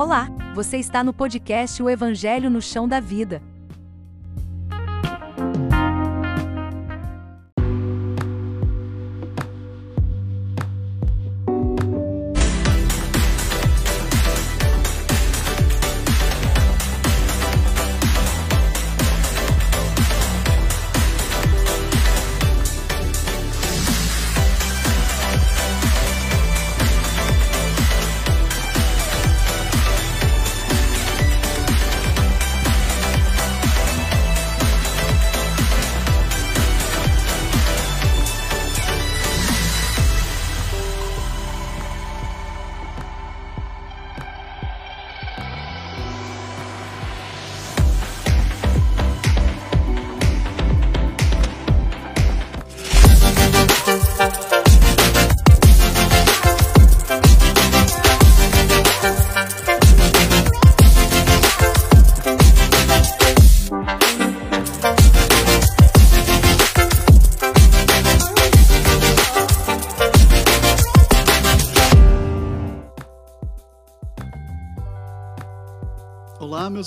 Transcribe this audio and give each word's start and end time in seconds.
Olá, 0.00 0.30
você 0.54 0.78
está 0.78 1.04
no 1.04 1.12
podcast 1.12 1.82
O 1.82 1.90
Evangelho 1.90 2.48
no 2.48 2.62
Chão 2.62 2.88
da 2.88 3.00
Vida. 3.00 3.42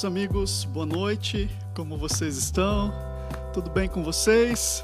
Meus 0.04 0.06
amigos, 0.06 0.66
boa 0.66 0.86
noite, 0.86 1.50
como 1.74 1.98
vocês 1.98 2.38
estão? 2.38 2.94
Tudo 3.54 3.70
bem 3.70 3.88
com 3.88 4.04
vocês? 4.04 4.84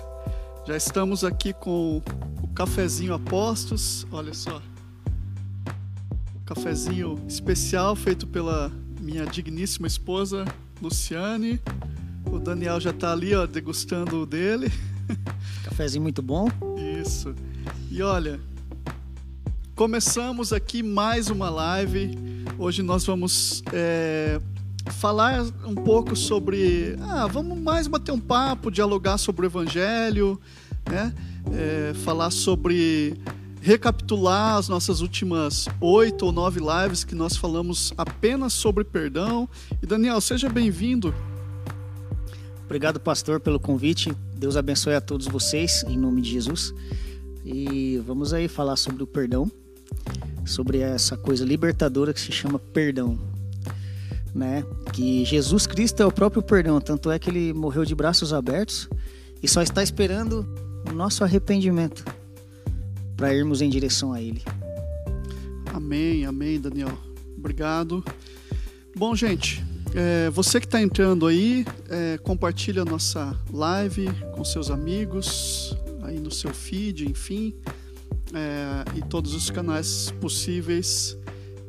Já 0.65 0.77
estamos 0.77 1.25
aqui 1.25 1.51
com 1.51 2.01
o 2.41 2.47
cafezinho 2.55 3.13
Apostos, 3.13 4.07
olha 4.13 4.33
só. 4.33 4.61
Cafezinho 6.45 7.21
especial 7.27 7.97
feito 7.97 8.25
pela 8.25 8.71
minha 9.01 9.25
digníssima 9.25 9.87
esposa 9.87 10.45
Luciane. 10.81 11.59
O 12.25 12.39
Daniel 12.39 12.79
já 12.79 12.91
está 12.91 13.11
ali, 13.11 13.35
ó, 13.35 13.45
degustando 13.45 14.21
o 14.21 14.25
dele. 14.25 14.71
Cafezinho 15.65 16.03
muito 16.03 16.21
bom. 16.21 16.47
Isso. 17.01 17.35
E 17.91 18.01
olha, 18.01 18.39
começamos 19.75 20.53
aqui 20.53 20.81
mais 20.81 21.29
uma 21.29 21.49
live. 21.49 22.17
Hoje 22.57 22.81
nós 22.81 23.05
vamos 23.05 23.63
é, 23.73 24.39
falar 24.93 25.45
um 25.65 25.75
pouco 25.75 26.15
sobre. 26.15 26.95
Ah, 27.01 27.27
vamos 27.27 27.57
mais 27.57 27.87
bater 27.87 28.11
um 28.11 28.19
papo, 28.19 28.71
dialogar 28.71 29.17
sobre 29.17 29.45
o 29.45 29.47
Evangelho, 29.47 30.39
né? 30.89 31.13
É, 31.53 31.93
falar 32.03 32.31
sobre. 32.31 33.15
recapitular 33.61 34.57
as 34.57 34.69
nossas 34.69 35.01
últimas 35.01 35.67
oito 35.81 36.25
ou 36.25 36.31
nove 36.31 36.59
lives 36.59 37.03
que 37.03 37.15
nós 37.15 37.35
falamos 37.35 37.93
apenas 37.97 38.53
sobre 38.53 38.83
perdão. 38.83 39.47
E 39.81 39.85
Daniel, 39.85 40.19
seja 40.21 40.49
bem-vindo. 40.49 41.13
Obrigado, 42.65 42.99
pastor, 42.99 43.39
pelo 43.39 43.59
convite. 43.59 44.13
Deus 44.35 44.55
abençoe 44.55 44.93
a 44.93 45.01
todos 45.01 45.27
vocês, 45.27 45.83
em 45.87 45.97
nome 45.97 46.21
de 46.21 46.29
Jesus. 46.29 46.73
E 47.43 47.97
vamos 48.05 48.31
aí 48.31 48.47
falar 48.47 48.75
sobre 48.75 49.01
o 49.01 49.07
perdão, 49.07 49.51
sobre 50.45 50.79
essa 50.79 51.17
coisa 51.17 51.43
libertadora 51.43 52.13
que 52.13 52.21
se 52.21 52.31
chama 52.31 52.59
perdão 52.59 53.17
né? 54.33 54.63
Que 54.93 55.25
Jesus 55.25 55.65
Cristo 55.65 56.01
é 56.01 56.05
o 56.05 56.11
próprio 56.11 56.41
perdão, 56.41 56.79
tanto 56.79 57.11
é 57.11 57.19
que 57.19 57.29
ele 57.29 57.53
morreu 57.53 57.85
de 57.85 57.95
braços 57.95 58.33
abertos 58.33 58.89
e 59.41 59.47
só 59.47 59.61
está 59.61 59.81
esperando 59.81 60.47
o 60.89 60.93
nosso 60.93 61.23
arrependimento 61.23 62.03
para 63.15 63.33
irmos 63.33 63.61
em 63.61 63.69
direção 63.69 64.13
a 64.13 64.21
ele. 64.21 64.41
Amém, 65.73 66.25
amém, 66.25 66.59
Daniel. 66.59 66.97
Obrigado. 67.37 68.03
Bom, 68.95 69.15
gente, 69.15 69.63
é, 69.93 70.29
você 70.29 70.59
que 70.59 70.65
está 70.65 70.81
entrando 70.81 71.25
aí, 71.25 71.65
é, 71.89 72.17
compartilha 72.19 72.81
a 72.81 72.85
nossa 72.85 73.35
live 73.51 74.07
com 74.33 74.43
seus 74.43 74.69
amigos, 74.69 75.75
aí 76.03 76.19
no 76.19 76.31
seu 76.31 76.53
feed, 76.53 77.09
enfim, 77.09 77.55
é, 78.33 78.97
e 78.97 79.01
todos 79.01 79.33
os 79.33 79.49
canais 79.49 80.13
possíveis 80.19 81.17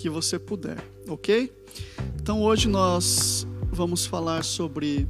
que 0.01 0.09
você 0.09 0.39
puder, 0.39 0.83
ok? 1.07 1.53
Então 2.17 2.43
hoje 2.43 2.67
nós 2.67 3.47
vamos 3.71 4.07
falar 4.07 4.43
sobre 4.43 5.07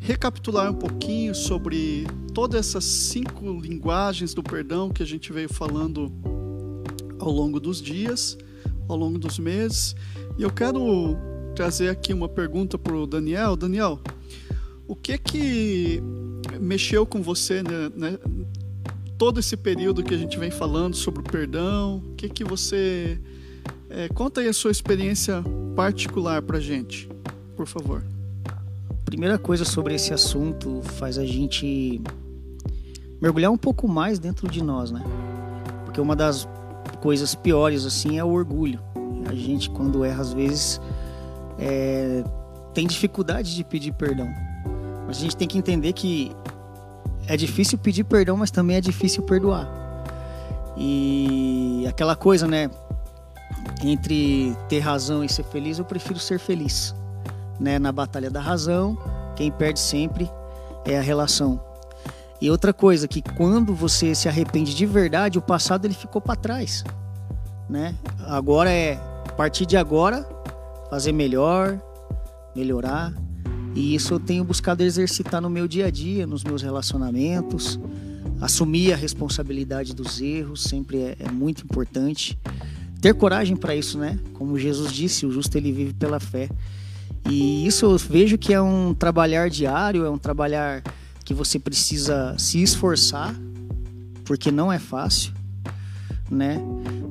recapitular 0.00 0.70
um 0.70 0.74
pouquinho 0.74 1.34
sobre 1.34 2.06
todas 2.32 2.66
essas 2.66 2.84
cinco 2.84 3.60
linguagens 3.60 4.32
do 4.32 4.42
perdão 4.42 4.88
que 4.88 5.02
a 5.02 5.06
gente 5.06 5.30
veio 5.30 5.52
falando 5.52 6.10
ao 7.18 7.30
longo 7.30 7.60
dos 7.60 7.82
dias, 7.82 8.38
ao 8.88 8.96
longo 8.96 9.18
dos 9.18 9.38
meses. 9.38 9.94
E 10.38 10.42
eu 10.42 10.50
quero 10.50 11.14
trazer 11.54 11.90
aqui 11.90 12.14
uma 12.14 12.30
pergunta 12.30 12.78
para 12.78 12.96
o 12.96 13.06
Daniel. 13.06 13.56
Daniel, 13.56 14.00
o 14.86 14.96
que 14.96 15.18
que 15.18 16.02
mexeu 16.58 17.04
com 17.04 17.20
você 17.20 17.62
né, 17.62 17.92
né, 17.94 18.18
todo 19.18 19.38
esse 19.38 19.54
período 19.54 20.02
que 20.02 20.14
a 20.14 20.18
gente 20.18 20.38
vem 20.38 20.50
falando 20.50 20.96
sobre 20.96 21.20
o 21.20 21.24
perdão? 21.24 21.98
O 21.98 22.14
que 22.14 22.30
que 22.30 22.42
você 22.42 23.20
é, 23.90 24.08
conta 24.08 24.40
aí 24.40 24.48
a 24.48 24.52
sua 24.52 24.70
experiência 24.70 25.42
particular 25.74 26.42
pra 26.42 26.60
gente, 26.60 27.08
por 27.56 27.66
favor. 27.66 28.04
Primeira 29.04 29.38
coisa 29.38 29.64
sobre 29.64 29.94
esse 29.94 30.12
assunto 30.12 30.82
faz 30.82 31.16
a 31.16 31.24
gente 31.24 32.00
mergulhar 33.20 33.50
um 33.50 33.56
pouco 33.56 33.88
mais 33.88 34.18
dentro 34.18 34.48
de 34.48 34.62
nós, 34.62 34.90
né? 34.90 35.02
Porque 35.84 36.00
uma 36.00 36.14
das 36.14 36.46
coisas 37.00 37.34
piores 37.34 37.86
assim 37.86 38.18
é 38.18 38.24
o 38.24 38.28
orgulho. 38.28 38.80
A 39.26 39.34
gente 39.34 39.70
quando 39.70 40.04
erra 40.04 40.20
às 40.20 40.32
vezes 40.32 40.80
é, 41.58 42.22
tem 42.74 42.86
dificuldade 42.86 43.56
de 43.56 43.64
pedir 43.64 43.92
perdão. 43.92 44.28
Mas 45.06 45.16
a 45.16 45.20
gente 45.20 45.36
tem 45.36 45.48
que 45.48 45.56
entender 45.56 45.92
que 45.94 46.32
é 47.26 47.36
difícil 47.36 47.78
pedir 47.78 48.04
perdão, 48.04 48.36
mas 48.36 48.50
também 48.50 48.76
é 48.76 48.80
difícil 48.80 49.22
perdoar. 49.22 49.68
E 50.76 51.86
aquela 51.88 52.14
coisa, 52.14 52.46
né? 52.46 52.70
Entre 53.82 54.56
ter 54.68 54.80
razão 54.80 55.22
e 55.22 55.28
ser 55.28 55.44
feliz, 55.44 55.78
eu 55.78 55.84
prefiro 55.84 56.18
ser 56.18 56.38
feliz. 56.38 56.94
Né? 57.60 57.78
Na 57.78 57.92
batalha 57.92 58.30
da 58.30 58.40
razão, 58.40 58.98
quem 59.36 59.50
perde 59.50 59.80
sempre 59.80 60.30
é 60.84 60.98
a 60.98 61.02
relação. 61.02 61.60
E 62.40 62.50
outra 62.50 62.72
coisa, 62.72 63.08
que 63.08 63.20
quando 63.20 63.74
você 63.74 64.14
se 64.14 64.28
arrepende 64.28 64.74
de 64.74 64.86
verdade, 64.86 65.38
o 65.38 65.42
passado 65.42 65.84
ele 65.84 65.94
ficou 65.94 66.20
para 66.20 66.36
trás. 66.36 66.84
Né? 67.68 67.94
Agora 68.26 68.70
é, 68.70 68.94
a 69.28 69.32
partir 69.32 69.66
de 69.66 69.76
agora, 69.76 70.26
fazer 70.88 71.12
melhor, 71.12 71.80
melhorar. 72.54 73.12
E 73.74 73.94
isso 73.94 74.14
eu 74.14 74.20
tenho 74.20 74.44
buscado 74.44 74.82
exercitar 74.82 75.40
no 75.40 75.50
meu 75.50 75.68
dia 75.68 75.86
a 75.86 75.90
dia, 75.90 76.26
nos 76.26 76.44
meus 76.44 76.62
relacionamentos. 76.62 77.78
Assumir 78.40 78.92
a 78.92 78.96
responsabilidade 78.96 79.94
dos 79.94 80.20
erros 80.20 80.62
sempre 80.62 80.98
é, 80.98 81.16
é 81.18 81.30
muito 81.30 81.64
importante 81.64 82.38
ter 83.00 83.14
coragem 83.14 83.56
para 83.56 83.74
isso, 83.74 83.98
né? 83.98 84.18
Como 84.34 84.58
Jesus 84.58 84.92
disse, 84.92 85.24
o 85.26 85.30
justo 85.30 85.56
ele 85.56 85.72
vive 85.72 85.94
pela 85.94 86.18
fé. 86.18 86.48
E 87.28 87.66
isso 87.66 87.86
eu 87.86 87.98
vejo 87.98 88.38
que 88.38 88.52
é 88.52 88.60
um 88.60 88.94
trabalhar 88.94 89.50
diário, 89.50 90.04
é 90.04 90.10
um 90.10 90.18
trabalhar 90.18 90.82
que 91.24 91.34
você 91.34 91.58
precisa 91.58 92.34
se 92.38 92.62
esforçar, 92.62 93.34
porque 94.24 94.50
não 94.50 94.72
é 94.72 94.78
fácil, 94.78 95.32
né? 96.30 96.58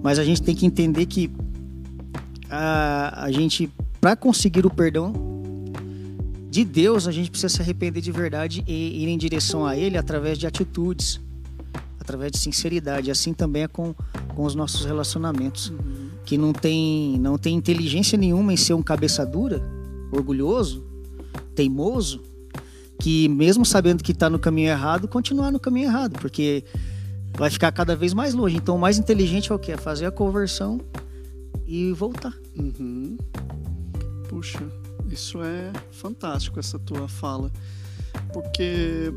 Mas 0.02 0.18
a 0.18 0.24
gente 0.24 0.42
tem 0.42 0.56
que 0.56 0.66
entender 0.66 1.06
que 1.06 1.32
a, 2.50 3.26
a 3.26 3.32
gente, 3.32 3.70
para 4.02 4.16
conseguir 4.16 4.66
o 4.66 4.70
perdão 4.70 5.14
de 6.50 6.64
Deus, 6.64 7.08
a 7.08 7.12
gente 7.12 7.30
precisa 7.30 7.50
se 7.50 7.62
arrepender 7.62 8.02
de 8.02 8.12
verdade 8.12 8.64
e 8.66 9.04
ir 9.04 9.08
em 9.08 9.18
direção 9.18 9.66
a 9.66 9.78
Ele 9.78 9.98
através 9.98 10.38
de 10.38 10.48
atitudes, 10.48 11.22
através 12.08 12.32
de 12.32 12.38
sinceridade. 12.38 13.12
Assim 13.12 13.34
também 13.34 13.64
é 13.64 13.68
com 13.68 13.94
com 14.38 14.44
os 14.46 14.54
nossos 14.54 14.86
relacionamentos. 14.86 15.70
Uhum. 15.72 16.10
Que 16.24 16.38
não 16.38 16.54
tem, 16.54 17.18
não 17.20 17.40
tem 17.40 17.56
inteligência 17.56 18.16
nenhuma 18.16 18.54
em 18.54 18.58
ser 18.58 18.76
um 18.76 18.84
cabeça 18.84 19.26
dura, 19.26 19.68
orgulhoso, 20.12 20.86
teimoso, 21.56 22.22
que 23.02 23.28
mesmo 23.28 23.66
sabendo 23.66 24.04
que 24.04 24.12
está 24.12 24.30
no 24.30 24.38
caminho 24.38 24.70
errado, 24.70 25.08
continuar 25.08 25.52
no 25.52 25.60
caminho 25.60 25.88
errado, 25.88 26.20
porque 26.20 26.64
vai 27.36 27.50
ficar 27.50 27.72
cada 27.72 27.96
vez 27.96 28.14
mais 28.14 28.36
longe. 28.36 28.58
Então, 28.58 28.76
o 28.76 28.80
mais 28.80 29.00
inteligente 29.00 29.52
é 29.52 29.56
o 29.56 29.58
que? 29.58 29.72
É 29.72 29.78
fazer 29.78 30.06
a 30.06 30.12
conversão 30.12 30.80
e 31.66 31.92
voltar. 31.94 32.34
Uhum. 32.56 33.18
Puxa, 34.30 34.62
isso 35.10 35.42
é 35.42 35.72
fantástico 35.90 36.60
essa 36.60 36.78
tua 36.78 37.08
fala, 37.08 37.52
porque 38.32 39.12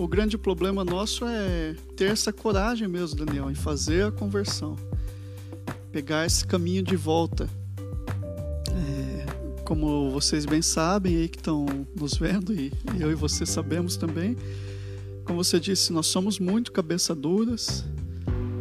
o 0.00 0.08
grande 0.08 0.38
problema 0.38 0.82
nosso 0.82 1.26
é 1.26 1.76
ter 1.94 2.06
essa 2.06 2.32
coragem 2.32 2.88
mesmo, 2.88 3.22
Daniel, 3.22 3.50
em 3.50 3.54
fazer 3.54 4.06
a 4.06 4.10
conversão, 4.10 4.74
pegar 5.92 6.24
esse 6.24 6.46
caminho 6.46 6.82
de 6.82 6.96
volta. 6.96 7.46
É, 8.70 9.26
como 9.62 10.10
vocês 10.10 10.46
bem 10.46 10.62
sabem 10.62 11.16
aí 11.16 11.28
que 11.28 11.36
estão 11.36 11.66
nos 11.94 12.14
vendo 12.14 12.54
e 12.54 12.72
eu 12.98 13.10
e 13.10 13.14
você 13.14 13.44
sabemos 13.44 13.98
também, 13.98 14.38
como 15.22 15.44
você 15.44 15.60
disse, 15.60 15.92
nós 15.92 16.06
somos 16.06 16.38
muito 16.38 16.72
cabeça 16.72 17.14
duras, 17.14 17.84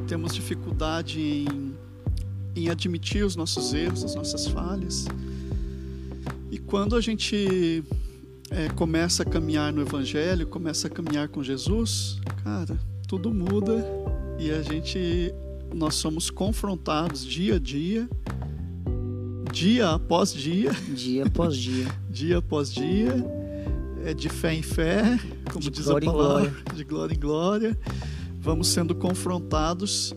temos 0.07 0.35
dificuldade 0.35 1.21
em, 1.21 1.73
em 2.53 2.69
admitir 2.69 3.23
os 3.23 3.37
nossos 3.37 3.73
erros, 3.73 4.03
as 4.03 4.13
nossas 4.13 4.45
falhas. 4.45 5.05
E 6.51 6.57
quando 6.57 6.97
a 6.97 7.01
gente 7.01 7.81
é, 8.51 8.69
começa 8.69 9.23
a 9.23 9.25
caminhar 9.25 9.71
no 9.71 9.81
Evangelho, 9.81 10.47
começa 10.47 10.87
a 10.87 10.89
caminhar 10.89 11.27
com 11.29 11.43
Jesus, 11.43 12.19
cara, 12.43 12.79
tudo 13.07 13.33
muda 13.33 13.85
e 14.39 14.51
a 14.51 14.61
gente, 14.61 15.33
nós 15.73 15.95
somos 15.95 16.29
confrontados 16.29 17.25
dia 17.25 17.55
a 17.55 17.59
dia, 17.59 18.09
dia 19.51 19.89
após 19.89 20.33
dia, 20.33 20.71
Dia 20.95 21.25
após 21.25 21.57
dia. 21.57 21.87
dia 22.09 22.37
após 22.37 22.71
dia, 22.71 23.13
é 24.05 24.13
de 24.13 24.29
fé 24.29 24.53
em 24.53 24.61
fé, 24.61 25.19
como 25.51 25.65
De 25.65 25.71
diz 25.71 25.89
a 25.89 25.99
palavra, 25.99 26.53
de 26.73 26.83
glória 26.83 27.13
em 27.13 27.19
glória. 27.19 27.77
Vamos 28.39 28.69
sendo 28.69 28.95
confrontados 28.95 30.15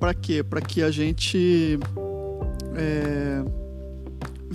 para 0.00 0.12
quê? 0.12 0.42
Para 0.42 0.60
que 0.60 0.82
a 0.82 0.90
gente 0.90 1.78
é, 2.74 3.44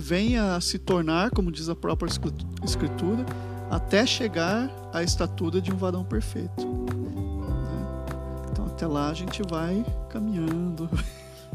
venha 0.00 0.56
a 0.56 0.60
se 0.60 0.78
tornar, 0.78 1.30
como 1.30 1.52
diz 1.52 1.68
a 1.68 1.76
própria 1.76 2.08
escritu- 2.08 2.46
escritura, 2.64 3.24
até 3.70 4.04
chegar 4.06 4.68
à 4.92 5.02
estatura 5.02 5.60
de 5.60 5.70
um 5.72 5.76
varão 5.76 6.02
perfeito. 6.02 6.66
né? 6.66 7.96
Então 8.50 8.66
até 8.66 8.86
lá 8.86 9.10
a 9.10 9.14
gente 9.14 9.42
vai 9.48 9.84
caminhando. 10.08 10.88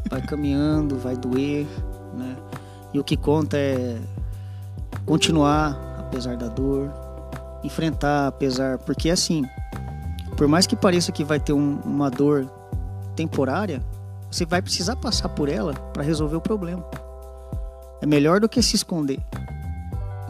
Vai 0.08 0.22
caminhando, 0.22 1.00
vai 1.00 1.16
doer, 1.18 1.66
né? 2.16 2.38
E 2.94 3.00
o 3.00 3.04
que 3.04 3.18
conta 3.18 3.58
é 3.58 4.00
continuar 5.04 5.76
apesar 5.98 6.38
da 6.38 6.48
dor, 6.48 6.92
enfrentar 7.64 8.28
apesar, 8.28 8.78
porque 8.78 9.10
assim, 9.10 9.44
por 10.38 10.48
mais 10.48 10.68
que 10.68 10.76
pareça 10.76 11.12
que 11.12 11.24
vai 11.24 11.40
ter 11.40 11.54
um- 11.54 11.80
uma 11.84 12.12
dor 12.12 12.46
temporária, 13.16 13.82
você 14.30 14.46
vai 14.46 14.62
precisar 14.62 14.96
passar 14.98 15.30
por 15.30 15.50
ela 15.50 15.74
para 15.74 16.04
resolver 16.04 16.36
o 16.36 16.42
problema. 16.42 16.86
É 18.06 18.08
melhor 18.08 18.40
do 18.40 18.48
que 18.48 18.62
se 18.62 18.76
esconder, 18.76 19.20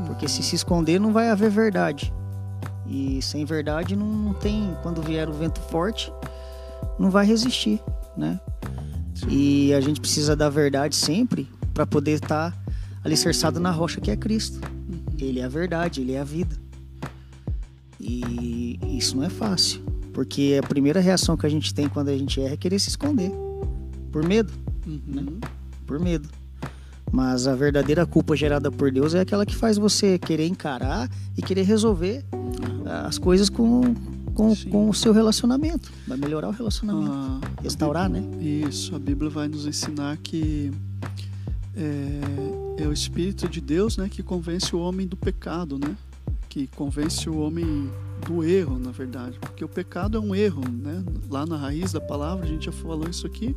porque 0.08 0.30
se 0.30 0.42
se 0.42 0.56
esconder 0.56 0.98
não 0.98 1.12
vai 1.12 1.30
haver 1.30 1.50
verdade. 1.50 2.14
E 2.88 3.22
sem 3.22 3.44
verdade 3.44 3.98
não, 3.98 4.06
não 4.06 4.34
tem, 4.34 4.74
quando 4.82 5.02
vier 5.02 5.28
o 5.28 5.34
vento 5.34 5.60
forte, 5.60 6.10
não 6.98 7.10
vai 7.10 7.26
resistir, 7.26 7.82
né? 8.16 8.40
E 9.28 9.74
a 9.74 9.82
gente 9.82 10.00
precisa 10.00 10.38
da 10.38 10.50
verdade 10.50 10.96
sempre 10.96 11.50
para 11.74 11.86
poder 11.86 12.12
estar 12.14 12.58
alicerçado 13.04 13.60
na 13.60 13.72
rocha 13.72 14.00
que 14.00 14.10
é 14.10 14.16
Cristo. 14.16 14.62
Ele 15.20 15.42
é 15.42 15.44
a 15.44 15.50
verdade, 15.50 16.00
ele 16.00 16.14
é 16.14 16.22
a 16.22 16.24
vida. 16.24 16.56
E 18.00 18.80
isso 18.98 19.18
não 19.18 19.24
é 19.26 19.30
fácil, 19.30 19.82
porque 20.14 20.58
a 20.64 20.66
primeira 20.66 21.02
reação 21.02 21.36
que 21.36 21.46
a 21.46 21.50
gente 21.50 21.74
tem 21.74 21.90
quando 21.90 22.08
a 22.08 22.18
gente 22.18 22.40
erra 22.40 22.54
é 22.54 22.58
querer 22.58 22.80
se 22.80 22.88
esconder, 22.88 23.34
por 24.14 24.24
medo, 24.24 24.54
Uhum. 24.88 25.42
por 25.86 26.00
medo. 26.00 26.30
Mas 27.16 27.48
a 27.48 27.56
verdadeira 27.56 28.06
culpa 28.06 28.36
gerada 28.36 28.70
por 28.70 28.92
Deus 28.92 29.16
é 29.16 29.22
aquela 29.22 29.46
que 29.46 29.56
faz 29.56 29.78
você 29.78 30.20
querer 30.20 30.48
encarar 30.48 31.10
e 31.38 31.42
querer 31.42 31.62
resolver 31.62 32.26
as 33.08 33.18
coisas 33.18 33.50
com, 33.50 33.94
com, 34.34 34.54
com 34.70 34.90
o 34.90 34.94
seu 34.94 35.14
relacionamento. 35.14 35.90
Vai 36.06 36.18
melhorar 36.18 36.50
o 36.50 36.52
relacionamento. 36.52 37.10
Ah, 37.10 37.40
Restaurar, 37.64 38.10
né? 38.10 38.22
Isso, 38.42 38.94
a 38.94 39.00
Bíblia 39.00 39.30
vai 39.30 39.48
nos 39.48 39.66
ensinar 39.66 40.18
que 40.18 40.74
é, 41.74 42.84
é 42.84 42.86
o 42.86 42.92
Espírito 42.92 43.48
de 43.48 43.62
Deus 43.62 43.96
né, 43.96 44.10
que 44.12 44.22
convence 44.22 44.76
o 44.76 44.80
homem 44.80 45.08
do 45.08 45.16
pecado, 45.16 45.80
né? 45.80 45.96
Que 46.50 46.68
convence 46.68 47.30
o 47.30 47.38
homem 47.38 47.90
do 48.28 48.44
erro, 48.44 48.78
na 48.78 48.92
verdade. 48.92 49.40
Porque 49.40 49.64
o 49.64 49.70
pecado 49.70 50.18
é 50.18 50.20
um 50.20 50.36
erro, 50.36 50.64
né? 50.70 51.02
Lá 51.30 51.46
na 51.46 51.56
raiz 51.56 51.94
da 51.94 52.02
palavra, 52.02 52.44
a 52.44 52.48
gente 52.50 52.66
já 52.66 52.74
falou 52.74 53.08
isso 53.10 53.26
aqui. 53.26 53.56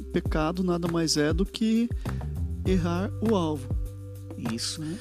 O 0.00 0.04
pecado 0.10 0.64
nada 0.64 0.88
mais 0.88 1.16
é 1.16 1.32
do 1.32 1.46
que 1.46 1.88
errar 2.70 3.10
o 3.20 3.34
alvo. 3.34 3.68
Isso. 4.52 4.80
Né? 4.80 4.96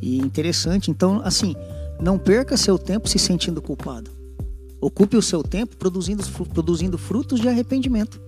E 0.00 0.18
interessante, 0.18 0.90
então, 0.90 1.20
assim, 1.24 1.54
não 2.00 2.18
perca 2.18 2.56
seu 2.56 2.78
tempo 2.78 3.08
se 3.08 3.18
sentindo 3.18 3.62
culpado. 3.62 4.10
Ocupe 4.80 5.16
o 5.16 5.22
seu 5.22 5.42
tempo 5.42 5.76
produzindo, 5.76 6.24
produzindo 6.52 6.98
frutos 6.98 7.40
de 7.40 7.48
arrependimento, 7.48 8.20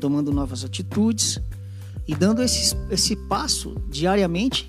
tomando 0.00 0.32
novas 0.32 0.64
atitudes 0.64 1.38
e 2.06 2.14
dando 2.14 2.42
esse, 2.42 2.76
esse 2.90 3.14
passo 3.14 3.76
diariamente 3.88 4.68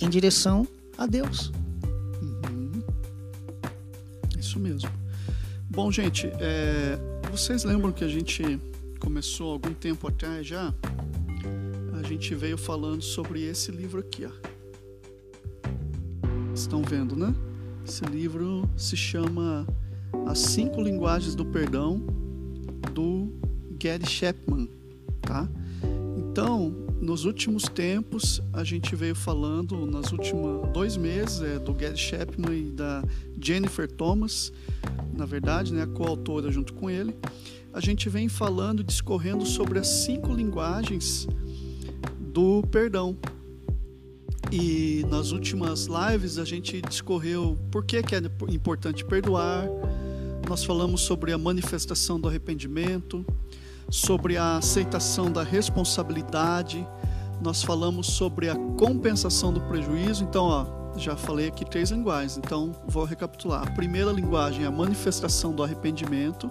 em 0.00 0.08
direção 0.08 0.66
a 0.98 1.06
Deus. 1.06 1.52
Uhum. 2.20 2.82
Isso 4.38 4.58
mesmo. 4.58 4.90
Bom, 5.70 5.92
gente, 5.92 6.26
é, 6.40 6.98
vocês 7.30 7.62
lembram 7.62 7.92
que 7.92 8.02
a 8.02 8.08
gente 8.08 8.60
começou 8.98 9.52
algum 9.52 9.72
tempo 9.72 10.08
atrás 10.08 10.46
já? 10.46 10.74
Gente 12.06 12.36
veio 12.36 12.56
falando 12.56 13.02
sobre 13.02 13.42
esse 13.42 13.72
livro 13.72 13.98
aqui, 13.98 14.24
ó. 14.26 14.30
Estão 16.54 16.80
vendo, 16.80 17.16
né? 17.16 17.34
Esse 17.84 18.04
livro 18.04 18.62
se 18.76 18.96
chama 18.96 19.66
As 20.24 20.38
Cinco 20.38 20.80
Linguagens 20.80 21.34
do 21.34 21.44
Perdão, 21.44 21.98
do 22.94 23.32
Gary 23.72 24.06
Chapman, 24.06 24.68
tá? 25.20 25.48
Então, 26.16 26.70
nos 27.00 27.24
últimos 27.24 27.64
tempos, 27.64 28.40
a 28.52 28.62
gente 28.62 28.94
veio 28.94 29.16
falando, 29.16 29.84
nos 29.84 30.12
últimos 30.12 30.70
dois 30.72 30.96
meses, 30.96 31.42
é, 31.42 31.58
do 31.58 31.74
Gary 31.74 31.96
Chapman 31.96 32.56
e 32.56 32.70
da 32.70 33.02
Jennifer 33.42 33.90
Thomas, 33.90 34.52
na 35.12 35.26
verdade, 35.26 35.74
né, 35.74 35.82
a 35.82 35.88
coautora 35.88 36.52
junto 36.52 36.72
com 36.72 36.88
ele, 36.88 37.16
a 37.72 37.80
gente 37.80 38.08
vem 38.08 38.28
falando, 38.28 38.84
discorrendo 38.84 39.44
sobre 39.44 39.80
as 39.80 39.88
cinco 39.88 40.32
linguagens 40.32 41.26
do 42.36 42.62
perdão. 42.70 43.16
E 44.52 45.06
nas 45.08 45.32
últimas 45.32 45.86
lives 45.86 46.36
a 46.36 46.44
gente 46.44 46.82
discorreu 46.82 47.56
por 47.72 47.82
que, 47.82 48.02
que 48.02 48.14
é 48.14 48.20
importante 48.50 49.02
perdoar, 49.02 49.66
nós 50.46 50.62
falamos 50.62 51.00
sobre 51.00 51.32
a 51.32 51.38
manifestação 51.38 52.20
do 52.20 52.28
arrependimento, 52.28 53.24
sobre 53.88 54.36
a 54.36 54.58
aceitação 54.58 55.32
da 55.32 55.42
responsabilidade, 55.42 56.86
nós 57.40 57.62
falamos 57.62 58.08
sobre 58.08 58.50
a 58.50 58.54
compensação 58.54 59.50
do 59.50 59.62
prejuízo. 59.62 60.22
Então, 60.22 60.44
ó, 60.44 60.66
já 60.98 61.16
falei 61.16 61.48
aqui 61.48 61.64
três 61.64 61.90
linguagens, 61.90 62.36
então 62.36 62.76
vou 62.86 63.04
recapitular. 63.04 63.62
A 63.62 63.70
primeira 63.70 64.12
linguagem 64.12 64.64
é 64.64 64.66
a 64.66 64.70
manifestação 64.70 65.54
do 65.54 65.62
arrependimento, 65.62 66.50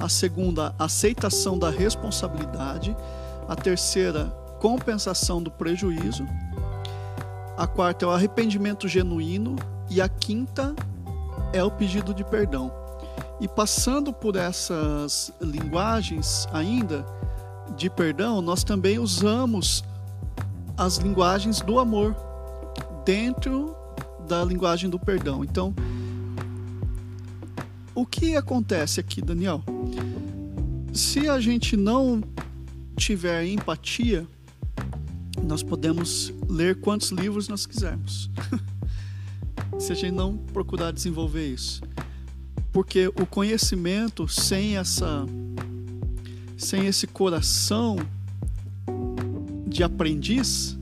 a 0.00 0.08
segunda, 0.08 0.72
a 0.78 0.84
aceitação 0.84 1.58
da 1.58 1.68
responsabilidade, 1.68 2.96
a 3.48 3.56
terceira, 3.56 4.32
compensação 4.60 5.42
do 5.42 5.50
prejuízo, 5.50 6.26
a 7.56 7.66
quarta 7.66 8.04
é 8.04 8.08
o 8.08 8.10
arrependimento 8.10 8.86
genuíno 8.86 9.56
e 9.88 10.00
a 10.00 10.08
quinta 10.08 10.74
é 11.52 11.64
o 11.64 11.70
pedido 11.70 12.14
de 12.14 12.22
perdão. 12.22 12.70
E 13.40 13.48
passando 13.48 14.12
por 14.12 14.36
essas 14.36 15.32
linguagens 15.40 16.46
ainda 16.52 17.04
de 17.74 17.88
perdão, 17.88 18.42
nós 18.42 18.62
também 18.62 18.98
usamos 18.98 19.82
as 20.76 20.98
linguagens 20.98 21.60
do 21.60 21.78
amor 21.78 22.14
dentro 23.04 23.74
da 24.28 24.44
linguagem 24.44 24.90
do 24.90 24.98
perdão. 24.98 25.42
Então, 25.42 25.74
o 27.94 28.04
que 28.04 28.36
acontece 28.36 29.00
aqui, 29.00 29.22
Daniel? 29.22 29.62
Se 30.92 31.30
a 31.30 31.40
gente 31.40 31.76
não 31.76 32.22
tiver 32.96 33.46
empatia, 33.46 34.26
nós 35.42 35.62
podemos 35.62 36.32
ler 36.48 36.80
quantos 36.80 37.10
livros 37.10 37.48
nós 37.48 37.66
quisermos. 37.66 38.30
Se 39.78 39.92
a 39.92 39.94
gente 39.94 40.12
não 40.12 40.36
procurar 40.36 40.92
desenvolver 40.92 41.46
isso. 41.46 41.82
Porque 42.72 43.08
o 43.08 43.26
conhecimento 43.26 44.28
sem 44.28 44.76
essa 44.76 45.26
sem 46.56 46.86
esse 46.86 47.06
coração 47.06 47.96
de 49.66 49.82
aprendiz, 49.82 50.78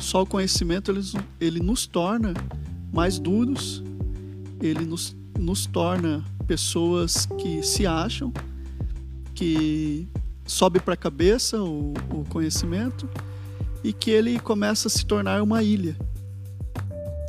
só 0.00 0.22
o 0.22 0.26
conhecimento 0.26 0.90
ele, 0.90 1.00
ele 1.40 1.60
nos 1.60 1.86
torna 1.86 2.34
mais 2.92 3.18
duros, 3.18 3.82
ele 4.60 4.84
nos, 4.84 5.16
nos 5.38 5.66
torna 5.66 6.24
pessoas 6.48 7.26
que 7.38 7.62
se 7.62 7.86
acham, 7.86 8.32
que 9.34 10.08
sobe 10.44 10.80
para 10.80 10.94
a 10.94 10.96
cabeça 10.96 11.62
o, 11.62 11.92
o 12.10 12.24
conhecimento 12.28 13.08
e 13.82 13.92
que 13.92 14.10
ele 14.10 14.38
começa 14.38 14.88
a 14.88 14.90
se 14.90 15.04
tornar 15.04 15.42
uma 15.42 15.62
ilha. 15.62 15.96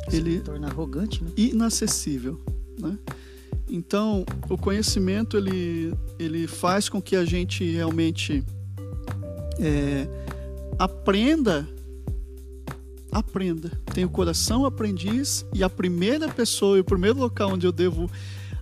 Se 0.08 0.16
Ele 0.16 0.40
torna 0.40 0.68
arrogante, 0.68 1.22
né? 1.22 1.30
inacessível, 1.36 2.40
né? 2.78 2.98
Então, 3.68 4.24
o 4.48 4.58
conhecimento 4.58 5.36
ele, 5.36 5.94
ele 6.18 6.48
faz 6.48 6.88
com 6.88 7.00
que 7.00 7.14
a 7.14 7.24
gente 7.24 7.64
realmente 7.70 8.44
é, 9.60 10.08
aprenda, 10.76 11.68
aprenda. 13.12 13.70
Tem 13.94 14.04
o 14.04 14.08
coração 14.08 14.64
aprendiz 14.66 15.46
e 15.54 15.62
a 15.62 15.70
primeira 15.70 16.28
pessoa 16.28 16.78
e 16.78 16.80
o 16.80 16.84
primeiro 16.84 17.20
local 17.20 17.52
onde 17.52 17.64
eu 17.64 17.70
devo 17.70 18.10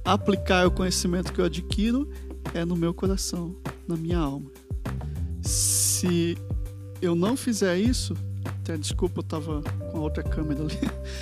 aplicar 0.05 0.67
o 0.67 0.71
conhecimento 0.71 1.33
que 1.33 1.41
eu 1.41 1.47
adquiro 1.47 2.09
é 2.53 2.65
no 2.65 2.77
meu 2.77 2.93
coração, 2.93 3.57
na 3.87 3.97
minha 3.97 4.19
alma. 4.19 4.51
Se 5.41 6.37
eu 7.01 7.15
não 7.15 7.37
fizer 7.37 7.79
isso, 7.79 8.15
até 8.45 8.77
desculpa, 8.77 9.21
eu 9.21 9.23
estava 9.23 9.63
com 9.63 9.99
a 9.99 10.01
outra 10.01 10.23
câmera 10.23 10.63
ali. 10.63 10.79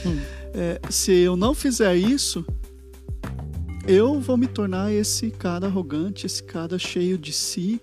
Hum. 0.06 0.20
É, 0.58 0.80
se 0.88 1.12
eu 1.12 1.36
não 1.36 1.52
fizer 1.52 1.94
isso, 1.96 2.42
eu 3.86 4.18
vou 4.18 4.38
me 4.38 4.46
tornar 4.46 4.90
esse 4.90 5.30
cara 5.30 5.66
arrogante, 5.66 6.24
esse 6.24 6.42
cara 6.42 6.78
cheio 6.78 7.18
de 7.18 7.30
si, 7.30 7.78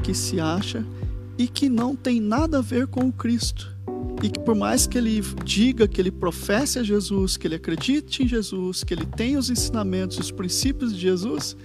que 0.00 0.14
se 0.14 0.38
acha 0.38 0.86
e 1.36 1.48
que 1.48 1.68
não 1.68 1.96
tem 1.96 2.20
nada 2.20 2.58
a 2.58 2.62
ver 2.62 2.86
com 2.86 3.08
o 3.08 3.12
Cristo. 3.12 3.76
E 4.22 4.28
que 4.28 4.38
por 4.38 4.54
mais 4.54 4.86
que 4.86 4.98
ele 4.98 5.20
diga 5.44 5.88
que 5.88 6.00
ele 6.00 6.12
professe 6.12 6.78
a 6.78 6.82
Jesus, 6.84 7.36
que 7.36 7.46
ele 7.46 7.56
acredite 7.56 8.22
em 8.22 8.28
Jesus, 8.28 8.84
que 8.84 8.94
ele 8.94 9.04
tem 9.04 9.36
os 9.36 9.50
ensinamentos, 9.50 10.16
os 10.18 10.30
princípios 10.30 10.94
de 10.94 11.00
Jesus, 11.00 11.56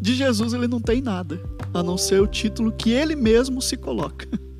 de 0.00 0.14
Jesus 0.14 0.52
ele 0.52 0.66
não 0.68 0.80
tem 0.80 1.00
nada, 1.00 1.40
a 1.72 1.82
não 1.82 1.96
ser 1.96 2.20
o 2.20 2.26
título 2.26 2.72
que 2.72 2.90
ele 2.90 3.16
mesmo 3.16 3.62
se 3.62 3.76
coloca. 3.76 4.28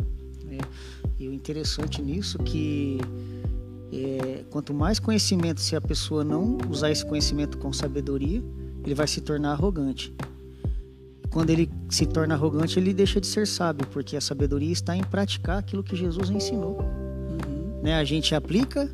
E 1.22 1.28
o 1.28 1.32
interessante 1.32 2.02
nisso 2.02 2.36
é 2.40 2.42
que 2.42 2.98
é, 3.92 4.42
quanto 4.50 4.74
mais 4.74 4.98
conhecimento, 4.98 5.60
se 5.60 5.76
a 5.76 5.80
pessoa 5.80 6.24
não 6.24 6.58
usar 6.68 6.90
esse 6.90 7.06
conhecimento 7.06 7.58
com 7.58 7.72
sabedoria, 7.72 8.42
ele 8.84 8.92
vai 8.92 9.06
se 9.06 9.20
tornar 9.20 9.52
arrogante. 9.52 10.12
Quando 11.30 11.50
ele 11.50 11.70
se 11.88 12.06
torna 12.06 12.34
arrogante, 12.34 12.76
ele 12.76 12.92
deixa 12.92 13.20
de 13.20 13.28
ser 13.28 13.46
sábio, 13.46 13.86
porque 13.92 14.16
a 14.16 14.20
sabedoria 14.20 14.72
está 14.72 14.96
em 14.96 15.04
praticar 15.04 15.58
aquilo 15.58 15.84
que 15.84 15.94
Jesus 15.94 16.28
ensinou. 16.28 16.80
Uhum. 16.80 17.82
Né? 17.84 17.94
A 17.94 18.02
gente 18.02 18.34
aplica, 18.34 18.90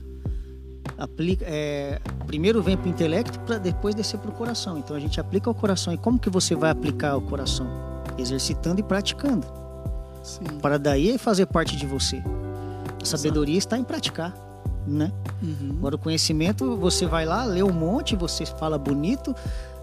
aplica 0.98 1.46
é, 1.46 1.98
primeiro 2.26 2.62
vem 2.62 2.76
para 2.76 2.88
o 2.88 2.90
intelecto 2.90 3.40
para 3.40 3.56
depois 3.56 3.94
descer 3.94 4.20
para 4.20 4.30
o 4.30 4.34
coração. 4.34 4.76
Então 4.76 4.94
a 4.94 5.00
gente 5.00 5.18
aplica 5.18 5.48
ao 5.48 5.54
coração. 5.54 5.94
E 5.94 5.96
como 5.96 6.18
que 6.18 6.28
você 6.28 6.54
vai 6.54 6.68
aplicar 6.68 7.12
ao 7.12 7.22
coração? 7.22 7.66
Exercitando 8.18 8.80
e 8.80 8.82
praticando. 8.82 9.57
Sim. 10.28 10.58
Para 10.60 10.78
daí 10.78 11.16
fazer 11.18 11.46
parte 11.46 11.76
de 11.76 11.86
você. 11.86 12.22
A 13.00 13.04
sabedoria 13.04 13.56
está 13.56 13.78
em 13.78 13.84
praticar, 13.84 14.34
né? 14.86 15.10
Uhum. 15.42 15.70
Agora 15.78 15.94
o 15.96 15.98
conhecimento, 15.98 16.76
você 16.76 17.06
vai 17.06 17.24
lá, 17.24 17.44
lê 17.44 17.62
um 17.62 17.72
monte, 17.72 18.14
você 18.16 18.44
fala 18.44 18.76
bonito, 18.78 19.34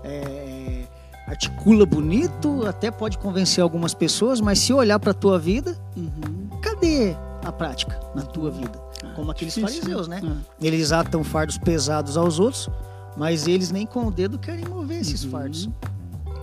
é, 0.03 0.83
articula 1.27 1.85
bonito, 1.85 2.65
até 2.67 2.91
pode 2.91 3.17
convencer 3.17 3.63
algumas 3.63 3.93
pessoas, 3.93 4.39
mas 4.41 4.59
se 4.59 4.73
olhar 4.73 4.99
para 4.99 5.11
a 5.11 5.13
tua 5.13 5.39
vida, 5.39 5.75
Uhum. 5.95 6.49
cadê 6.61 7.15
a 7.43 7.51
prática 7.51 7.99
na 8.13 8.21
tua 8.21 8.51
vida? 8.51 8.83
Como 9.15 9.31
aqueles 9.31 9.53
Difícil, 9.55 9.79
fariseus, 9.81 10.07
né? 10.07 10.21
É. 10.61 10.67
Eles 10.67 10.91
atam 10.91 11.23
fardos 11.23 11.57
pesados 11.57 12.17
aos 12.17 12.37
outros, 12.39 12.69
mas 13.17 13.47
eles 13.47 13.71
nem 13.71 13.85
com 13.85 14.05
o 14.07 14.11
dedo 14.11 14.37
querem 14.37 14.65
mover 14.65 14.99
esses 15.01 15.23
Uhum. 15.23 15.31
fardos, 15.31 15.69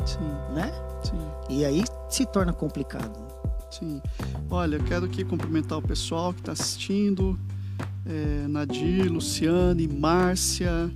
Sim, 0.06 0.18
né? 0.54 0.72
sim. 1.04 1.18
E 1.50 1.64
aí 1.64 1.84
se 2.08 2.24
torna 2.26 2.52
complicado. 2.52 3.10
Sim. 3.72 4.02
Olha, 4.50 4.76
eu 4.76 4.84
quero 4.84 5.06
aqui 5.06 5.24
cumprimentar 5.24 5.78
o 5.78 5.82
pessoal 5.82 6.32
que 6.34 6.40
está 6.40 6.52
assistindo. 6.52 7.38
É, 8.04 8.46
Nadir, 8.46 9.10
Luciane, 9.10 9.88
Márcia. 9.88 10.90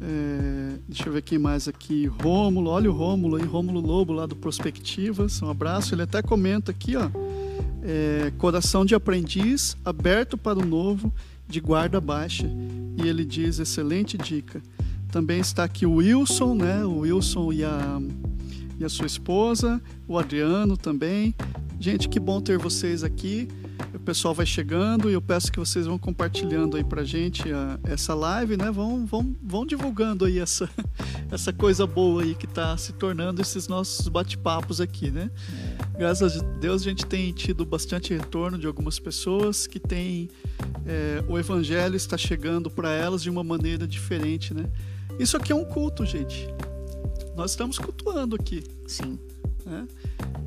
é, 0.00 0.78
deixa 0.86 1.08
eu 1.08 1.12
ver 1.12 1.22
quem 1.22 1.38
mais 1.38 1.66
aqui. 1.66 2.06
Rômulo, 2.06 2.68
olha 2.68 2.90
o 2.90 2.94
Rômulo 2.94 3.36
aí, 3.36 3.44
Rômulo 3.44 3.80
Lobo 3.80 4.12
lá 4.12 4.26
do 4.26 4.36
Prospectivas. 4.36 5.40
Um 5.40 5.48
abraço. 5.48 5.94
Ele 5.94 6.02
até 6.02 6.20
comenta 6.20 6.70
aqui, 6.70 6.96
ó. 6.96 7.08
é, 7.82 8.30
coração 8.36 8.84
de 8.84 8.94
aprendiz, 8.94 9.74
aberto 9.84 10.36
para 10.36 10.58
o 10.58 10.64
novo, 10.64 11.12
de 11.48 11.60
guarda 11.60 11.98
baixa. 12.00 12.46
E 13.02 13.08
ele 13.08 13.24
diz: 13.24 13.58
excelente 13.58 14.18
dica. 14.18 14.62
Também 15.10 15.40
está 15.40 15.64
aqui 15.64 15.86
o 15.86 15.94
Wilson, 15.94 16.54
né? 16.54 16.84
O 16.84 17.00
Wilson 17.00 17.52
e 17.52 17.64
a, 17.64 18.00
e 18.78 18.84
a 18.84 18.88
sua 18.88 19.06
esposa, 19.06 19.80
o 20.08 20.18
Adriano 20.18 20.76
também. 20.76 21.34
Gente, 21.78 22.08
que 22.08 22.20
bom 22.20 22.40
ter 22.40 22.58
vocês 22.58 23.02
aqui. 23.02 23.48
O 23.94 23.98
pessoal 23.98 24.32
vai 24.34 24.46
chegando 24.46 25.10
e 25.10 25.12
eu 25.12 25.20
peço 25.20 25.50
que 25.50 25.58
vocês 25.58 25.86
vão 25.86 25.98
compartilhando 25.98 26.76
aí 26.76 26.84
pra 26.84 27.02
gente 27.04 27.52
a- 27.52 27.78
essa 27.84 28.14
live, 28.14 28.56
né? 28.56 28.70
Vão, 28.70 29.04
vão, 29.04 29.34
vão 29.42 29.66
divulgando 29.66 30.24
aí 30.24 30.38
essa, 30.38 30.68
essa 31.30 31.52
coisa 31.52 31.86
boa 31.86 32.22
aí 32.22 32.34
que 32.34 32.46
tá 32.46 32.76
se 32.76 32.92
tornando 32.92 33.40
esses 33.42 33.66
nossos 33.68 34.06
bate-papos 34.08 34.80
aqui, 34.80 35.10
né? 35.10 35.30
Graças 35.98 36.40
a 36.40 36.42
Deus 36.60 36.82
a 36.82 36.84
gente 36.84 37.04
tem 37.04 37.32
tido 37.32 37.64
bastante 37.64 38.14
retorno 38.14 38.56
de 38.58 38.66
algumas 38.66 38.98
pessoas 38.98 39.66
que 39.66 39.78
têm 39.80 40.30
é, 40.86 41.22
o 41.28 41.38
evangelho 41.38 41.96
está 41.96 42.16
chegando 42.16 42.70
para 42.70 42.92
elas 42.92 43.22
de 43.22 43.30
uma 43.30 43.44
maneira 43.44 43.86
diferente, 43.86 44.54
né? 44.54 44.64
Isso 45.18 45.36
aqui 45.36 45.52
é 45.52 45.54
um 45.54 45.64
culto, 45.64 46.04
gente. 46.06 46.48
Nós 47.36 47.52
estamos 47.52 47.78
cultuando 47.78 48.36
aqui 48.36 48.62
Sim. 48.86 49.18
né? 49.64 49.86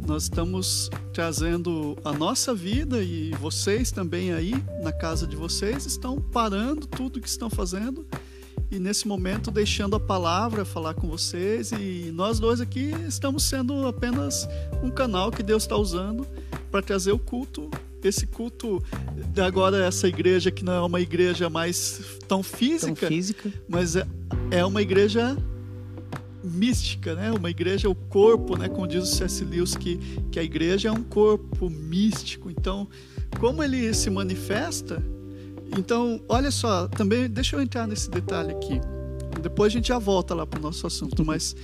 Nós 0.05 0.23
estamos 0.23 0.89
trazendo 1.13 1.97
a 2.03 2.13
nossa 2.13 2.53
vida 2.53 3.01
e 3.01 3.31
vocês 3.31 3.91
também 3.91 4.31
aí 4.33 4.53
na 4.83 4.91
casa 4.91 5.25
de 5.25 5.35
vocês 5.35 5.85
estão 5.85 6.21
parando 6.21 6.85
tudo 6.85 7.19
que 7.19 7.27
estão 7.27 7.49
fazendo 7.49 8.05
e 8.69 8.79
nesse 8.79 9.07
momento 9.07 9.49
deixando 9.51 9.95
a 9.95 9.99
palavra 9.99 10.63
falar 10.63 10.93
com 10.93 11.07
vocês 11.07 11.71
e 11.71 12.11
nós 12.13 12.39
dois 12.39 12.61
aqui 12.61 12.91
estamos 13.07 13.43
sendo 13.43 13.87
apenas 13.87 14.47
um 14.83 14.89
canal 14.89 15.31
que 15.31 15.41
Deus 15.41 15.63
está 15.63 15.75
usando 15.75 16.27
para 16.69 16.81
trazer 16.81 17.11
o 17.11 17.19
culto 17.19 17.69
esse 18.03 18.27
culto 18.27 18.83
de 19.33 19.41
agora 19.41 19.83
essa 19.83 20.07
igreja 20.07 20.51
que 20.51 20.63
não 20.63 20.73
é 20.73 20.81
uma 20.81 21.01
igreja 21.01 21.49
mais 21.49 22.19
tão 22.27 22.43
física 22.43 23.07
física. 23.07 23.51
mas 23.67 23.95
é, 23.95 24.05
é 24.51 24.63
uma 24.63 24.81
igreja 24.81 25.35
mística, 26.45 27.15
né? 27.15 27.31
Uma 27.31 27.49
igreja, 27.49 27.89
o 27.89 27.95
corpo, 27.95 28.57
né? 28.57 28.69
Como 28.69 28.87
diz 28.87 29.03
o 29.03 29.05
C.S. 29.07 29.43
Lewis, 29.43 29.75
que, 29.75 29.97
que 30.31 30.39
a 30.39 30.43
igreja 30.43 30.89
é 30.89 30.91
um 30.91 31.03
corpo 31.03 31.69
místico. 31.69 32.49
Então, 32.49 32.87
como 33.39 33.63
ele 33.63 33.93
se 33.93 34.09
manifesta... 34.09 35.03
Então, 35.77 36.21
olha 36.29 36.51
só, 36.51 36.87
também... 36.87 37.27
Deixa 37.27 37.55
eu 37.55 37.61
entrar 37.61 37.87
nesse 37.87 38.09
detalhe 38.09 38.51
aqui. 38.51 38.79
Depois 39.41 39.73
a 39.73 39.75
gente 39.75 39.89
já 39.89 39.99
volta 39.99 40.33
lá 40.33 40.45
para 40.45 40.59
o 40.59 40.61
nosso 40.61 40.87
assunto, 40.87 41.25
mas... 41.25 41.55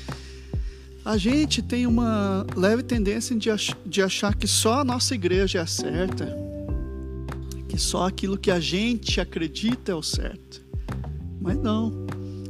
A 1.03 1.17
gente 1.17 1.63
tem 1.63 1.87
uma 1.87 2.45
leve 2.55 2.83
tendência 2.83 3.35
de, 3.35 3.49
ach 3.49 3.73
de 3.83 4.03
achar 4.03 4.35
que 4.35 4.47
só 4.47 4.81
a 4.81 4.83
nossa 4.83 5.15
igreja 5.15 5.57
é 5.57 5.61
a 5.61 5.65
certa, 5.65 6.37
que 7.67 7.75
só 7.75 8.05
aquilo 8.05 8.37
que 8.37 8.51
a 8.51 8.59
gente 8.59 9.19
acredita 9.19 9.91
é 9.91 9.95
o 9.95 10.03
certo. 10.03 10.61
Mas 11.39 11.57
não. 11.57 11.89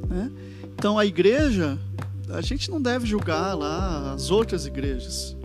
Né? 0.10 0.30
Então 0.74 1.00
a 1.00 1.06
igreja, 1.06 1.80
a 2.34 2.42
gente 2.42 2.70
não 2.70 2.82
deve 2.82 3.06
julgar 3.06 3.54
lá 3.54 4.14
as 4.14 4.32
outras 4.32 4.66
igrejas. 4.66 5.36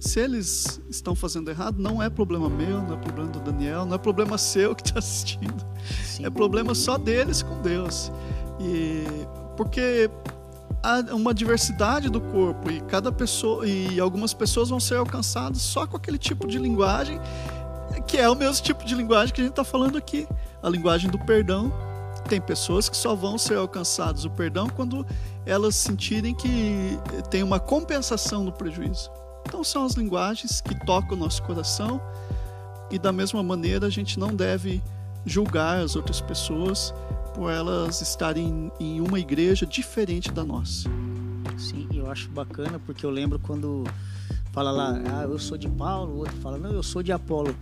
Se 0.00 0.20
eles 0.20 0.80
estão 0.88 1.14
fazendo 1.14 1.50
errado, 1.50 1.78
não 1.78 2.02
é 2.02 2.08
problema 2.08 2.48
meu, 2.48 2.82
não 2.82 2.94
é 2.94 2.96
problema 2.96 3.30
do 3.30 3.40
Daniel, 3.40 3.84
não 3.84 3.94
é 3.94 3.98
problema 3.98 4.36
seu 4.38 4.74
que 4.74 4.82
está 4.82 4.98
assistindo. 4.98 5.64
Sim. 6.04 6.24
É 6.24 6.30
problema 6.30 6.74
só 6.74 6.96
deles 6.96 7.42
com 7.42 7.60
Deus. 7.60 8.12
E 8.60 9.04
porque 9.56 10.08
há 10.82 11.00
uma 11.14 11.34
diversidade 11.34 12.08
do 12.08 12.20
corpo 12.20 12.70
e 12.70 12.80
cada 12.82 13.10
pessoa 13.10 13.66
e 13.66 13.98
algumas 13.98 14.32
pessoas 14.32 14.68
vão 14.68 14.78
ser 14.78 14.96
alcançadas 14.96 15.62
só 15.62 15.86
com 15.86 15.96
aquele 15.96 16.18
tipo 16.18 16.46
de 16.46 16.58
linguagem 16.58 17.20
que 18.08 18.16
é 18.16 18.28
o 18.28 18.34
mesmo 18.34 18.62
tipo 18.62 18.84
de 18.84 18.94
linguagem 18.94 19.34
que 19.34 19.40
a 19.40 19.44
gente 19.44 19.52
está 19.52 19.64
falando 19.64 19.98
aqui, 19.98 20.26
a 20.62 20.68
linguagem 20.68 21.10
do 21.10 21.18
perdão. 21.18 21.72
Tem 22.28 22.40
pessoas 22.42 22.90
que 22.90 22.96
só 22.96 23.14
vão 23.14 23.38
ser 23.38 23.56
alcançadas 23.56 24.26
o 24.26 24.30
perdão 24.30 24.68
quando 24.68 25.06
elas 25.46 25.74
sentirem 25.74 26.34
que 26.34 26.98
tem 27.30 27.42
uma 27.42 27.58
compensação 27.58 28.44
no 28.44 28.52
prejuízo. 28.52 29.10
Então 29.46 29.64
são 29.64 29.86
as 29.86 29.94
linguagens 29.94 30.60
que 30.60 30.74
tocam 30.84 31.16
o 31.16 31.20
nosso 31.20 31.42
coração 31.42 31.98
e 32.90 32.98
da 32.98 33.10
mesma 33.10 33.42
maneira 33.42 33.86
a 33.86 33.90
gente 33.90 34.18
não 34.18 34.34
deve 34.34 34.82
julgar 35.24 35.78
as 35.78 35.96
outras 35.96 36.20
pessoas 36.20 36.92
por 37.34 37.50
elas 37.50 38.02
estarem 38.02 38.70
em 38.78 39.00
uma 39.00 39.18
igreja 39.18 39.64
diferente 39.64 40.30
da 40.30 40.44
nossa. 40.44 40.86
Sim, 41.56 41.88
eu 41.94 42.10
acho 42.10 42.28
bacana 42.28 42.78
porque 42.78 43.06
eu 43.06 43.10
lembro 43.10 43.38
quando 43.38 43.84
fala 44.52 44.70
lá, 44.70 45.00
ah, 45.14 45.22
eu 45.22 45.38
sou 45.38 45.56
de 45.56 45.68
Paulo, 45.68 46.12
o 46.12 46.18
outro 46.18 46.36
fala, 46.42 46.58
não, 46.58 46.72
eu 46.72 46.82
sou 46.82 47.02
de 47.02 47.10
Apolo. 47.10 47.56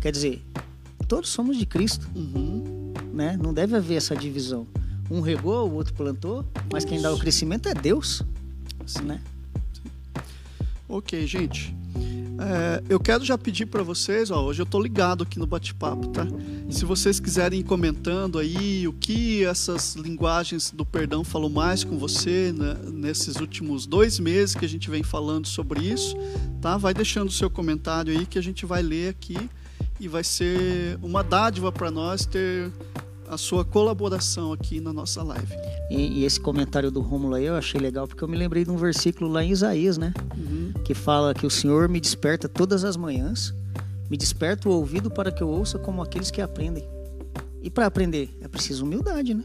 Quer 0.00 0.10
dizer, 0.10 0.44
todos 1.06 1.30
somos 1.30 1.56
de 1.56 1.66
Cristo, 1.66 2.08
Uhum. 2.16 2.87
Né? 3.12 3.38
Não 3.40 3.52
deve 3.52 3.76
haver 3.76 3.96
essa 3.96 4.16
divisão. 4.16 4.66
Um 5.10 5.20
regou, 5.20 5.68
o 5.68 5.74
outro 5.74 5.94
plantou, 5.94 6.44
mas 6.72 6.84
quem 6.84 7.00
dá 7.00 7.12
o 7.12 7.18
crescimento 7.18 7.68
é 7.68 7.74
Deus, 7.74 8.22
né? 9.02 9.20
Ok, 10.88 11.26
gente. 11.26 11.74
É, 12.40 12.82
eu 12.88 13.00
quero 13.00 13.24
já 13.24 13.36
pedir 13.36 13.66
para 13.66 13.82
vocês, 13.82 14.30
ó, 14.30 14.44
hoje 14.44 14.62
eu 14.62 14.64
estou 14.64 14.80
ligado 14.80 15.24
aqui 15.24 15.40
no 15.40 15.46
bate-papo, 15.46 16.06
tá? 16.08 16.24
Se 16.70 16.84
vocês 16.84 17.18
quiserem 17.18 17.60
ir 17.60 17.64
comentando 17.64 18.38
aí 18.38 18.86
o 18.86 18.92
que 18.92 19.44
essas 19.44 19.96
linguagens 19.96 20.70
do 20.70 20.84
perdão 20.84 21.24
falou 21.24 21.50
mais 21.50 21.82
com 21.82 21.98
você 21.98 22.54
né, 22.56 22.76
nesses 22.92 23.36
últimos 23.36 23.86
dois 23.86 24.20
meses 24.20 24.54
que 24.54 24.64
a 24.64 24.68
gente 24.68 24.88
vem 24.88 25.02
falando 25.02 25.48
sobre 25.48 25.80
isso, 25.80 26.16
tá? 26.60 26.76
Vai 26.76 26.94
deixando 26.94 27.28
o 27.28 27.32
seu 27.32 27.50
comentário 27.50 28.16
aí 28.16 28.24
que 28.24 28.38
a 28.38 28.42
gente 28.42 28.64
vai 28.64 28.82
ler 28.82 29.08
aqui 29.08 29.36
e 30.00 30.08
vai 30.08 30.22
ser 30.22 30.98
uma 31.02 31.22
dádiva 31.22 31.72
para 31.72 31.90
nós 31.90 32.24
ter 32.24 32.70
a 33.28 33.36
sua 33.36 33.64
colaboração 33.64 34.52
aqui 34.52 34.80
na 34.80 34.92
nossa 34.92 35.22
live. 35.22 35.54
E, 35.90 36.20
e, 36.20 36.24
esse 36.24 36.40
comentário 36.40 36.90
do 36.90 37.00
Rômulo 37.00 37.34
aí 37.34 37.44
eu 37.44 37.54
achei 37.54 37.80
legal 37.80 38.08
porque 38.08 38.22
eu 38.22 38.28
me 38.28 38.36
lembrei 38.36 38.64
de 38.64 38.70
um 38.70 38.76
versículo 38.76 39.30
lá 39.30 39.44
em 39.44 39.50
Isaías, 39.50 39.98
né? 39.98 40.12
Uhum. 40.36 40.72
Que 40.84 40.94
fala 40.94 41.34
que 41.34 41.46
o 41.46 41.50
Senhor 41.50 41.88
me 41.88 42.00
desperta 42.00 42.48
todas 42.48 42.84
as 42.84 42.96
manhãs, 42.96 43.54
me 44.10 44.16
desperta 44.16 44.68
o 44.68 44.72
ouvido 44.72 45.10
para 45.10 45.30
que 45.30 45.42
eu 45.42 45.48
ouça 45.48 45.78
como 45.78 46.02
aqueles 46.02 46.30
que 46.30 46.40
aprendem. 46.40 46.84
E 47.62 47.70
para 47.70 47.86
aprender 47.86 48.30
é 48.40 48.48
preciso 48.48 48.84
humildade, 48.84 49.34
né? 49.34 49.44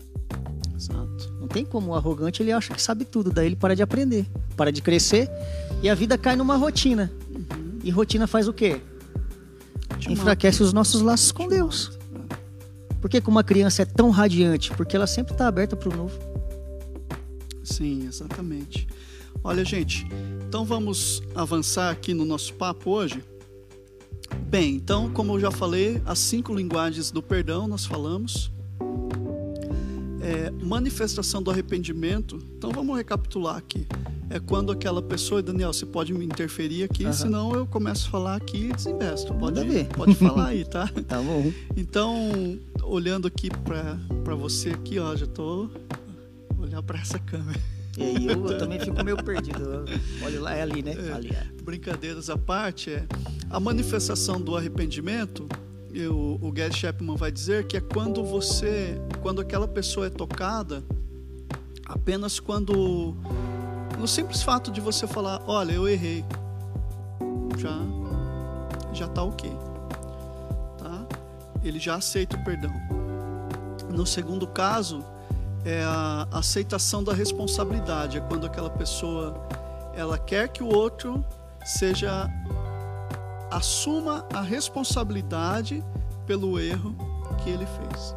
Exato. 0.76 1.34
Não 1.40 1.48
tem 1.48 1.66
como 1.66 1.92
o 1.92 1.96
arrogante 1.96 2.42
ele 2.42 2.52
acha 2.52 2.74
que 2.74 2.82
sabe 2.82 3.06
tudo, 3.06 3.32
daí 3.32 3.48
ele 3.48 3.56
para 3.56 3.76
de 3.76 3.84
aprender, 3.84 4.26
para 4.56 4.72
de 4.72 4.82
crescer 4.82 5.30
e 5.82 5.90
a 5.90 5.96
vida 5.96 6.18
cai 6.18 6.36
numa 6.36 6.56
rotina. 6.56 7.12
Uhum. 7.30 7.80
E 7.84 7.90
rotina 7.90 8.28
faz 8.28 8.48
o 8.48 8.54
quê? 8.54 8.82
Enfraquece 10.10 10.62
os 10.64 10.74
nossos 10.74 11.02
laços 11.02 11.32
com 11.32 11.48
Deus. 11.48 11.98
Por 13.02 13.10
que, 13.10 13.22
uma 13.28 13.44
criança 13.44 13.82
é 13.82 13.86
tão 13.86 14.10
radiante? 14.10 14.72
Porque 14.72 14.96
ela 14.96 15.08
sempre 15.08 15.34
está 15.34 15.48
aberta 15.48 15.76
para 15.76 15.90
o 15.90 15.96
novo. 15.96 16.18
Sim, 17.64 18.06
exatamente. 18.08 18.88
Olha, 19.44 19.66
gente, 19.66 20.08
então 20.48 20.64
vamos 20.64 21.22
avançar 21.36 21.92
aqui 21.92 22.14
no 22.14 22.24
nosso 22.24 22.54
papo 22.54 22.92
hoje. 22.92 23.24
Bem, 24.48 24.76
então, 24.76 25.12
como 25.12 25.34
eu 25.34 25.40
já 25.40 25.52
falei, 25.52 26.02
as 26.06 26.20
cinco 26.20 26.54
linguagens 26.56 27.12
do 27.12 27.22
perdão 27.22 27.68
nós 27.68 27.86
falamos. 27.86 28.52
É, 30.24 30.50
manifestação 30.64 31.44
do 31.44 31.52
arrependimento. 31.52 32.40
Então 32.58 32.72
vamos 32.72 32.96
recapitular 32.98 33.58
aqui 33.58 33.86
é 34.34 34.40
quando 34.40 34.72
aquela 34.72 35.00
pessoa, 35.00 35.44
Daniel, 35.44 35.72
você 35.72 35.86
pode 35.86 36.12
me 36.12 36.26
interferir 36.26 36.84
aqui, 36.84 37.06
uhum. 37.06 37.14
senão 37.14 37.54
eu 37.54 37.68
começo 37.68 38.08
a 38.08 38.12
falar 38.12 38.36
aqui 38.36 38.70
e 38.70 38.74
desinvesto. 38.74 39.32
Pode, 39.36 39.64
ver. 39.64 39.86
pode 39.90 40.16
falar 40.16 40.48
aí, 40.48 40.66
tá? 40.66 40.88
tá 41.08 41.22
bom. 41.22 41.54
Então, 41.78 42.60
olhando 42.82 43.28
aqui 43.28 43.50
para 43.52 44.36
você 44.36 44.70
aqui, 44.70 44.98
ó, 44.98 45.16
já 45.16 45.28
tô 45.28 45.70
olhar 46.58 46.82
para 46.82 47.00
essa 47.00 47.20
câmera. 47.20 47.60
E 47.96 48.04
aí 48.04 48.28
eu, 48.28 48.48
eu, 48.48 48.58
também 48.58 48.80
fico 48.80 49.04
meio 49.04 49.18
perdido. 49.24 49.86
Olha 50.24 50.42
lá, 50.42 50.56
é 50.56 50.64
ali, 50.64 50.82
né? 50.82 50.96
É, 50.98 51.14
ali 51.14 51.30
é. 51.30 51.48
Brincadeiras 51.62 52.28
à 52.28 52.38
parte, 52.38 52.92
é 52.92 53.06
a 53.52 53.60
manifestação 53.60 54.42
do 54.42 54.58
arrependimento. 54.58 55.48
Eu, 55.94 56.40
o 56.42 56.52
Gary 56.52 56.74
Chapman 56.74 57.16
vai 57.16 57.32
dizer 57.32 57.68
que 57.68 57.78
é 57.78 57.82
quando 57.82 58.24
você, 58.24 59.00
quando 59.22 59.40
aquela 59.40 59.68
pessoa 59.68 60.08
é 60.08 60.10
tocada, 60.10 60.84
apenas 61.86 62.40
quando 62.40 63.16
no 64.00 64.08
simples 64.08 64.42
fato 64.42 64.72
de 64.72 64.82
você 64.82 65.06
falar, 65.06 65.44
olha, 65.46 65.74
eu 65.74 65.88
errei, 65.88 66.26
já 67.60 67.78
já 68.92 69.08
tá 69.08 69.24
ok, 69.24 69.52
tá? 70.80 71.06
Ele 71.64 71.80
já 71.80 71.96
aceita 71.96 72.38
o 72.38 72.44
perdão. 72.44 72.74
No 73.90 74.06
segundo 74.06 74.48
caso, 74.48 75.04
é 75.64 75.84
a 75.84 76.28
aceitação 76.32 77.04
da 77.04 77.14
responsabilidade, 77.14 78.18
é 78.18 78.22
quando 78.22 78.48
aquela 78.48 78.70
pessoa 78.70 79.48
ela 79.96 80.18
quer 80.18 80.48
que 80.50 80.64
o 80.64 80.68
outro 80.68 81.24
seja 81.64 82.28
assuma 83.54 84.26
a 84.34 84.42
responsabilidade 84.42 85.84
pelo 86.26 86.60
erro 86.60 86.96
que 87.44 87.52
ele 87.52 87.66
fez. 87.66 88.16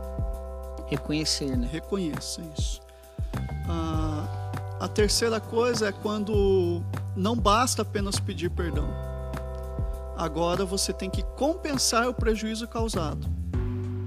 Reconhecer, 0.87 1.57
né? 1.57 1.69
Reconheça 1.71 2.41
isso. 2.57 2.81
Ah, 3.69 4.51
a 4.81 4.89
terceira 4.89 5.39
coisa 5.39 5.89
é 5.89 5.93
quando 5.93 6.83
não 7.15 7.37
basta 7.37 7.83
apenas 7.83 8.19
pedir 8.19 8.51
perdão. 8.51 8.89
Agora 10.17 10.65
você 10.65 10.93
tem 10.93 11.11
que 11.11 11.23
compensar 11.37 12.09
o 12.09 12.15
prejuízo 12.15 12.67
causado. 12.67 13.27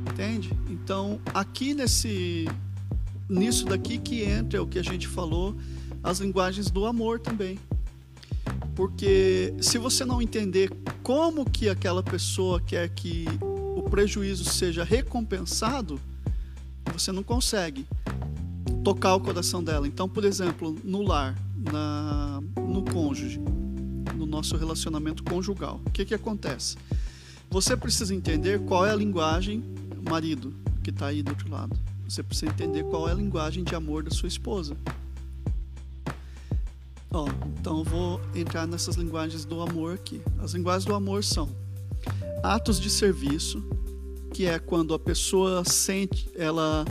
Entende? 0.09 0.51
Então, 0.67 1.19
aqui 1.31 1.75
nesse 1.75 2.47
nisso 3.29 3.65
daqui 3.65 3.99
que 3.99 4.23
entra 4.23 4.63
o 4.63 4.65
que 4.65 4.79
a 4.79 4.83
gente 4.83 5.07
falou, 5.07 5.55
as 6.03 6.19
linguagens 6.19 6.71
do 6.71 6.87
amor 6.87 7.19
também. 7.19 7.59
Porque 8.79 9.53
se 9.59 9.77
você 9.77 10.05
não 10.05 10.21
entender 10.21 10.71
como 11.03 11.43
que 11.43 11.67
aquela 11.67 12.01
pessoa 12.01 12.61
quer 12.61 12.87
que 12.87 13.25
o 13.75 13.83
prejuízo 13.83 14.45
seja 14.45 14.85
recompensado, 14.85 15.99
você 16.93 17.11
não 17.11 17.21
consegue 17.21 17.85
tocar 18.81 19.15
o 19.15 19.19
coração 19.19 19.61
dela. 19.61 19.85
Então, 19.85 20.07
por 20.07 20.23
exemplo, 20.23 20.77
no 20.81 21.01
lar, 21.01 21.35
na, 21.57 22.41
no 22.55 22.81
cônjuge, 22.85 23.41
no 24.15 24.25
nosso 24.25 24.55
relacionamento 24.55 25.25
conjugal, 25.25 25.81
o 25.85 25.89
que, 25.89 26.05
que 26.05 26.13
acontece? 26.13 26.77
Você 27.49 27.75
precisa 27.75 28.15
entender 28.15 28.61
qual 28.61 28.85
é 28.85 28.91
a 28.91 28.95
linguagem, 28.95 29.61
marido, 30.07 30.55
que 30.81 30.89
está 30.89 31.07
aí 31.07 31.21
do 31.21 31.31
outro 31.31 31.51
lado. 31.51 31.77
Você 32.07 32.23
precisa 32.23 32.49
entender 32.49 32.85
qual 32.85 33.09
é 33.09 33.11
a 33.11 33.15
linguagem 33.15 33.61
de 33.61 33.75
amor 33.75 34.03
da 34.03 34.11
sua 34.11 34.29
esposa. 34.29 34.77
Ó, 37.11 37.27
então 37.59 37.83
vou 37.83 38.21
entrar 38.35 38.67
nessas 38.67 38.95
linguagens 38.95 39.45
do 39.45 39.61
amor 39.61 39.95
aqui. 39.95 40.21
As 40.37 40.53
linguagens 40.53 40.85
do 40.85 40.93
amor 40.93 41.23
são 41.23 41.49
atos 42.43 42.79
de 42.79 42.89
serviço, 42.89 43.63
que 44.33 44.45
é 44.45 44.59
quando 44.59 44.93
a 44.93 44.99
pessoa 44.99 45.63
sente, 45.65 46.29
ela 46.35 46.85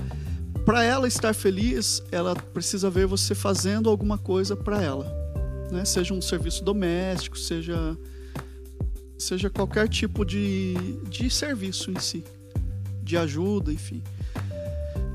para 0.64 0.84
ela 0.84 1.08
estar 1.08 1.34
feliz, 1.34 2.02
ela 2.12 2.34
precisa 2.34 2.90
ver 2.90 3.06
você 3.06 3.34
fazendo 3.34 3.88
alguma 3.88 4.18
coisa 4.18 4.54
para 4.54 4.82
ela, 4.82 5.10
né? 5.70 5.82
Seja 5.84 6.12
um 6.12 6.20
serviço 6.20 6.62
doméstico, 6.62 7.38
seja 7.38 7.96
seja 9.16 9.48
qualquer 9.48 9.88
tipo 9.88 10.24
de, 10.24 10.74
de 11.08 11.30
serviço 11.30 11.90
em 11.90 11.98
si, 11.98 12.24
de 13.02 13.16
ajuda, 13.16 13.72
enfim. 13.72 14.02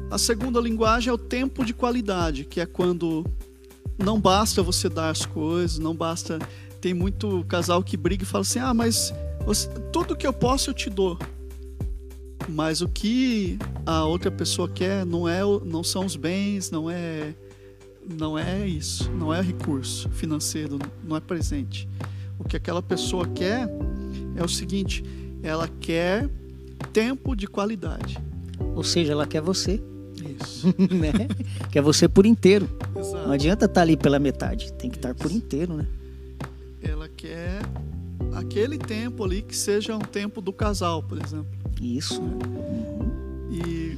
A 0.10 0.18
segunda 0.18 0.60
linguagem 0.60 1.10
é 1.10 1.14
o 1.14 1.18
tempo 1.18 1.64
de 1.64 1.74
qualidade, 1.74 2.46
que 2.46 2.60
é 2.60 2.66
quando 2.66 3.26
não 3.98 4.20
basta 4.20 4.62
você 4.62 4.90
dar 4.90 5.10
as 5.10 5.26
coisas, 5.26 5.80
não 5.80 5.96
basta. 5.96 6.40
Tem 6.82 6.94
muito 6.94 7.46
casal 7.48 7.84
que 7.84 7.96
briga 7.96 8.24
e 8.24 8.26
fala 8.26 8.42
assim: 8.42 8.60
ah, 8.60 8.74
mas 8.74 9.14
você, 9.46 9.68
tudo 9.92 10.16
que 10.16 10.28
eu 10.28 10.34
posso 10.34 10.70
eu 10.70 10.74
te 10.74 10.90
dou. 10.90 11.18
Mas 12.50 12.82
o 12.82 12.90
que 12.90 13.58
a 13.86 14.04
outra 14.04 14.30
pessoa 14.30 14.68
quer 14.68 15.06
não 15.06 15.28
é 15.28 15.42
não 15.66 15.84
são 15.84 16.06
os 16.06 16.16
bens, 16.16 16.72
não 16.72 16.90
é 16.90 17.34
não 18.10 18.38
é 18.38 18.68
isso, 18.68 19.10
não 19.12 19.34
é 19.34 19.42
recurso 19.42 20.10
financeiro, 20.10 20.78
não 21.04 21.16
é 21.16 21.22
presente. 21.22 21.88
O 22.38 22.44
que 22.44 22.58
aquela 22.58 22.82
pessoa 22.82 23.26
quer 23.28 23.70
é 24.36 24.44
o 24.44 24.50
seguinte, 24.50 25.04
ela 25.42 25.70
quer 25.80 26.30
tempo 26.92 27.36
de 27.36 27.48
qualidade. 27.48 28.18
Ou 28.76 28.84
seja, 28.84 29.14
ela 29.14 29.26
quer 29.26 29.42
você. 29.42 29.82
Isso. 30.42 30.68
né? 30.94 31.28
Quer 31.72 31.82
você 31.82 32.08
por 32.08 32.26
inteiro. 32.26 32.70
Exato. 32.96 33.28
Não 33.28 33.34
adianta 33.34 33.66
estar 33.66 33.82
ali 33.82 33.98
pela 33.98 34.20
metade, 34.20 34.72
tem 34.74 34.90
que 34.90 34.98
estar 34.98 35.14
por 35.14 35.32
inteiro, 35.32 35.74
né? 35.74 35.86
Ela 36.82 37.08
quer 37.10 37.62
aquele 38.34 38.78
tempo 38.78 39.24
ali 39.24 39.42
que 39.42 39.56
seja 39.56 39.96
um 39.96 40.00
tempo 40.00 40.42
do 40.42 40.52
casal, 40.52 41.02
por 41.04 41.18
exemplo. 41.18 41.48
Isso. 41.82 42.22
E 43.50 43.98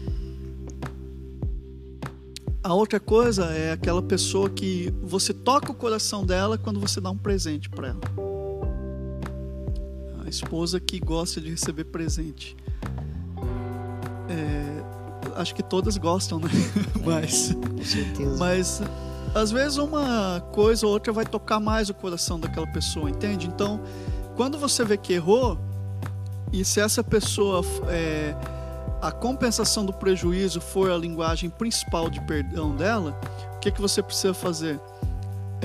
a 2.66 2.74
outra 2.74 3.00
coisa 3.00 3.46
é 3.54 3.74
aquela 3.74 4.02
pessoa 4.02 4.50
que 4.50 4.92
você 5.04 5.32
toca 5.32 5.72
o 5.72 5.76
coração 5.76 6.26
dela 6.26 6.58
quando 6.58 6.80
você 6.80 7.00
dá 7.00 7.12
um 7.12 7.18
presente 7.18 7.70
para 7.70 7.90
ela. 7.90 8.02
A 10.26 10.28
esposa 10.28 10.80
que 10.80 11.00
gosta 11.00 11.40
de 11.40 11.52
receber 11.52 11.84
presente. 11.84 12.58
É, 14.28 14.75
acho 15.36 15.54
que 15.54 15.64
todas 15.64 15.98
gostam, 15.98 16.40
né? 16.40 16.50
É, 16.96 17.00
mas, 17.06 17.54
com 17.54 17.84
certeza. 17.84 18.38
Mas 18.38 18.82
às 19.34 19.52
vezes 19.52 19.78
uma 19.78 20.42
coisa 20.54 20.88
ou 20.88 20.94
outra 20.94 21.12
vai 21.12 21.26
tocar 21.26 21.60
mais 21.60 21.90
o 21.90 21.94
coração 21.94 22.40
daquela 22.40 22.68
pessoa, 22.68 23.10
entende? 23.10 23.48
Então, 23.48 23.82
quando 24.36 24.58
você 24.58 24.84
vê 24.84 24.98
que 24.98 25.14
errou, 25.14 25.60
e 26.54 26.64
se 26.64 26.80
essa 26.80 27.04
pessoa, 27.04 27.62
é, 27.90 28.34
a 29.02 29.12
compensação 29.12 29.86
do 29.86 29.92
prejuízo 29.92 30.62
for 30.62 30.90
a 30.90 30.98
linguagem 30.98 31.50
principal 31.50 32.10
de 32.10 32.22
perdão 32.22 32.76
dela, 32.76 33.20
o 33.56 33.60
que, 33.60 33.72
que 33.72 33.82
você 33.82 34.02
precisa 34.02 34.34
fazer? 34.34 34.80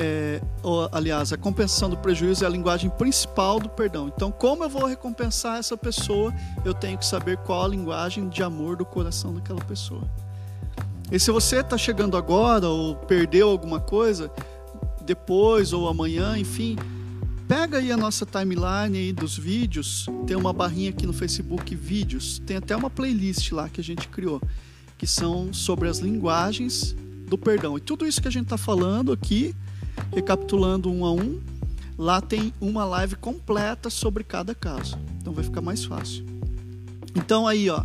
É, 0.02 0.40
ou, 0.62 0.88
aliás, 0.92 1.30
a 1.30 1.36
compensação 1.36 1.90
do 1.90 1.96
prejuízo 1.98 2.42
é 2.42 2.46
a 2.46 2.50
linguagem 2.50 2.88
principal 2.88 3.60
do 3.60 3.68
perdão. 3.68 4.08
Então, 4.08 4.32
como 4.32 4.64
eu 4.64 4.68
vou 4.70 4.86
recompensar 4.86 5.58
essa 5.58 5.76
pessoa? 5.76 6.32
Eu 6.64 6.72
tenho 6.72 6.96
que 6.96 7.04
saber 7.04 7.36
qual 7.36 7.66
a 7.66 7.68
linguagem 7.68 8.26
de 8.30 8.42
amor 8.42 8.76
do 8.76 8.86
coração 8.86 9.34
daquela 9.34 9.62
pessoa. 9.62 10.08
E 11.12 11.20
se 11.20 11.30
você 11.30 11.60
está 11.60 11.76
chegando 11.76 12.16
agora 12.16 12.66
ou 12.66 12.96
perdeu 12.96 13.50
alguma 13.50 13.78
coisa, 13.78 14.32
depois 15.04 15.74
ou 15.74 15.86
amanhã, 15.86 16.38
enfim, 16.38 16.78
pega 17.46 17.76
aí 17.76 17.92
a 17.92 17.96
nossa 17.96 18.24
timeline 18.24 18.96
aí 18.96 19.12
dos 19.12 19.36
vídeos, 19.36 20.06
tem 20.26 20.34
uma 20.34 20.52
barrinha 20.52 20.88
aqui 20.88 21.04
no 21.04 21.12
Facebook 21.12 21.74
Vídeos, 21.74 22.38
tem 22.46 22.56
até 22.56 22.74
uma 22.74 22.88
playlist 22.88 23.52
lá 23.52 23.68
que 23.68 23.82
a 23.82 23.84
gente 23.84 24.08
criou, 24.08 24.40
que 24.96 25.06
são 25.06 25.52
sobre 25.52 25.90
as 25.90 25.98
linguagens 25.98 26.96
do 27.26 27.36
perdão. 27.36 27.76
E 27.76 27.82
tudo 27.82 28.06
isso 28.06 28.22
que 28.22 28.28
a 28.28 28.32
gente 28.32 28.44
está 28.44 28.56
falando 28.56 29.12
aqui, 29.12 29.54
recapitulando 30.12 30.90
um 30.90 31.04
a 31.04 31.12
um, 31.12 31.40
lá 31.98 32.20
tem 32.20 32.52
uma 32.60 32.84
live 32.84 33.16
completa 33.16 33.90
sobre 33.90 34.24
cada 34.24 34.54
caso. 34.54 34.98
Então 35.20 35.32
vai 35.32 35.44
ficar 35.44 35.60
mais 35.60 35.84
fácil. 35.84 36.24
Então 37.14 37.46
aí, 37.46 37.68
ó, 37.68 37.82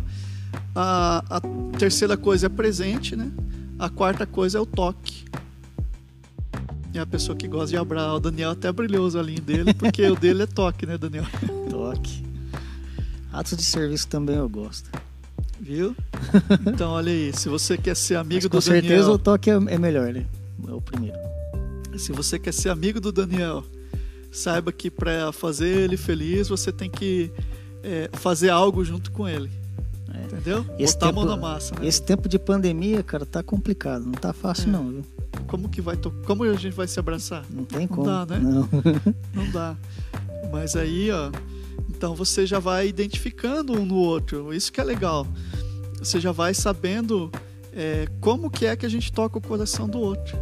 a, 0.74 1.24
a 1.28 1.40
terceira 1.78 2.16
coisa 2.16 2.46
é 2.46 2.48
presente, 2.48 3.16
né? 3.16 3.30
A 3.78 3.88
quarta 3.88 4.26
coisa 4.26 4.58
é 4.58 4.60
o 4.60 4.66
toque. 4.66 5.24
É 6.94 6.98
a 6.98 7.06
pessoa 7.06 7.36
que 7.36 7.46
gosta 7.46 7.68
de 7.68 7.76
abraçar. 7.76 8.14
O 8.14 8.20
Daniel 8.20 8.52
até 8.52 8.72
brilhou 8.72 9.06
os 9.06 9.14
olhinhos 9.14 9.42
dele, 9.42 9.74
porque 9.74 10.02
o 10.08 10.16
dele 10.16 10.44
é 10.44 10.46
toque, 10.46 10.86
né, 10.86 10.96
Daniel? 10.96 11.26
Toque. 11.68 12.24
Atos 13.30 13.54
de 13.54 13.64
serviço 13.64 14.08
também 14.08 14.36
eu 14.36 14.48
gosto. 14.48 14.88
Viu? 15.60 15.94
Então, 16.66 16.92
olha 16.92 17.12
aí. 17.12 17.32
Se 17.34 17.50
você 17.50 17.76
quer 17.76 17.94
ser 17.94 18.16
amigo 18.16 18.36
Mas 18.36 18.44
do 18.44 18.50
com 18.50 18.60
certeza 18.62 18.94
Daniel. 18.94 19.12
o 19.14 19.18
toque 19.18 19.50
é, 19.50 19.54
é 19.54 19.78
melhor, 19.78 20.10
né? 20.10 20.24
É 20.66 20.72
o 20.72 20.80
primeiro. 20.80 21.18
Se 21.98 22.12
você 22.12 22.38
quer 22.38 22.52
ser 22.52 22.68
amigo 22.70 23.00
do 23.00 23.10
Daniel, 23.12 23.64
saiba 24.30 24.72
que 24.72 24.90
para 24.90 25.32
fazer 25.32 25.68
ele 25.68 25.96
feliz, 25.96 26.48
você 26.48 26.70
tem 26.72 26.90
que 26.90 27.30
é, 27.82 28.10
fazer 28.14 28.50
algo 28.50 28.84
junto 28.84 29.10
com 29.10 29.28
ele. 29.28 29.50
É. 30.12 30.24
Entendeu? 30.24 30.64
Esse 30.78 30.94
Botar 30.94 31.06
tempo- 31.08 31.20
a 31.20 31.24
mão 31.26 31.36
na 31.36 31.40
massa, 31.40 31.74
né? 31.78 31.86
Esse 31.86 32.02
tempo 32.02 32.28
de 32.28 32.38
pandemia, 32.38 33.02
cara, 33.02 33.26
tá 33.26 33.42
complicado. 33.42 34.04
Não 34.04 34.12
tá 34.12 34.32
fácil, 34.32 34.68
É. 34.68 34.72
não, 34.72 34.88
viu? 34.90 35.02
Como 35.46 35.68
que 35.68 35.80
vai. 35.80 35.96
Como 36.26 36.42
a 36.44 36.54
gente 36.54 36.74
vai 36.74 36.88
se 36.88 36.98
abraçar? 36.98 37.44
Não 37.50 37.64
tem 37.64 37.80
Não 37.80 37.88
como. 37.88 38.06
dá, 38.06 38.26
né? 38.26 38.38
Não. 38.38 38.68
Não 39.34 39.50
dá. 39.52 39.76
Mas 40.50 40.74
aí, 40.76 41.10
ó, 41.10 41.30
então 41.90 42.14
você 42.14 42.46
já 42.46 42.58
vai 42.58 42.88
identificando 42.88 43.72
um 43.74 43.84
no 43.84 43.96
outro. 43.96 44.52
Isso 44.54 44.72
que 44.72 44.80
é 44.80 44.84
legal. 44.84 45.26
Você 45.98 46.18
já 46.20 46.32
vai 46.32 46.54
sabendo 46.54 47.30
é, 47.72 48.06
como 48.20 48.50
que 48.50 48.64
é 48.66 48.74
que 48.76 48.86
a 48.86 48.88
gente 48.88 49.12
toca 49.12 49.38
o 49.38 49.40
coração 49.40 49.88
do 49.88 49.98
outro. 49.98 50.36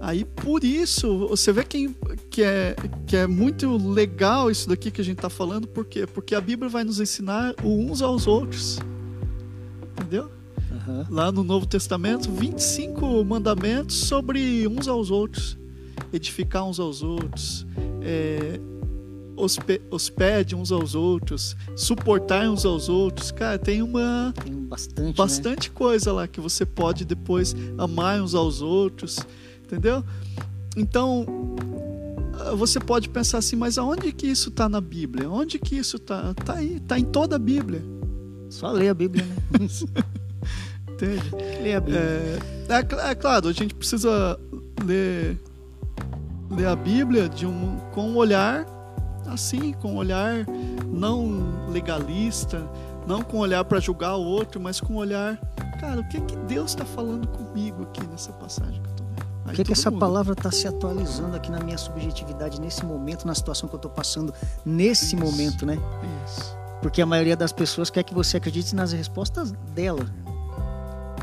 Aí 0.00 0.24
por 0.24 0.64
isso, 0.64 1.28
você 1.28 1.52
vê 1.52 1.62
que, 1.62 1.94
que, 2.30 2.42
é, 2.42 2.74
que 3.06 3.16
é 3.16 3.26
muito 3.26 3.76
legal 3.76 4.50
isso 4.50 4.66
daqui 4.68 4.90
que 4.90 5.00
a 5.00 5.04
gente 5.04 5.18
está 5.18 5.28
falando, 5.28 5.68
por 5.68 5.84
quê? 5.84 6.06
Porque 6.06 6.34
a 6.34 6.40
Bíblia 6.40 6.70
vai 6.70 6.84
nos 6.84 7.00
ensinar 7.00 7.54
uns 7.62 8.00
aos 8.00 8.26
outros. 8.26 8.78
Entendeu? 9.92 10.30
Aham. 10.72 11.06
lá 11.10 11.30
no 11.32 11.42
Novo 11.44 11.66
Testamento, 11.66 12.30
25 12.30 13.24
mandamentos 13.24 13.96
sobre 13.96 14.66
uns 14.68 14.86
aos 14.88 15.10
outros, 15.10 15.58
edificar 16.12 16.64
uns 16.64 16.78
aos 16.80 17.02
outros, 17.02 17.66
é, 18.00 18.58
hospe- 19.36 19.82
hospede 19.90 20.54
uns 20.54 20.70
aos 20.72 20.94
outros, 20.94 21.56
suportar 21.76 22.48
uns 22.48 22.64
aos 22.64 22.88
outros. 22.88 23.30
Cara, 23.32 23.58
tem 23.58 23.82
uma 23.82 24.32
Tem 24.42 24.54
bastante. 24.54 25.02
né? 25.02 25.12
bastante 25.14 25.70
coisa 25.72 26.12
lá 26.12 26.26
que 26.28 26.40
você 26.40 26.64
pode 26.64 27.04
depois 27.04 27.54
amar 27.76 28.22
uns 28.22 28.34
aos 28.34 28.62
outros, 28.62 29.18
entendeu? 29.70 30.02
Então 30.76 31.24
ah, 32.40 32.54
você 32.54 32.80
pode 32.80 33.08
pensar 33.08 33.38
assim, 33.38 33.54
mas 33.54 33.78
aonde 33.78 34.12
que 34.12 34.26
isso 34.26 34.48
está 34.48 34.68
na 34.68 34.80
Bíblia? 34.80 35.30
Onde 35.30 35.58
que 35.58 35.76
isso 35.76 35.96
está? 35.96 36.34
Tá 36.34 36.54
aí, 36.54 36.80
tá 36.80 36.98
em 36.98 37.04
toda 37.04 37.36
a 37.36 37.38
Bíblia, 37.38 37.82
Só 38.48 38.72
ler 38.72 38.88
a 38.88 38.94
Bíblia, 38.94 39.24
né? 39.24 39.36
entende? 40.90 41.30
Ler 41.62 41.74
a 41.74 41.80
Bíblia. 41.80 42.00
É, 42.00 42.38
é 42.68 43.10
é 43.10 43.14
claro, 43.14 43.48
a 43.48 43.52
gente 43.52 43.74
precisa 43.74 44.38
ler, 44.84 45.38
ler 46.50 46.66
a 46.66 46.76
Bíblia 46.76 47.28
de 47.28 47.46
um, 47.46 47.78
com 47.92 48.10
um 48.10 48.16
olhar 48.16 48.66
assim, 49.26 49.72
com 49.74 49.92
um 49.92 49.96
olhar 49.96 50.44
não 50.88 51.68
legalista, 51.70 52.68
não 53.06 53.22
com 53.22 53.36
um 53.36 53.40
olhar 53.40 53.64
para 53.64 53.78
julgar 53.78 54.16
o 54.16 54.24
outro, 54.24 54.60
mas 54.60 54.80
com 54.80 54.94
um 54.94 54.96
olhar, 54.96 55.36
cara, 55.78 56.00
o 56.00 56.08
que 56.08 56.20
que 56.20 56.36
Deus 56.36 56.72
está 56.72 56.84
falando 56.84 57.28
comigo 57.28 57.84
aqui 57.84 58.04
nessa 58.08 58.32
passagem 58.32 58.89
Por 59.50 59.56
que, 59.56 59.64
que 59.64 59.72
essa 59.72 59.90
mundo- 59.90 60.00
palavra 60.00 60.32
está 60.32 60.50
se 60.50 60.66
atualizando 60.66 61.36
aqui 61.36 61.50
na 61.50 61.60
minha 61.60 61.78
subjetividade, 61.78 62.60
nesse 62.60 62.84
momento, 62.84 63.26
na 63.26 63.34
situação 63.34 63.68
que 63.68 63.74
eu 63.74 63.78
estou 63.78 63.90
passando, 63.90 64.32
nesse 64.64 65.14
Isso. 65.14 65.24
momento, 65.24 65.66
né? 65.66 65.78
Isso. 66.26 66.56
Porque 66.82 67.02
a 67.02 67.06
maioria 67.06 67.36
das 67.36 67.52
pessoas 67.52 67.90
quer 67.90 68.02
que 68.02 68.14
você 68.14 68.38
acredite 68.38 68.74
nas 68.74 68.92
respostas 68.92 69.52
dela. 69.74 70.06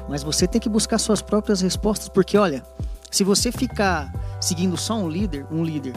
Mas 0.08 0.24
você 0.24 0.48
tem 0.48 0.62
que 0.62 0.70
buscar 0.70 0.98
suas 1.00 1.22
próprias 1.22 1.62
respostas, 1.62 2.08
porque 2.10 2.38
olha, 2.38 2.64
se 3.12 3.24
você 3.24 3.52
ficar 3.52 4.14
seguindo 4.40 4.78
só 4.78 4.96
um 4.98 5.10
líder, 5.10 5.46
um 5.52 5.64
líder, 5.64 5.94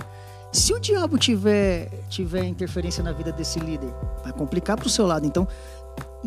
se 0.52 0.72
o 0.72 0.80
diabo 0.80 1.16
tiver 1.16 1.88
tiver 2.08 2.44
interferência 2.44 3.04
na 3.04 3.12
vida 3.12 3.30
desse 3.30 3.60
líder, 3.60 3.92
vai 4.24 4.32
complicar 4.32 4.76
pro 4.76 4.88
seu 4.88 5.06
lado. 5.06 5.24
Então, 5.26 5.46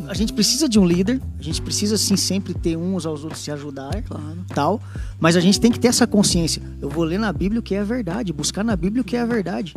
a 0.08 0.14
gente 0.14 0.34
precisa 0.34 0.68
de 0.68 0.80
um 0.80 0.86
líder, 0.86 1.22
a 1.40 1.42
gente 1.44 1.62
precisa 1.62 1.98
sim 1.98 2.16
sempre 2.18 2.54
ter 2.54 2.76
uns 2.78 3.06
aos 3.06 3.24
outros 3.24 3.42
se 3.42 3.52
ajudar, 3.52 4.02
Claro. 4.04 4.46
tal, 4.54 4.82
mas 5.20 5.36
a 5.36 5.40
gente 5.40 5.60
tem 5.60 5.72
que 5.72 5.80
ter 5.80 5.88
essa 5.90 6.08
consciência. 6.08 6.62
Eu 6.82 6.90
vou 6.90 7.04
ler 7.04 7.20
na 7.20 7.32
Bíblia 7.32 7.60
o 7.60 7.64
que 7.64 7.76
é 7.76 7.80
a 7.80 7.84
verdade, 7.84 8.34
buscar 8.34 8.64
na 8.64 8.76
Bíblia 8.76 9.02
o 9.02 9.06
que 9.06 9.16
é 9.16 9.22
a 9.22 9.26
verdade, 9.26 9.76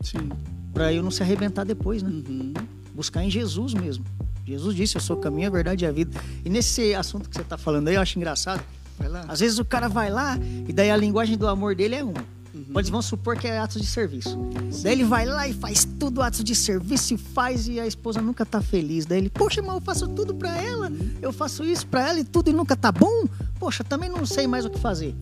Sim. 0.00 0.28
Pra 0.72 0.92
eu 0.92 1.02
não 1.02 1.10
se 1.10 1.22
arrebentar 1.24 1.64
depois, 1.64 2.02
né? 2.04 2.08
Uhum. 2.10 2.52
buscar 2.94 3.24
em 3.24 3.30
Jesus 3.30 3.74
mesmo. 3.74 4.04
Jesus 4.46 4.74
disse: 4.76 4.96
Eu 4.96 5.00
sou 5.00 5.16
o 5.16 5.20
caminho, 5.20 5.48
a 5.48 5.50
verdade 5.50 5.84
e 5.84 5.88
a 5.88 5.90
vida. 5.92 6.18
E 6.44 6.48
nesse 6.48 6.94
assunto 6.94 7.28
que 7.28 7.34
você 7.34 7.42
está 7.42 7.58
falando 7.58 7.88
aí, 7.88 7.96
eu 7.96 8.00
acho 8.00 8.16
engraçado. 8.16 8.62
Vai 8.98 9.08
lá. 9.08 9.24
Às 9.28 9.40
vezes 9.40 9.58
o 9.58 9.64
cara 9.64 9.88
vai 9.88 10.08
lá 10.10 10.38
e 10.68 10.72
daí 10.72 10.90
a 10.90 10.96
linguagem 10.96 11.36
do 11.36 11.48
amor 11.48 11.74
dele 11.74 11.96
é 11.96 12.04
uma. 12.04 12.24
Uhum. 12.66 12.72
Pode, 12.72 12.90
vamos 12.90 13.06
supor 13.06 13.36
que 13.36 13.46
é 13.46 13.58
atos 13.58 13.80
de 13.80 13.86
serviço. 13.86 14.36
Daí 14.82 14.92
ele 14.92 15.04
vai 15.04 15.24
lá 15.26 15.46
e 15.48 15.52
faz 15.52 15.86
tudo 15.98 16.20
atos 16.22 16.42
de 16.42 16.54
serviço 16.54 17.14
e 17.14 17.16
faz 17.16 17.68
e 17.68 17.78
a 17.78 17.86
esposa 17.86 18.20
nunca 18.20 18.44
tá 18.44 18.60
feliz. 18.60 19.06
Daí 19.06 19.18
ele, 19.18 19.30
poxa, 19.30 19.62
mas 19.62 19.74
eu 19.74 19.80
faço 19.80 20.08
tudo 20.08 20.34
pra 20.34 20.56
ela, 20.60 20.90
eu 21.22 21.32
faço 21.32 21.64
isso 21.64 21.86
pra 21.86 22.08
ela 22.08 22.18
e 22.20 22.24
tudo 22.24 22.50
e 22.50 22.52
nunca 22.52 22.76
tá 22.76 22.90
bom. 22.90 23.24
Poxa, 23.58 23.82
também 23.84 24.08
não 24.10 24.26
sei 24.26 24.46
mais 24.46 24.64
o 24.64 24.70
que 24.70 24.78
fazer. 24.78 25.14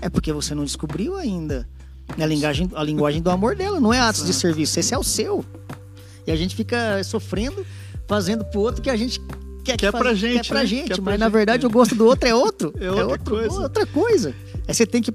É 0.00 0.08
porque 0.10 0.32
você 0.32 0.54
não 0.54 0.64
descobriu 0.64 1.16
ainda 1.16 1.66
a 2.18 2.26
linguagem, 2.26 2.70
a 2.74 2.82
linguagem 2.84 3.22
do 3.22 3.30
amor 3.30 3.54
dela, 3.56 3.80
não 3.80 3.92
é 3.92 4.00
atos 4.00 4.24
de 4.26 4.34
serviço, 4.34 4.78
esse 4.78 4.92
é 4.92 4.98
o 4.98 5.04
seu. 5.04 5.44
E 6.26 6.30
a 6.30 6.36
gente 6.36 6.54
fica 6.54 7.02
sofrendo, 7.04 7.64
fazendo 8.06 8.44
pro 8.44 8.60
outro 8.60 8.82
que 8.82 8.90
a 8.90 8.96
gente 8.96 9.20
quer 9.64 9.72
que 9.72 9.78
Quer 9.86 9.92
faz- 9.92 10.02
pra 10.04 10.14
gente, 10.14 10.42
quer 10.42 10.48
pra 10.48 10.60
né? 10.60 10.66
gente, 10.66 10.88
Quer 10.88 10.94
pra 10.96 11.04
mas 11.04 11.18
na 11.20 11.26
gente, 11.26 11.32
verdade 11.32 11.64
é. 11.64 11.68
o 11.68 11.70
gosto 11.70 11.94
do 11.94 12.04
outro 12.04 12.28
é 12.28 12.34
outro. 12.34 12.72
É 12.80 12.90
outra 12.90 13.06
outro- 13.06 13.34
coisa. 13.36 13.60
outra 13.60 13.86
coisa. 13.86 14.34
Aí 14.68 14.74
você 14.74 14.84
tem 14.86 15.00
que 15.02 15.12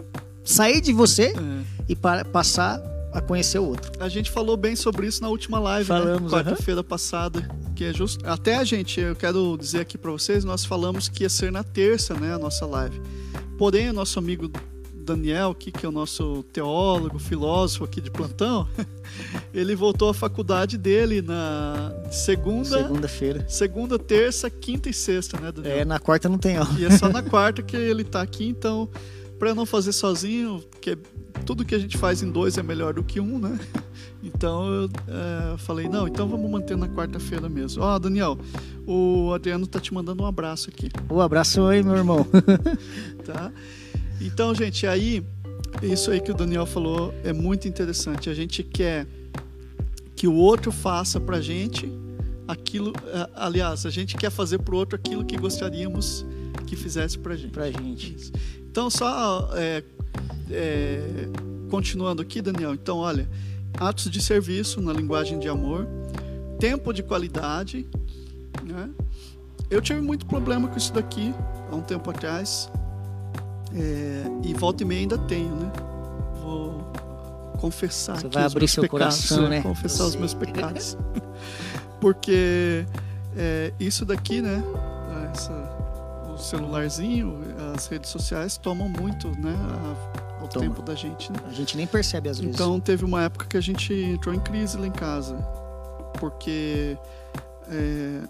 sair 0.48 0.82
de 0.82 0.94
você 0.94 1.34
É. 1.36 1.84
e 1.90 1.96
pa- 1.96 2.24
passar 2.26 2.82
a 3.14 3.22
conhecer 3.22 3.58
o 3.60 3.64
outro. 3.66 3.92
A 4.00 4.10
gente 4.10 4.30
falou 4.30 4.56
bem 4.58 4.76
sobre 4.76 5.08
isso 5.08 5.22
na 5.22 5.30
última 5.30 5.60
live, 5.60 5.88
Falamos, 5.88 6.32
né? 6.32 6.38
Quarta-feira 6.38 6.84
passada, 6.84 7.50
que 7.76 7.84
é 7.86 7.94
justo. 7.94 8.26
Até 8.28 8.58
a 8.58 8.64
gente, 8.64 9.00
eu 9.00 9.16
quero 9.16 9.58
dizer 9.60 9.80
aqui 9.82 9.98
para 9.98 10.12
vocês, 10.12 10.44
nós 10.44 10.64
falamos 10.66 11.08
que 11.10 11.24
ia 11.24 11.30
ser 11.30 11.52
na 11.52 11.64
terça, 11.64 12.14
né, 12.14 12.34
a 12.34 12.38
nossa 12.40 12.66
live. 12.66 13.02
Porém, 13.58 13.90
o 13.90 13.94
nosso 13.94 14.20
amigo 14.20 14.52
Daniel, 14.94 15.52
aqui, 15.52 15.72
que 15.72 15.86
é 15.86 15.90
o 15.90 15.92
nosso 15.92 16.44
teólogo, 16.52 17.18
filósofo 17.18 17.86
aqui 17.86 18.02
de 18.02 18.12
plantão, 18.12 18.68
ele 19.54 19.74
voltou 19.74 20.10
à 20.10 20.14
faculdade 20.14 20.78
dele 20.78 21.22
na 21.22 21.94
segunda, 22.12 22.78
Segunda-feira. 22.84 23.46
segunda, 23.48 23.98
terça, 23.98 24.50
quinta 24.50 24.90
e 24.90 24.94
sexta, 24.94 25.40
né, 25.40 25.50
Daniel? 25.52 25.78
É, 25.78 25.86
na 25.86 25.98
quarta 25.98 26.28
não 26.28 26.38
tem 26.38 26.58
aula. 26.58 26.70
E 26.78 26.84
é 26.86 26.92
só 26.92 27.08
na 27.10 27.24
quarta 27.24 27.62
que 27.64 27.76
ele 27.78 28.04
tá 28.04 28.22
aqui, 28.22 28.46
então, 28.50 28.90
para 29.38 29.54
não 29.54 29.66
fazer 29.66 29.92
sozinho, 29.92 30.64
que 30.82 30.98
tudo 31.46 31.64
que 31.64 31.76
a 31.76 31.80
gente 31.80 31.98
faz 31.98 32.22
em 32.22 32.30
dois 32.30 32.58
é 32.58 32.64
melhor 32.64 32.94
do 32.94 33.04
que 33.04 33.20
um, 33.20 33.40
né? 33.40 33.60
Então 34.24 34.68
eu 34.68 34.90
é, 35.08 35.58
falei, 35.60 35.88
não, 35.88 36.08
então 36.08 36.28
vamos 36.28 36.50
manter 36.50 36.76
na 36.76 36.90
quarta-feira 36.90 37.48
mesmo. 37.48 37.84
Ó, 37.84 38.00
Daniel, 38.00 38.38
o 38.86 39.32
Adriano 39.32 39.68
tá 39.68 39.80
te 39.80 39.94
mandando 39.94 40.24
um 40.24 40.26
abraço 40.26 40.70
aqui, 40.70 40.90
Um 41.10 41.22
abraço 41.22 41.64
aí, 41.66 41.84
meu 41.84 41.96
irmão. 41.96 42.28
tá? 43.24 43.52
Então, 44.20 44.54
gente, 44.56 44.88
aí, 44.88 45.24
isso 45.84 46.10
aí 46.10 46.20
que 46.20 46.32
o 46.32 46.34
Daniel 46.34 46.66
falou 46.66 47.14
é 47.24 47.32
muito 47.32 47.68
interessante. 47.68 48.30
A 48.30 48.34
gente 48.34 48.64
quer 48.64 49.08
que 50.16 50.28
o 50.28 50.34
outro 50.34 50.72
faça 50.72 51.20
pra 51.20 51.40
gente 51.40 51.90
aquilo, 52.48 52.94
é, 53.08 53.30
aliás, 53.36 53.86
a 53.86 53.90
gente 53.90 54.18
quer 54.18 54.32
fazer 54.32 54.60
pro 54.60 54.76
outro 54.76 54.96
aquilo 54.96 55.24
que 55.24 55.38
gostaríamos 55.38 56.26
que 56.66 56.76
fizesse 56.76 57.18
pra 57.20 57.36
gente. 57.36 57.52
pra 57.52 57.70
gente. 57.70 58.16
Isso. 58.16 58.32
Então, 58.78 58.92
só 58.92 59.50
é, 59.56 59.84
é, 60.52 61.02
continuando 61.68 62.22
aqui, 62.22 62.44
Daniel. 62.44 62.76
Então, 62.76 63.00
olha, 63.00 63.28
atos 63.80 64.08
de 64.08 64.22
serviço 64.22 64.80
na 64.80 64.94
linguagem 64.94 65.40
de 65.40 65.50
amor, 65.50 65.88
tempo 66.60 66.94
de 66.94 67.02
qualidade. 67.02 67.88
Né? 68.64 68.88
Eu 69.68 69.82
tive 69.82 70.00
muito 70.00 70.28
problema 70.28 70.68
com 70.68 70.78
isso 70.78 70.94
daqui 70.94 71.34
há 71.72 71.76
um 71.76 71.82
tempo 71.82 72.08
atrás. 72.12 72.70
É, 73.74 74.48
e 74.48 74.54
volta 74.54 74.84
e 74.84 74.86
meia 74.86 75.02
ainda 75.02 75.18
tenho, 75.18 75.56
né? 75.56 75.72
Vou 76.44 76.80
confessar 77.58 78.18
Você 78.18 78.28
aqui 78.28 78.36
vai 78.36 78.44
abrir 78.44 78.68
seu 78.68 78.84
pecados, 78.84 79.28
coração, 79.28 79.50
né? 79.50 79.62
Confessar 79.64 80.04
Eu 80.04 80.10
os 80.10 80.16
meus 80.16 80.36
pecados. 80.36 80.96
Porque 82.00 82.86
é, 83.36 83.74
isso 83.80 84.06
daqui, 84.06 84.40
né? 84.40 84.64
Essa, 85.34 85.77
o 86.38 86.44
celularzinho, 86.44 87.40
as 87.76 87.88
redes 87.88 88.10
sociais 88.10 88.58
tomam 88.58 88.88
muito, 88.90 89.28
né? 89.40 89.56
A, 90.40 90.44
o 90.44 90.48
Toma. 90.48 90.66
tempo 90.66 90.82
da 90.82 90.94
gente, 90.96 91.32
né? 91.32 91.40
A 91.48 91.54
gente 91.54 91.76
nem 91.76 91.88
percebe 91.88 92.30
às 92.30 92.40
vezes. 92.40 92.54
Então 92.54 92.80
teve 92.80 93.04
uma 93.04 93.24
época 93.24 93.46
que 93.46 93.58
a 93.58 93.62
gente 93.62 93.94
entrou 93.94 94.34
em 94.34 94.40
crise 94.40 94.78
lá 94.78 94.86
em 94.88 94.92
casa, 94.92 95.36
porque 96.20 96.98
é, 97.70 98.22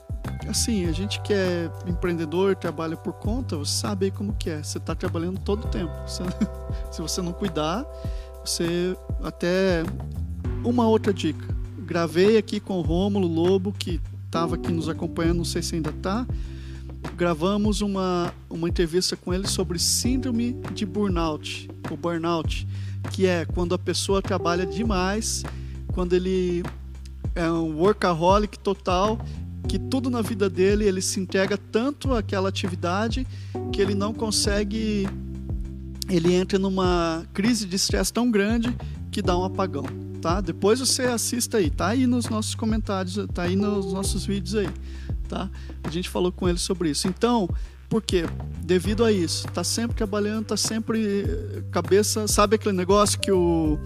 assim 0.49 0.87
a 0.87 0.91
gente 0.91 1.19
que 1.21 1.33
é 1.33 1.69
empreendedor, 1.85 2.55
trabalha 2.55 2.95
por 2.97 3.13
conta, 3.13 3.57
você 3.57 3.71
sabe 3.71 4.09
como 4.11 4.33
que 4.33 4.49
é. 4.49 4.63
Você 4.63 4.77
está 4.77 4.95
trabalhando 4.95 5.39
todo 5.39 5.65
o 5.65 5.67
tempo. 5.67 5.91
Você- 6.07 6.23
se 6.91 7.01
você 7.01 7.21
não 7.21 7.33
cuidar, 7.33 7.85
você 8.43 8.95
até 9.23 9.83
uma 10.63 10.87
outra 10.87 11.13
dica. 11.13 11.45
Gravei 11.79 12.37
aqui 12.37 12.59
com 12.59 12.77
o 12.79 12.81
Rômulo 12.81 13.27
Lobo 13.27 13.71
que 13.71 14.01
estava 14.25 14.55
aqui 14.55 14.71
nos 14.71 14.89
acompanhando, 14.89 15.37
não 15.37 15.45
sei 15.45 15.61
se 15.61 15.75
ainda 15.75 15.89
está. 15.89 16.25
Gravamos 17.15 17.81
uma, 17.81 18.33
uma 18.49 18.69
entrevista 18.69 19.15
com 19.15 19.33
ele 19.33 19.47
sobre 19.47 19.79
síndrome 19.79 20.55
de 20.73 20.85
burnout, 20.85 21.69
o 21.89 21.97
burnout, 21.97 22.67
que 23.11 23.25
é 23.25 23.45
quando 23.45 23.73
a 23.73 23.79
pessoa 23.79 24.21
trabalha 24.21 24.65
demais, 24.65 25.43
quando 25.93 26.13
ele 26.13 26.63
é 27.33 27.49
um 27.49 27.77
workaholic 27.77 28.59
total, 28.59 29.19
que 29.67 29.77
tudo 29.77 30.09
na 30.09 30.21
vida 30.21 30.49
dele 30.49 30.85
ele 30.85 31.01
se 31.01 31.19
entrega 31.19 31.57
tanto 31.57 32.13
àquela 32.13 32.49
atividade 32.49 33.27
que 33.71 33.81
ele 33.81 33.93
não 33.93 34.13
consegue, 34.13 35.07
ele 36.09 36.33
entra 36.33 36.57
numa 36.57 37.25
crise 37.33 37.65
de 37.65 37.75
estresse 37.75 38.11
tão 38.11 38.31
grande 38.31 38.75
que 39.11 39.21
dá 39.21 39.37
um 39.37 39.43
apagão, 39.43 39.85
tá? 40.21 40.39
Depois 40.41 40.79
você 40.79 41.03
assista 41.03 41.57
aí, 41.57 41.69
tá 41.69 41.87
aí 41.87 42.07
nos 42.07 42.29
nossos 42.29 42.55
comentários, 42.55 43.19
tá 43.33 43.43
aí 43.43 43.55
nos 43.55 43.93
nossos 43.93 44.25
vídeos 44.25 44.55
aí, 44.55 44.69
tá? 45.27 45.49
A 45.83 45.89
gente 45.89 46.09
falou 46.09 46.31
com 46.31 46.47
ele 46.47 46.57
sobre 46.57 46.89
isso. 46.89 47.07
Então, 47.07 47.49
por 47.89 48.01
quê? 48.01 48.25
Devido 48.63 49.03
a 49.05 49.11
isso, 49.11 49.47
tá 49.47 49.63
sempre 49.63 49.95
trabalhando, 49.95 50.47
tá 50.47 50.57
sempre 50.57 51.23
eh, 51.23 51.63
cabeça, 51.71 52.27
sabe 52.27 52.55
aquele 52.55 52.75
negócio 52.75 53.19
que 53.19 53.31
o 53.31 53.79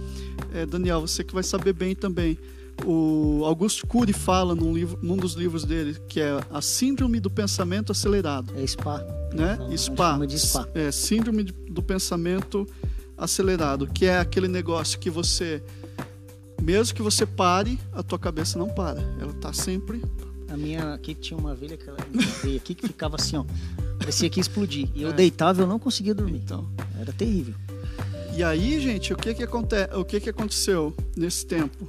eh, 0.54 0.65
Daniel, 0.65 1.01
você 1.01 1.23
que 1.23 1.34
vai 1.34 1.43
saber 1.43 1.73
bem 1.73 1.95
também. 1.95 2.38
O 2.84 3.43
Augusto 3.45 3.86
Cury 3.86 4.12
fala 4.12 4.56
num, 4.56 4.73
livro, 4.73 4.97
num 5.04 5.15
dos 5.15 5.34
livros 5.34 5.63
dele, 5.65 5.95
que 6.08 6.19
é 6.19 6.39
a 6.49 6.62
síndrome 6.62 7.19
do 7.19 7.30
pensamento 7.30 7.91
acelerado, 7.91 8.54
É 8.58 8.65
spa. 8.65 9.06
né? 9.34 9.58
Gente 9.69 9.77
SPA, 9.82 10.17
spa. 10.38 10.67
é 10.73 10.91
síndrome 10.91 11.43
do 11.43 11.84
pensamento 11.84 12.67
acelerado, 13.15 13.86
que 13.86 14.06
é 14.06 14.17
aquele 14.17 14.47
negócio 14.47 14.97
que 14.97 15.12
você 15.12 15.62
mesmo 16.60 16.95
que 16.95 17.01
você 17.01 17.25
pare, 17.25 17.80
a 17.91 18.04
tua 18.04 18.19
cabeça 18.19 18.58
não 18.58 18.69
para. 18.69 19.01
Ela 19.19 19.34
tá 19.34 19.51
sempre 19.51 20.01
A 20.52 20.58
minha 20.58 20.94
aqui 20.94 21.16
tinha 21.16 21.38
uma 21.38 21.56
velha 21.56 21.78
que 21.78 21.88
ela 21.90 21.98
veia 22.44 22.58
aqui 22.58 22.76
que 22.76 22.88
ficava 22.88 23.16
assim, 23.16 23.38
ó. 23.38 23.46
Parecia 23.98 24.30
que 24.30 24.40
ia 24.40 24.42
explodir. 24.42 24.90
E 24.94 25.02
eu 25.04 25.10
É. 25.10 25.14
deitava 25.14 25.62
e 25.62 25.64
eu 25.64 25.68
não 25.68 25.80
conseguia 25.80 26.14
dormir. 26.14 26.42
então. 26.44 26.68
Era 27.00 27.14
terrível. 27.14 27.54
E 28.36 28.44
aí, 28.44 28.80
gente, 28.80 29.14
o 29.14 29.18
que 29.18 29.34
que 29.34 29.44
acontece? 29.44 29.96
O 29.96 30.04
que 30.06 30.20
que 30.20 30.30
aconteceu 30.30 30.94
nesse 31.16 31.46
tempo? 31.46 31.88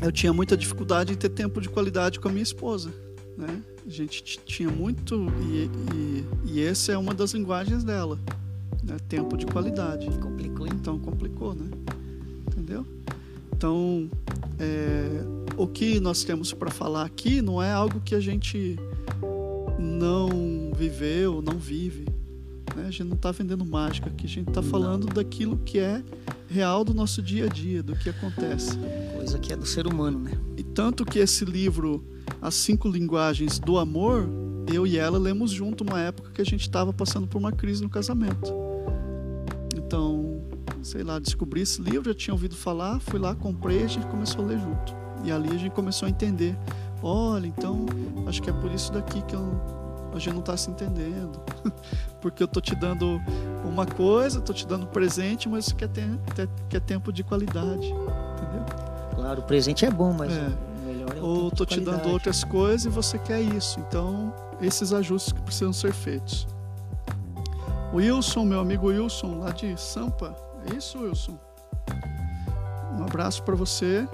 Eu 0.00 0.10
tinha 0.12 0.32
muita 0.32 0.56
dificuldade 0.56 1.12
em 1.12 1.16
ter 1.16 1.28
tempo 1.30 1.60
de 1.60 1.68
qualidade 1.68 2.18
com 2.20 2.28
a 2.28 2.30
minha 2.30 2.42
esposa, 2.42 2.90
né? 3.36 3.60
A 3.86 3.90
gente 3.90 4.22
tinha 4.46 4.70
muito 4.70 5.26
e, 5.42 5.70
e, 5.94 6.24
e 6.52 6.62
essa 6.62 6.92
é 6.92 6.98
uma 6.98 7.12
das 7.12 7.32
linguagens 7.32 7.82
dela, 7.84 8.18
né? 8.82 8.96
Tempo 9.08 9.36
de 9.36 9.46
qualidade. 9.46 10.06
Complicou, 10.18 10.66
hein? 10.66 10.72
Então 10.76 10.98
complicou, 10.98 11.54
né? 11.54 11.68
Entendeu? 12.48 12.86
Então, 13.54 14.08
é, 14.58 15.22
o 15.56 15.66
que 15.66 16.00
nós 16.00 16.24
temos 16.24 16.52
para 16.52 16.70
falar 16.70 17.04
aqui 17.04 17.42
não 17.42 17.62
é 17.62 17.72
algo 17.72 18.00
que 18.00 18.14
a 18.14 18.20
gente 18.20 18.76
não 19.78 20.72
viveu, 20.74 21.42
não 21.42 21.58
vive. 21.58 22.06
né? 22.76 22.86
A 22.86 22.90
gente 22.90 23.04
não 23.04 23.16
está 23.16 23.30
vendendo 23.30 23.64
mágica 23.64 24.08
aqui, 24.08 24.26
a 24.26 24.28
gente 24.28 24.48
está 24.48 24.62
falando 24.62 25.06
daquilo 25.06 25.56
que 25.58 25.78
é 25.78 26.02
real 26.48 26.84
do 26.84 26.92
nosso 26.92 27.22
dia 27.22 27.44
a 27.44 27.48
dia, 27.48 27.82
do 27.82 27.94
que 27.94 28.10
acontece. 28.10 28.76
Coisa 29.14 29.38
que 29.38 29.52
é 29.52 29.56
do 29.56 29.66
ser 29.66 29.86
humano, 29.86 30.18
né? 30.18 30.32
E 30.56 30.62
tanto 30.62 31.04
que 31.04 31.18
esse 31.18 31.44
livro, 31.44 32.04
As 32.40 32.54
Cinco 32.54 32.88
Linguagens 32.88 33.58
do 33.58 33.78
Amor, 33.78 34.28
eu 34.72 34.86
e 34.86 34.98
ela 34.98 35.18
lemos 35.18 35.50
junto 35.50 35.84
uma 35.84 36.00
época 36.00 36.30
que 36.30 36.40
a 36.40 36.44
gente 36.44 36.62
estava 36.62 36.92
passando 36.92 37.26
por 37.26 37.38
uma 37.38 37.52
crise 37.52 37.82
no 37.82 37.88
casamento. 37.88 38.52
Então, 39.76 40.42
sei 40.82 41.02
lá, 41.02 41.18
descobri 41.18 41.62
esse 41.62 41.80
livro, 41.82 42.10
já 42.10 42.14
tinha 42.14 42.34
ouvido 42.34 42.56
falar, 42.56 43.00
fui 43.00 43.18
lá, 43.18 43.34
comprei 43.34 43.80
e 43.80 43.84
a 43.84 43.88
gente 43.88 44.06
começou 44.06 44.44
a 44.44 44.48
ler 44.48 44.58
junto. 44.58 44.99
E 45.24 45.30
ali 45.32 45.48
a 45.50 45.58
gente 45.58 45.70
começou 45.70 46.06
a 46.06 46.10
entender. 46.10 46.56
Olha, 47.02 47.46
então, 47.46 47.86
acho 48.26 48.42
que 48.42 48.50
é 48.50 48.52
por 48.52 48.70
isso 48.70 48.92
daqui 48.92 49.22
que 49.22 49.34
eu, 49.34 49.60
a 50.14 50.18
gente 50.18 50.32
não 50.34 50.40
está 50.40 50.56
se 50.56 50.70
entendendo. 50.70 51.40
Porque 52.20 52.42
eu 52.42 52.48
tô 52.48 52.60
te 52.60 52.74
dando 52.74 53.20
uma 53.64 53.86
coisa, 53.86 54.40
tô 54.40 54.52
te 54.52 54.66
dando 54.66 54.86
presente, 54.86 55.48
mas 55.48 55.66
isso 55.66 55.76
quer, 55.76 55.88
ter, 55.88 56.06
quer 56.68 56.80
tempo 56.80 57.12
de 57.12 57.22
qualidade. 57.24 57.86
Entendeu? 57.86 58.64
Claro, 59.14 59.40
o 59.40 59.44
presente 59.44 59.84
é 59.86 59.90
bom, 59.90 60.12
mas 60.12 60.32
É. 60.32 60.40
é 61.16 61.20
o 61.20 61.24
ou 61.24 61.50
tô 61.50 61.64
te 61.64 61.80
dando 61.80 62.08
outras 62.10 62.44
coisas 62.44 62.84
e 62.84 62.88
você 62.88 63.18
quer 63.18 63.40
isso. 63.40 63.80
Então, 63.80 64.34
esses 64.60 64.92
ajustes 64.92 65.32
que 65.32 65.40
precisam 65.40 65.72
ser 65.72 65.92
feitos. 65.92 66.46
O 67.92 67.96
Wilson, 67.96 68.44
meu 68.44 68.60
amigo 68.60 68.88
Wilson, 68.88 69.38
lá 69.38 69.50
de 69.50 69.78
Sampa. 69.80 70.34
É 70.70 70.76
isso, 70.76 70.98
Wilson? 70.98 71.38
Um 72.98 73.04
abraço 73.04 73.42
para 73.42 73.54
você. 73.56 74.06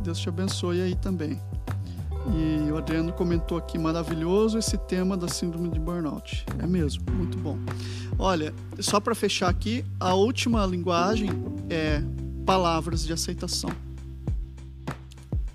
Deus 0.00 0.18
te 0.18 0.28
abençoe 0.28 0.80
aí 0.80 0.94
também. 0.94 1.40
E 2.34 2.70
o 2.70 2.76
Adriano 2.76 3.12
comentou 3.12 3.56
aqui, 3.56 3.78
maravilhoso 3.78 4.58
esse 4.58 4.76
tema 4.76 5.16
da 5.16 5.26
síndrome 5.26 5.70
de 5.70 5.80
burnout. 5.80 6.44
É 6.58 6.66
mesmo, 6.66 7.02
muito 7.12 7.38
bom. 7.38 7.58
Olha, 8.18 8.54
só 8.78 9.00
para 9.00 9.14
fechar 9.14 9.48
aqui, 9.48 9.84
a 9.98 10.14
última 10.14 10.64
linguagem 10.66 11.30
é 11.68 12.02
palavras 12.44 13.04
de 13.04 13.12
aceitação. 13.12 13.70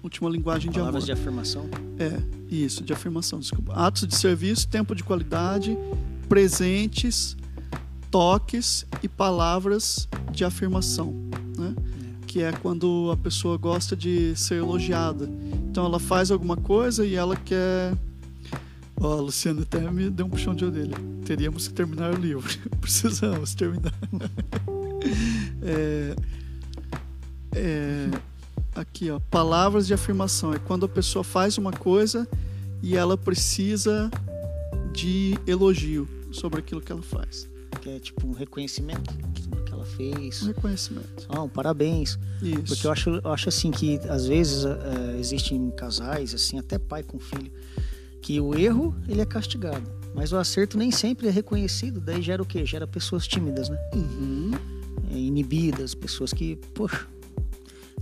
Última 0.01 0.29
linguagem 0.29 0.71
de 0.71 0.79
amor. 0.79 0.91
Palavras 0.91 1.05
de 1.05 1.11
afirmação. 1.11 1.69
É, 1.99 2.21
isso, 2.49 2.83
de 2.83 2.93
afirmação, 2.93 3.39
desculpa. 3.39 3.73
Atos 3.73 4.07
de 4.07 4.15
serviço, 4.15 4.67
tempo 4.67 4.95
de 4.95 5.03
qualidade, 5.03 5.77
presentes, 6.27 7.35
toques 8.09 8.85
e 9.03 9.07
palavras 9.07 10.07
de 10.31 10.43
afirmação, 10.45 11.13
né? 11.57 11.75
Que 12.35 12.43
é 12.43 12.51
quando 12.51 13.11
a 13.13 13.15
pessoa 13.15 13.55
gosta 13.55 13.95
de 13.95 14.35
ser 14.35 14.55
elogiada. 14.55 15.23
Então 15.71 15.85
ela 15.85 16.01
faz 16.01 16.29
alguma 16.29 16.57
coisa 16.57 17.05
e 17.05 17.15
ela 17.15 17.33
quer. 17.37 17.95
Ó, 18.99 19.19
a 19.19 19.21
Luciana 19.21 19.61
até 19.61 19.79
me 19.89 20.09
deu 20.09 20.25
um 20.25 20.29
puxão 20.29 20.53
de 20.53 20.65
orelha. 20.65 20.97
Teríamos 21.23 21.69
que 21.69 21.73
terminar 21.73 22.13
o 22.13 22.17
livro. 22.17 22.45
Precisamos 22.81 23.55
terminar. 23.55 23.93
é, 25.63 26.15
é, 27.53 28.09
aqui, 28.75 29.09
ó, 29.09 29.21
palavras 29.31 29.87
de 29.87 29.93
afirmação. 29.93 30.53
É 30.53 30.59
quando 30.59 30.85
a 30.85 30.89
pessoa 30.89 31.23
faz 31.23 31.57
uma 31.57 31.71
coisa 31.71 32.27
e 32.83 32.97
ela 32.97 33.17
precisa 33.17 34.11
de 34.91 35.39
elogio 35.47 36.05
sobre 36.33 36.59
aquilo 36.59 36.81
que 36.81 36.91
ela 36.91 37.01
faz. 37.01 37.47
Que 37.81 37.91
é 37.91 37.99
tipo 37.99 38.27
um 38.27 38.33
reconhecimento 38.33 39.15
ela 40.03 40.11
Um 40.11 40.21
fez. 40.21 40.41
reconhecimento. 40.41 41.25
Ah, 41.29 41.41
um 41.43 41.49
parabéns. 41.49 42.17
Isso. 42.41 42.61
Porque 42.67 42.87
eu 42.87 42.91
acho, 42.91 43.09
eu 43.23 43.31
acho 43.33 43.49
assim 43.49 43.71
que 43.71 43.99
às 44.09 44.25
vezes 44.27 44.65
eh, 44.65 45.17
existem 45.19 45.69
casais, 45.71 46.33
assim, 46.33 46.59
até 46.59 46.77
pai 46.77 47.03
com 47.03 47.19
filho, 47.19 47.51
que 48.21 48.39
o 48.39 48.55
erro 48.57 48.95
ele 49.07 49.21
é 49.21 49.25
castigado, 49.25 49.85
mas 50.13 50.31
o 50.31 50.37
acerto 50.37 50.77
nem 50.77 50.91
sempre 50.91 51.27
é 51.27 51.31
reconhecido. 51.31 51.99
Daí 51.99 52.21
gera 52.21 52.41
o 52.41 52.45
quê? 52.45 52.65
Gera 52.65 52.85
pessoas 52.87 53.27
tímidas, 53.27 53.69
né? 53.69 53.77
Uhum. 53.93 54.51
Eh, 55.11 55.17
inibidas, 55.17 55.93
pessoas 55.93 56.33
que, 56.33 56.55
poxa. 56.73 57.05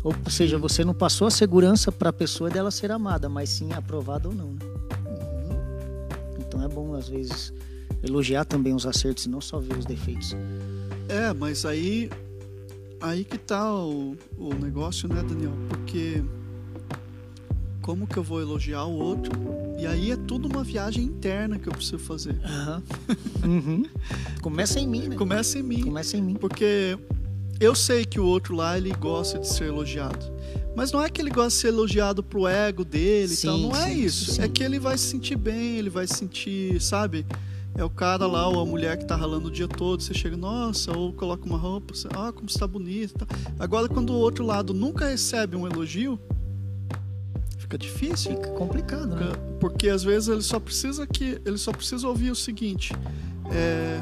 Ou 0.04 0.14
seja, 0.30 0.58
você 0.58 0.84
não 0.84 0.94
passou 0.94 1.28
a 1.28 1.32
segurança 1.32 1.90
para 1.92 2.10
a 2.10 2.14
pessoa 2.14 2.50
dela 2.50 2.70
ser 2.72 2.92
amada, 2.92 3.30
mas 3.30 3.50
sim 3.50 3.72
aprovada 3.72 4.28
ou 4.28 4.36
não, 4.36 4.52
né? 4.52 4.60
Então 6.40 6.62
é 6.62 6.68
bom 6.68 6.94
às 6.94 7.08
vezes 7.08 7.54
elogiar 8.04 8.44
também 8.44 8.74
os 8.76 8.86
acertos 8.86 9.26
e 9.26 9.30
não 9.30 9.40
só 9.40 9.60
ver 9.60 9.78
os 9.78 9.86
defeitos. 9.86 10.36
É, 11.10 11.34
mas 11.34 11.66
aí 11.66 12.10
aí 13.02 13.24
que 13.26 13.38
tá 13.38 13.74
o, 13.74 14.16
o 14.38 14.54
negócio, 14.54 15.08
né, 15.10 15.22
Daniel? 15.22 15.52
Porque 15.68 16.24
como 17.82 18.08
que 18.08 18.18
eu 18.18 18.24
vou 18.24 18.40
elogiar 18.40 18.86
o 18.86 18.94
outro? 18.94 19.32
E 19.78 19.86
aí 19.86 20.12
é 20.12 20.16
tudo 20.16 20.48
uma 20.48 20.64
viagem 20.64 21.04
interna 21.04 21.60
que 21.60 21.68
eu 21.68 21.74
preciso 21.74 22.00
fazer. 22.00 22.36
Uhum. 23.44 23.84
Começa 24.42 24.80
em 24.80 24.88
mim, 24.88 25.10
né? 25.10 25.16
Começa 25.18 25.60
em 25.60 25.64
mim. 25.64 25.82
Começa 25.84 26.16
em 26.16 26.22
mim. 26.22 26.36
Porque 26.36 26.98
eu 27.60 27.76
sei 27.76 28.06
que 28.06 28.18
o 28.18 28.26
outro 28.26 28.56
lá 28.56 28.78
ele 28.78 28.90
gosta 28.92 29.38
de 29.38 29.50
ser 29.50 29.66
elogiado. 29.66 30.32
Mas 30.78 30.94
não 30.94 31.04
é 31.04 31.10
que 31.10 31.22
ele 31.22 31.30
gosta 31.30 31.50
de 31.50 31.56
ser 31.56 31.68
elogiado 31.68 32.24
pro 32.24 32.48
ego 32.48 32.86
dele 32.86 33.34
e 33.34 33.36
Sim, 33.36 33.48
tal. 33.48 33.58
Não 33.58 33.76
é 33.76 33.90
sim, 33.90 34.02
isso. 34.02 34.32
sim. 34.32 34.42
É 34.42 34.48
que 34.48 34.64
ele 34.64 34.80
vai 34.80 34.98
se 34.98 35.08
sentir 35.08 35.36
bem, 35.36 35.78
ele 35.78 35.90
vai 35.90 36.08
se 36.08 36.16
sentir, 36.16 36.82
sabe? 36.82 37.26
É 37.76 37.84
o 37.84 37.90
cara 37.90 38.28
lá, 38.28 38.48
ou 38.48 38.60
a 38.60 38.66
mulher 38.66 38.98
que 38.98 39.06
tá 39.06 39.16
ralando 39.16 39.48
o 39.48 39.52
dia 39.52 39.68
todo, 39.68 40.02
você 40.02 40.14
chega, 40.14 40.38
nossa, 40.38 40.96
ou 40.96 41.12
coloca 41.12 41.44
uma 41.46 41.58
roupa, 41.58 41.94
você, 41.96 42.08
ah, 42.16 42.32
como 42.32 42.48
está 42.48 42.68
bonito. 42.68 43.14
tal. 43.26 43.28
Agora, 43.60 43.90
quando 43.90 44.12
o 44.12 44.16
outro 44.16 44.46
lado 44.46 44.74
nunca 44.74 45.08
recebe 45.08 45.56
um 45.56 45.66
elogio, 45.68 46.20
fica 47.58 47.78
difícil. 47.78 48.32
Fica 48.36 48.50
complicado, 48.52 49.16
né? 49.16 49.32
Porque- 49.60 49.90
às 49.90 50.04
vezes 50.04 50.30
ele 50.30 50.42
só 50.44 50.60
precisa 50.60 51.08
que 51.08 51.42
ele 51.46 51.58
só 51.58 51.72
precisa 51.72 52.08
ouvir 52.08 52.30
o 52.32 52.36
seguinte: 52.36 52.94
é, 53.52 54.00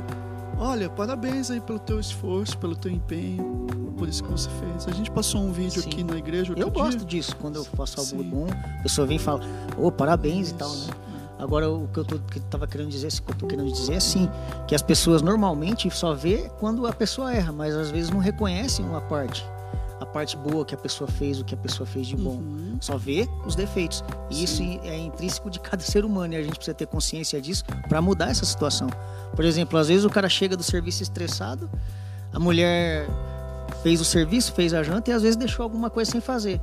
Olha, 0.57 0.89
parabéns 0.89 1.49
aí 1.49 1.59
pelo 1.61 1.79
teu 1.79 1.99
esforço, 1.99 2.57
pelo 2.57 2.75
teu 2.75 2.91
empenho, 2.91 3.65
por 3.97 4.07
isso 4.07 4.21
que 4.23 4.29
você 4.29 4.49
fez. 4.49 4.87
A 4.87 4.91
gente 4.91 5.09
passou 5.09 5.41
um 5.41 5.51
vídeo 5.51 5.81
Sim. 5.81 5.89
aqui 5.89 6.03
na 6.03 6.17
igreja 6.17 6.51
Eu 6.51 6.55
dia. 6.55 6.69
gosto 6.69 7.03
disso, 7.05 7.35
quando 7.37 7.55
eu 7.55 7.63
faço 7.65 7.99
algo 7.99 8.21
Sim. 8.21 8.29
bom, 8.29 8.47
a 8.79 8.83
pessoa 8.83 9.07
vem 9.07 9.15
e 9.15 9.19
fala, 9.19 9.41
ô, 9.77 9.91
parabéns 9.91 10.49
e 10.51 10.53
tal, 10.55 10.69
né? 10.75 10.87
Agora, 11.41 11.67
o 11.71 11.87
que 11.87 11.97
eu, 11.97 12.05
tô, 12.05 12.19
que 12.19 12.39
tava 12.39 12.67
querendo 12.67 12.89
dizer, 12.89 13.07
o 13.07 13.23
que 13.23 13.31
eu 13.31 13.35
tô 13.35 13.47
querendo 13.47 13.71
dizer 13.71 13.93
é 13.93 13.97
assim, 13.97 14.29
que 14.67 14.75
as 14.75 14.83
pessoas 14.83 15.23
normalmente 15.23 15.89
só 15.89 16.13
vê 16.13 16.51
quando 16.59 16.85
a 16.85 16.93
pessoa 16.93 17.33
erra, 17.33 17.51
mas 17.51 17.75
às 17.75 17.89
vezes 17.89 18.11
não 18.11 18.19
reconhecem 18.19 18.85
uma 18.85 19.01
parte. 19.01 19.43
A 19.99 20.05
parte 20.05 20.37
boa 20.37 20.63
que 20.63 20.75
a 20.75 20.77
pessoa 20.77 21.09
fez, 21.09 21.39
o 21.39 21.43
que 21.43 21.55
a 21.55 21.57
pessoa 21.57 21.87
fez 21.87 22.05
de 22.05 22.15
bom. 22.15 22.35
Uhum. 22.35 22.77
Só 22.79 22.95
vê 22.95 23.27
os 23.43 23.55
defeitos. 23.55 24.03
E 24.29 24.43
isso 24.43 24.61
é 24.61 24.95
intrínseco 24.99 25.49
de 25.49 25.59
cada 25.59 25.81
ser 25.81 26.05
humano 26.05 26.31
e 26.35 26.37
a 26.37 26.43
gente 26.43 26.57
precisa 26.57 26.75
ter 26.75 26.85
consciência 26.85 27.41
disso 27.41 27.63
para 27.89 27.99
mudar 28.03 28.29
essa 28.29 28.45
situação. 28.45 28.87
Por 29.35 29.43
exemplo, 29.43 29.79
às 29.79 29.87
vezes 29.87 30.05
o 30.05 30.11
cara 30.11 30.29
chega 30.29 30.55
do 30.55 30.63
serviço 30.63 31.01
estressado, 31.01 31.67
a 32.31 32.39
mulher 32.39 33.07
fez 33.81 33.99
o 33.99 34.05
serviço, 34.05 34.53
fez 34.53 34.75
a 34.75 34.83
janta 34.83 35.09
e 35.09 35.13
às 35.13 35.23
vezes 35.23 35.35
deixou 35.35 35.63
alguma 35.63 35.89
coisa 35.89 36.11
sem 36.11 36.21
fazer. 36.21 36.61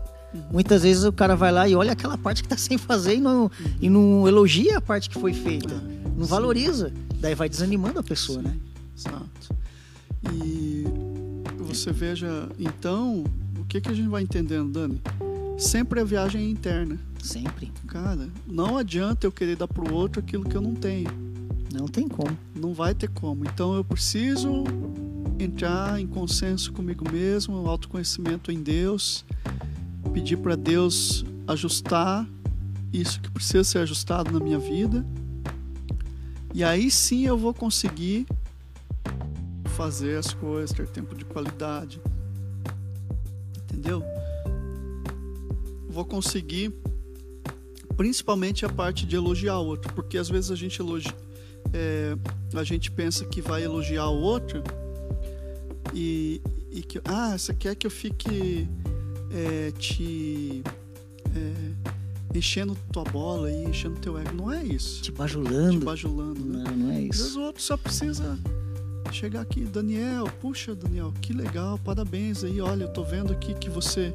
Muitas 0.50 0.82
vezes 0.82 1.04
o 1.04 1.12
cara 1.12 1.34
vai 1.34 1.50
lá 1.50 1.68
e 1.68 1.74
olha 1.74 1.92
aquela 1.92 2.18
parte 2.18 2.42
que 2.42 2.48
tá 2.48 2.56
sem 2.58 2.76
fazer 2.78 3.16
e 3.16 3.20
não, 3.20 3.50
e 3.80 3.88
não 3.88 4.26
elogia 4.28 4.78
a 4.78 4.80
parte 4.80 5.08
que 5.08 5.18
foi 5.18 5.32
feita. 5.32 5.74
É, 5.74 6.08
Não 6.16 6.24
sim. 6.24 6.30
valoriza. 6.30 6.92
Daí 7.20 7.34
vai 7.34 7.48
desanimando 7.48 7.98
a 7.98 8.02
pessoa, 8.02 8.42
né? 8.42 8.56
Exato. 8.96 9.56
E 10.32 10.84
você 11.58 11.92
veja, 11.92 12.48
então, 12.58 13.24
o 13.58 13.64
que, 13.64 13.80
que 13.80 13.88
a 13.88 13.94
gente 13.94 14.08
vai 14.08 14.22
entendendo, 14.22 14.70
Dani? 14.72 15.00
Sempre 15.58 16.00
a 16.00 16.04
viagem 16.04 16.42
é 16.42 16.48
interna. 16.48 16.98
Sempre. 17.22 17.72
Cara, 17.86 18.28
não 18.46 18.76
adianta 18.76 19.26
eu 19.26 19.32
querer 19.32 19.56
dar 19.56 19.66
pro 19.66 19.92
outro 19.92 20.20
aquilo 20.20 20.44
que 20.44 20.56
eu 20.56 20.60
não 20.60 20.74
tenho. 20.74 21.10
Não 21.72 21.86
tem 21.86 22.08
como. 22.08 22.36
Não 22.54 22.72
vai 22.72 22.94
ter 22.94 23.08
como. 23.08 23.44
Então 23.44 23.74
eu 23.74 23.84
preciso 23.84 24.64
entrar 25.38 26.00
em 26.00 26.06
consenso 26.06 26.72
comigo 26.72 27.04
mesmo, 27.10 27.56
autoconhecimento 27.68 28.50
em 28.50 28.62
Deus, 28.62 29.24
pedir 30.08 30.36
para 30.38 30.56
Deus 30.56 31.24
ajustar 31.46 32.28
isso 32.92 33.20
que 33.20 33.30
precisa 33.30 33.64
ser 33.64 33.78
ajustado 33.78 34.32
na 34.32 34.40
minha 34.40 34.58
vida. 34.58 35.04
E 36.54 36.64
aí 36.64 36.90
sim 36.90 37.26
eu 37.26 37.36
vou 37.36 37.52
conseguir 37.52 38.26
fazer 39.76 40.16
as 40.18 40.32
coisas, 40.34 40.74
ter 40.74 40.88
tempo 40.88 41.14
de 41.14 41.24
qualidade. 41.24 42.00
Entendeu? 43.62 44.02
Vou 45.88 46.04
conseguir 46.04 46.74
principalmente 47.96 48.64
a 48.64 48.68
parte 48.68 49.04
de 49.04 49.16
elogiar 49.16 49.58
o 49.58 49.66
outro, 49.66 49.92
porque 49.92 50.18
às 50.18 50.28
vezes 50.28 50.50
a 50.50 50.54
gente 50.54 50.80
elogia, 50.80 51.14
é, 51.72 52.16
a 52.54 52.62
gente 52.62 52.90
pensa 52.90 53.24
que 53.24 53.40
vai 53.40 53.64
elogiar 53.64 54.06
o 54.08 54.20
outro 54.20 54.62
e, 55.92 56.40
e 56.70 56.82
que 56.82 57.00
ah 57.04 57.36
você 57.36 57.52
quer 57.52 57.74
que 57.74 57.86
eu 57.86 57.90
fique 57.90 58.68
é, 59.32 59.70
te 59.78 60.62
é, 61.34 62.36
enchendo 62.38 62.76
tua 62.92 63.04
bola 63.04 63.50
e 63.50 63.64
enchendo 63.64 63.96
teu 64.00 64.18
ego 64.18 64.34
não 64.34 64.50
é 64.52 64.64
isso 64.64 64.96
Te 65.02 65.04
te 65.04 65.12
bajulando. 65.12 65.84
bajulando 65.84 66.40
né? 66.44 66.64
Não, 66.66 66.76
não 66.76 66.90
é 66.92 66.96
às 66.96 67.00
vezes 67.06 67.26
isso. 67.26 67.40
o 67.40 67.42
outro 67.44 67.62
só 67.62 67.76
precisa 67.76 68.38
chegar 69.12 69.40
aqui 69.40 69.60
Daniel 69.64 70.26
puxa 70.40 70.74
Daniel 70.74 71.12
que 71.22 71.32
legal 71.32 71.78
parabéns 71.78 72.44
aí 72.44 72.60
olha 72.60 72.84
eu 72.84 72.88
tô 72.92 73.02
vendo 73.02 73.32
aqui 73.32 73.54
que 73.54 73.70
você 73.70 74.12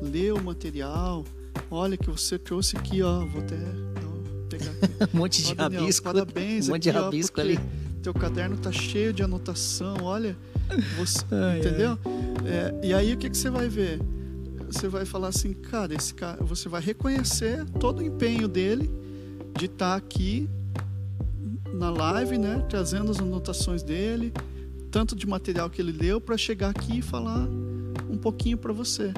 leu 0.00 0.36
o 0.36 0.42
material 0.42 1.24
olha 1.70 1.96
que 1.96 2.08
você 2.08 2.38
trouxe 2.38 2.76
aqui 2.76 3.02
ó 3.02 3.24
vou 3.26 3.40
até 3.42 3.56
ó, 3.56 4.48
pegar 4.48 4.70
aqui 4.70 4.88
Um 5.14 5.18
monte 5.18 5.42
de 5.42 5.52
Ó, 5.52 5.54
Daniel, 5.54 5.80
rabisco. 5.80 6.04
Parabéns 6.04 6.68
Um 6.68 6.72
monte 6.72 6.82
de 6.84 6.90
aqui, 6.90 6.98
ó, 6.98 7.02
rabisco 7.04 7.34
porque 7.36 7.52
ali. 7.52 7.60
Teu 8.02 8.14
caderno 8.14 8.56
tá 8.56 8.70
cheio 8.72 9.12
de 9.12 9.22
anotação, 9.22 9.96
olha. 10.02 10.36
Você, 10.98 11.24
Ai, 11.32 11.58
entendeu? 11.60 11.98
É, 12.46 12.86
e 12.86 12.94
aí 12.94 13.12
o 13.12 13.16
que, 13.16 13.28
que 13.30 13.36
você 13.36 13.50
vai 13.50 13.68
ver? 13.68 14.00
Você 14.70 14.86
vai 14.86 15.06
falar 15.06 15.28
assim, 15.28 15.54
cara, 15.54 15.94
esse 15.94 16.12
cara, 16.12 16.44
você 16.44 16.68
vai 16.68 16.80
reconhecer 16.80 17.64
todo 17.80 18.00
o 18.00 18.02
empenho 18.02 18.46
dele 18.46 18.90
de 19.56 19.64
estar 19.64 19.96
aqui 19.96 20.48
na 21.72 21.90
live, 21.90 22.36
né, 22.36 22.64
trazendo 22.68 23.10
as 23.10 23.18
anotações 23.18 23.82
dele, 23.82 24.32
tanto 24.90 25.16
de 25.16 25.26
material 25.26 25.70
que 25.70 25.80
ele 25.80 25.92
leu 25.92 26.20
para 26.20 26.36
chegar 26.36 26.70
aqui 26.70 26.98
e 26.98 27.02
falar 27.02 27.48
um 28.10 28.18
pouquinho 28.18 28.58
para 28.58 28.72
você. 28.72 29.12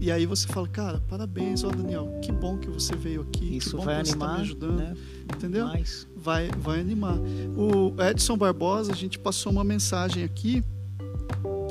E 0.00 0.10
aí 0.10 0.26
você 0.26 0.48
fala, 0.48 0.66
cara, 0.66 1.00
parabéns, 1.08 1.62
ó 1.62 1.70
Daniel, 1.70 2.18
que 2.20 2.32
bom 2.32 2.58
que 2.58 2.68
você 2.68 2.96
veio 2.96 3.20
aqui, 3.20 3.50
que 3.50 3.56
Isso 3.58 3.76
bom 3.76 3.84
vai 3.84 4.02
que 4.02 4.08
você 4.08 4.16
tá 4.16 4.24
animar, 4.24 4.36
me 4.38 4.42
ajudando, 4.42 4.76
né? 4.78 4.96
entendeu? 5.32 5.66
Mais. 5.66 6.08
vai, 6.16 6.50
vai 6.58 6.80
animar. 6.80 7.18
O 7.56 7.94
Edson 8.02 8.36
Barbosa, 8.36 8.90
a 8.90 8.96
gente 8.96 9.16
passou 9.16 9.52
uma 9.52 9.62
mensagem 9.62 10.24
aqui 10.24 10.64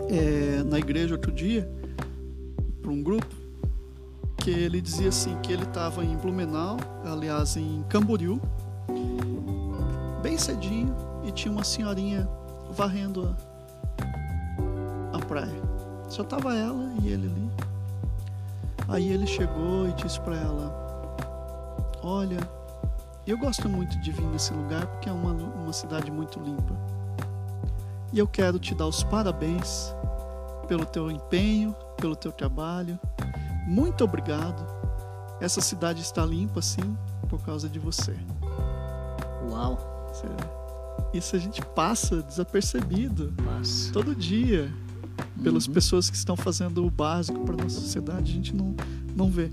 é, 0.10 0.64
na 0.64 0.80
igreja 0.80 1.14
outro 1.14 1.32
dia 1.32 1.70
para 2.82 2.92
um 2.92 3.02
grupo 3.02 3.36
que 4.38 4.50
ele 4.50 4.82
dizia 4.82 5.10
assim 5.10 5.38
que 5.42 5.54
ele 5.54 5.64
estava 5.64 6.04
em 6.04 6.18
Blumenau, 6.18 6.78
aliás 7.06 7.56
em 7.56 7.84
Camboriú, 7.88 8.42
bem 10.22 10.38
cedinho 10.38 10.96
e 11.24 11.32
tinha 11.32 11.52
uma 11.52 11.64
senhorinha 11.64 12.28
varrendo 12.72 13.36
a, 15.14 15.18
a 15.18 15.20
praia. 15.20 15.62
Só 16.10 16.24
tava 16.24 16.56
ela 16.56 16.92
e 17.02 17.10
ele 17.10 17.28
ali. 17.28 17.52
Aí 18.88 19.10
ele 19.12 19.28
chegou 19.28 19.88
e 19.88 19.94
disse 19.94 20.20
para 20.20 20.36
ela: 20.36 21.16
Olha, 22.04 22.40
eu 23.26 23.38
gosto 23.38 23.70
muito 23.70 24.00
de 24.02 24.12
vir 24.12 24.26
nesse 24.26 24.54
lugar 24.54 24.88
porque 24.88 25.08
é 25.08 25.14
uma, 25.14 25.32
uma 25.32 25.74
cidade 25.74 26.12
muito 26.12 26.40
limpa. 26.40 26.74
E 28.12 28.20
eu 28.20 28.28
quero 28.28 28.60
te 28.60 28.76
dar 28.76 28.88
os 28.88 29.04
parabéns 29.04 29.96
pelo 30.68 30.86
teu 30.86 31.10
empenho, 31.10 31.76
pelo 32.02 32.16
teu 32.16 32.32
trabalho. 32.32 33.00
Muito 33.68 34.04
obrigado. 34.04 34.66
Essa 35.40 35.62
cidade 35.62 36.02
está 36.02 36.26
limpa 36.26 36.60
assim 36.60 36.98
por 37.30 37.42
causa 37.44 37.70
de 37.70 37.80
você. 37.80 38.16
Uau. 39.50 40.12
Isso 41.14 41.36
a 41.36 41.40
gente 41.40 41.62
passa 41.62 42.22
desapercebido 42.22 43.34
Passa. 43.44 43.92
todo 43.94 44.16
dia 44.16 44.72
pelas 45.44 45.68
Uhum. 45.68 45.74
pessoas 45.74 46.10
que 46.10 46.16
estão 46.16 46.36
fazendo 46.36 46.86
o 46.86 46.90
básico 46.90 47.40
para 47.46 47.56
nossa 47.56 47.80
sociedade, 47.80 48.32
a 48.32 48.36
gente 48.36 48.56
não, 48.56 48.76
não 49.16 49.30
vê. 49.30 49.52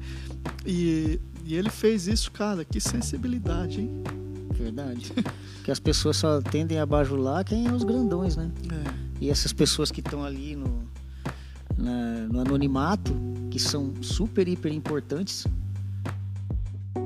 E, 0.65 1.21
e 1.45 1.55
ele 1.55 1.71
fez 1.71 2.07
isso, 2.09 2.31
cara, 2.33 2.65
que 2.65 2.81
sensibilidade, 2.81 3.81
hein? 3.81 4.03
Verdade. 4.53 5.13
Porque 5.57 5.71
as 5.71 5.79
pessoas 5.81 6.17
só 6.17 6.41
tendem 6.41 6.79
a 6.79 6.87
bajular 6.87 7.45
quem 7.45 7.67
é 7.67 7.73
os 7.73 7.85
grandões, 7.85 8.37
né? 8.37 8.51
É. 8.73 9.09
E 9.21 9.31
essas 9.31 9.53
pessoas 9.53 9.91
que 9.91 10.01
estão 10.01 10.23
ali 10.25 10.55
no, 10.57 10.68
no 12.39 12.43
anonimato, 12.43 13.13
que 13.51 13.59
são 13.59 13.93
super, 14.01 14.47
hiper 14.47 14.73
importantes, 14.73 15.45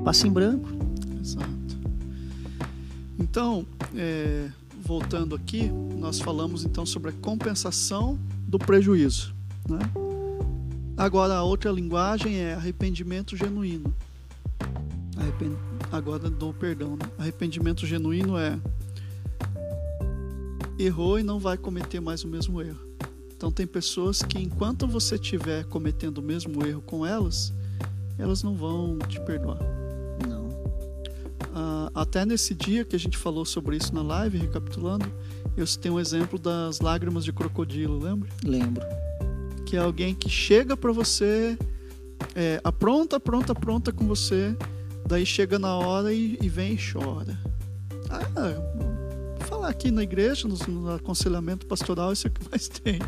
passa 0.03 0.27
em 0.27 0.31
branco. 0.31 0.69
Exato. 1.19 1.49
Então, 3.17 3.65
é, 3.95 4.49
voltando 4.83 5.35
aqui, 5.35 5.71
nós 5.97 6.19
falamos 6.19 6.63
então 6.65 6.85
sobre 6.85 7.09
a 7.09 7.13
compensação 7.13 8.19
do 8.47 8.59
prejuízo. 8.59 9.33
Né? 9.67 9.79
Agora, 10.95 11.35
a 11.35 11.43
outra 11.43 11.71
linguagem 11.71 12.37
é 12.37 12.53
arrependimento 12.53 13.35
genuíno. 13.35 13.93
Arrepen- 15.17 15.57
Agora, 15.91 16.29
do 16.29 16.53
perdão. 16.53 16.95
Né? 16.95 17.05
Arrependimento 17.17 17.87
genuíno 17.87 18.37
é 18.37 18.59
errou 20.77 21.19
e 21.19 21.23
não 21.23 21.39
vai 21.39 21.57
cometer 21.57 21.99
mais 21.99 22.23
o 22.23 22.27
mesmo 22.27 22.61
erro. 22.61 22.92
Então, 23.43 23.51
tem 23.51 23.67
pessoas 23.67 24.21
que, 24.21 24.39
enquanto 24.39 24.87
você 24.87 25.15
estiver 25.15 25.65
cometendo 25.65 26.19
o 26.19 26.21
mesmo 26.21 26.65
erro 26.65 26.81
com 26.81 27.05
elas, 27.05 27.51
elas 28.17 28.41
não 28.41 28.55
vão 28.55 28.97
te 28.99 29.19
perdoar. 29.19 29.59
Não. 30.25 30.47
Ah, 31.53 31.91
até 31.93 32.25
nesse 32.25 32.53
dia 32.53 32.85
que 32.85 32.95
a 32.95 32.99
gente 32.99 33.17
falou 33.17 33.43
sobre 33.43 33.75
isso 33.75 33.93
na 33.93 34.01
live, 34.01 34.37
recapitulando, 34.37 35.11
eu 35.57 35.67
citei 35.67 35.91
um 35.91 35.99
exemplo 35.99 36.39
das 36.39 36.79
lágrimas 36.79 37.25
de 37.25 37.33
crocodilo, 37.33 37.99
lembra? 37.99 38.29
Lembro. 38.45 38.85
Que 39.65 39.75
é 39.75 39.79
alguém 39.79 40.15
que 40.15 40.29
chega 40.29 40.77
pra 40.77 40.93
você, 40.93 41.57
é, 42.33 42.61
apronta, 42.63 43.19
pronta, 43.19 43.53
pronta 43.53 43.91
com 43.91 44.07
você, 44.07 44.55
daí 45.05 45.25
chega 45.25 45.59
na 45.59 45.75
hora 45.75 46.13
e, 46.13 46.37
e 46.41 46.47
vem 46.47 46.75
e 46.75 46.79
chora. 46.79 47.37
Ah, 48.09 48.23
falar 49.43 49.69
aqui 49.69 49.91
na 49.91 50.03
igreja, 50.03 50.47
no, 50.47 50.55
no 50.67 50.91
aconselhamento 50.95 51.65
pastoral, 51.65 52.11
isso 52.13 52.27
é 52.27 52.29
o 52.29 52.33
que 52.33 52.49
mais 52.49 52.67
tem. 52.67 52.99
tá? 52.99 53.07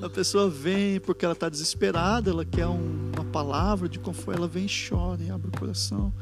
A 0.06 0.08
pessoa 0.10 0.48
vem 0.48 1.00
porque 1.00 1.24
ela 1.24 1.32
está 1.34 1.48
desesperada, 1.48 2.30
ela 2.30 2.44
quer 2.44 2.66
um- 2.66 3.10
uma 3.14 3.24
palavra 3.24 3.88
de 3.88 3.98
conforto, 3.98 4.36
ela 4.38 4.46
vem 4.48 4.66
chora 4.68 5.22
e 5.22 5.30
abre 5.30 5.48
o 5.48 5.58
coração. 5.58 6.12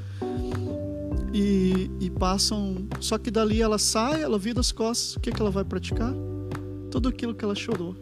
E, 1.33 1.91
e 2.01 2.09
passam. 2.11 2.87
Só 3.01 3.19
que 3.19 3.31
dali 3.31 3.61
ela 3.61 3.79
sai, 3.79 4.23
ela 4.23 4.39
vira 4.39 4.61
as 4.61 4.71
costas, 4.71 5.17
o 5.17 5.21
que, 5.21 5.33
que 5.33 5.41
ela 5.41 5.51
vai 5.51 5.65
praticar? 5.65 6.15
Tudo 6.91 7.09
aquilo 7.09 7.35
que 7.35 7.45
ela 7.45 7.55
chorou. 7.57 7.97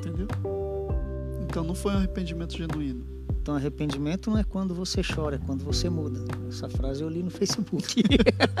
Entendeu? 0.00 0.26
Então 1.42 1.62
não 1.62 1.74
foi 1.74 1.92
um 1.92 1.98
arrependimento 1.98 2.56
genuíno. 2.56 3.04
Então, 3.42 3.56
arrependimento 3.56 4.30
não 4.30 4.38
é 4.38 4.44
quando 4.44 4.72
você 4.72 5.02
chora, 5.02 5.34
é 5.34 5.38
quando 5.38 5.64
você 5.64 5.90
muda. 5.90 6.20
Essa 6.48 6.68
frase 6.68 7.02
eu 7.02 7.08
li 7.08 7.24
no 7.24 7.30
Facebook. 7.30 8.00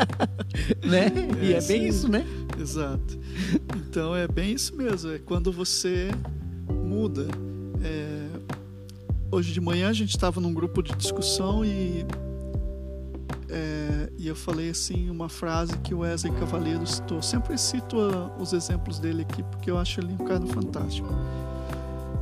né? 0.84 1.06
É, 1.40 1.44
e 1.44 1.52
é 1.52 1.60
bem 1.60 1.82
sim. 1.82 1.86
isso, 1.86 2.08
né? 2.08 2.26
Exato. 2.60 3.16
Então 3.76 4.14
é 4.16 4.26
bem 4.26 4.52
isso 4.52 4.74
mesmo. 4.74 5.12
É 5.12 5.18
quando 5.20 5.52
você 5.52 6.10
muda. 6.68 7.26
É, 7.80 8.22
Hoje 9.30 9.52
de 9.52 9.60
manhã 9.62 9.88
a 9.88 9.92
gente 9.94 10.10
estava 10.10 10.40
num 10.42 10.52
grupo 10.52 10.82
de 10.82 10.94
discussão 10.96 11.64
e 11.64 12.04
é, 13.48 14.10
e 14.18 14.26
eu 14.28 14.34
falei 14.36 14.68
assim 14.70 15.08
uma 15.08 15.28
frase 15.28 15.78
que 15.78 15.94
o 15.94 16.00
Wesley 16.00 16.32
Cavaleiro 16.34 16.86
citou. 16.86 17.22
Sempre 17.22 17.56
cito 17.56 17.98
a- 17.98 18.36
os 18.38 18.52
exemplos 18.52 18.98
dele 18.98 19.22
aqui 19.22 19.42
porque 19.44 19.70
eu 19.70 19.78
acho 19.78 20.00
ele 20.00 20.12
um 20.12 20.18
cara 20.24 20.44
fantástico. 20.46 21.08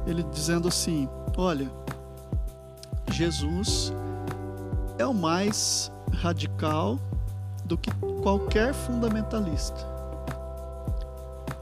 Ele 0.07 0.23
dizendo 0.33 0.69
assim: 0.69 1.09
Olha, 1.37 1.69
Jesus 3.11 3.93
é 4.99 5.07
o 5.07 5.15
mais 5.15 5.91
radical 6.13 6.99
do 7.65 7.77
que 7.77 7.91
qualquer 8.23 8.75
fundamentalista. 8.75 9.89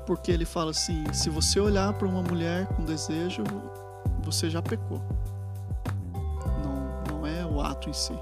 Porque 0.07 0.33
ele 0.33 0.45
fala 0.45 0.71
assim: 0.71 1.05
se 1.13 1.29
você 1.29 1.61
olhar 1.61 1.93
para 1.93 2.09
uma 2.09 2.23
mulher 2.23 2.67
com 2.67 2.85
desejo, 2.85 3.45
você 4.23 4.49
já 4.49 4.63
pecou. 4.63 5.03
Não, 6.63 7.15
não 7.15 7.27
é 7.27 7.45
o 7.45 7.61
ato 7.61 7.91
em 7.91 7.93
si. 7.93 8.19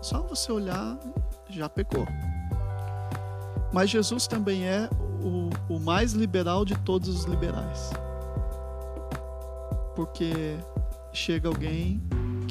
Só 0.00 0.20
você 0.22 0.52
olhar, 0.52 0.96
já 1.50 1.68
pecou. 1.68 2.06
Mas 3.72 3.90
Jesus 3.90 4.28
também 4.28 4.66
é 4.66 4.88
o, 5.20 5.74
o 5.74 5.80
mais 5.80 6.12
liberal 6.12 6.64
de 6.64 6.78
todos 6.78 7.08
os 7.08 7.24
liberais. 7.24 7.90
Porque 9.96 10.56
chega 11.12 11.48
alguém 11.48 12.02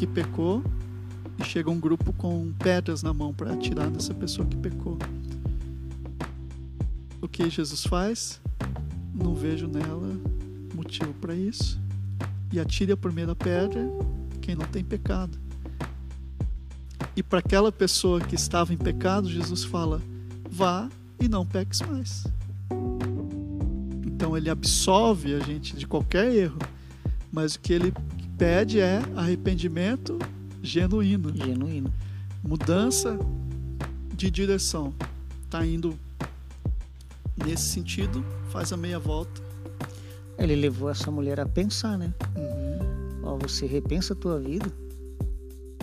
que 0.04 0.08
pecou 0.08 0.62
e 1.40 1.46
chega 1.46 1.72
um 1.72 1.80
grupo 1.80 2.12
com 2.12 2.52
pedras 2.60 3.02
na 3.02 3.14
mão 3.14 3.34
para 3.34 3.54
atirar 3.54 3.90
nessa 3.90 4.14
pessoa 4.14 4.46
que 4.46 4.58
pecou. 4.58 4.98
O 7.22 7.28
que 7.28 7.50
Jesus 7.50 7.86
faz? 7.86 8.42
Não 9.14 9.34
vejo 9.34 9.66
nela 9.66 10.10
motivo 10.76 11.14
para 11.14 11.34
isso. 11.34 11.80
E 12.52 12.60
atire 12.60 12.92
a 12.92 12.98
primeira 12.98 13.34
pedra 13.34 13.82
quem 14.42 14.56
não 14.56 14.66
tem 14.66 14.84
pecado. 14.84 15.40
E 17.16 17.24
para 17.24 17.40
aquela 17.40 17.72
pessoa 17.72 18.20
que 18.20 18.36
estava 18.36 18.74
em 18.74 18.78
pecado, 18.78 19.30
Jesus 19.30 19.64
fala: 19.64 20.02
vá 20.50 20.90
e 21.18 21.30
não 21.30 21.46
peques 21.46 21.82
mais. 21.82 22.26
Então 24.06 24.36
ele 24.36 24.50
absolve 24.50 25.34
a 25.34 25.40
gente 25.40 25.78
de 25.78 25.88
qualquer 25.88 26.34
erro, 26.36 26.60
mas 27.32 27.56
o 27.56 27.60
que 27.62 27.72
ele 27.72 27.94
pede 28.38 28.80
é 28.80 29.02
arrependimento 29.16 30.18
genuíno, 30.62 31.36
Genuíno. 31.36 31.92
mudança 32.44 33.18
de 34.16 34.32
direção. 34.32 34.94
Tá 35.50 35.66
indo 35.66 35.98
nesse 37.46 37.64
sentido, 37.64 38.24
faz 38.50 38.72
a 38.72 38.78
meia 38.78 39.00
volta. 39.00 39.42
Ele 40.38 40.56
levou 40.56 40.90
essa 40.90 41.12
mulher 41.12 41.40
a 41.40 41.46
pensar, 41.46 41.98
né? 41.98 42.14
Uhum. 42.36 43.22
Ó, 43.24 43.38
você 43.38 43.66
repensa 43.66 44.14
a 44.14 44.16
tua 44.16 44.40
vida 44.40 44.66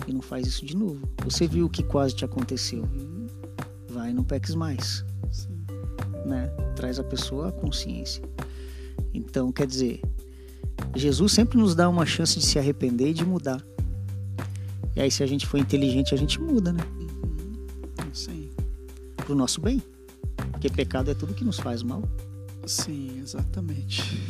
e 0.07 0.13
não 0.13 0.21
faz 0.21 0.45
isso 0.47 0.65
de 0.65 0.75
novo. 0.75 1.07
Você 1.23 1.47
viu 1.47 1.65
o 1.65 1.69
que 1.69 1.83
quase 1.83 2.15
te 2.15 2.25
aconteceu. 2.25 2.83
Uhum. 2.83 3.27
Vai 3.89 4.13
não 4.13 4.23
peques 4.23 4.55
mais. 4.55 5.05
Sim. 5.31 5.57
né? 6.25 6.47
Traz 6.75 6.99
a 6.99 7.03
pessoa 7.03 7.49
à 7.49 7.51
consciência. 7.51 8.23
Então, 9.13 9.51
quer 9.51 9.67
dizer, 9.67 10.01
Jesus 10.95 11.31
sempre 11.31 11.57
nos 11.57 11.73
dá 11.73 11.87
uma 11.87 12.05
chance 12.05 12.37
de 12.37 12.45
se 12.45 12.59
arrepender 12.59 13.09
e 13.09 13.13
de 13.13 13.25
mudar. 13.25 13.61
E 14.95 15.01
aí, 15.01 15.09
se 15.09 15.23
a 15.23 15.27
gente 15.27 15.47
for 15.47 15.57
inteligente, 15.57 16.13
a 16.13 16.17
gente 16.17 16.39
muda, 16.39 16.73
né? 16.73 16.83
Sim. 18.13 18.49
Pro 19.15 19.33
nosso 19.33 19.61
bem. 19.61 19.81
Porque 20.51 20.69
pecado 20.69 21.09
é 21.09 21.13
tudo 21.13 21.33
que 21.33 21.43
nos 21.43 21.59
faz 21.59 21.81
mal. 21.81 22.03
Sim, 22.65 23.19
exatamente. 23.21 24.21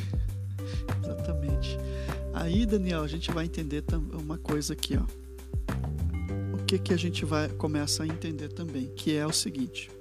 exatamente. 1.03 1.77
Aí, 2.33 2.65
Daniel, 2.65 3.03
a 3.03 3.07
gente 3.07 3.31
vai 3.31 3.45
entender 3.45 3.83
uma 4.13 4.37
coisa 4.37 4.73
aqui, 4.73 4.97
ó. 4.97 5.03
O 6.53 6.63
que 6.65 6.77
que 6.77 6.93
a 6.93 6.97
gente 6.97 7.25
vai 7.25 7.49
começa 7.49 8.03
a 8.03 8.07
entender 8.07 8.49
também, 8.49 8.87
que 8.95 9.15
é 9.15 9.25
o 9.25 9.33
seguinte. 9.33 9.91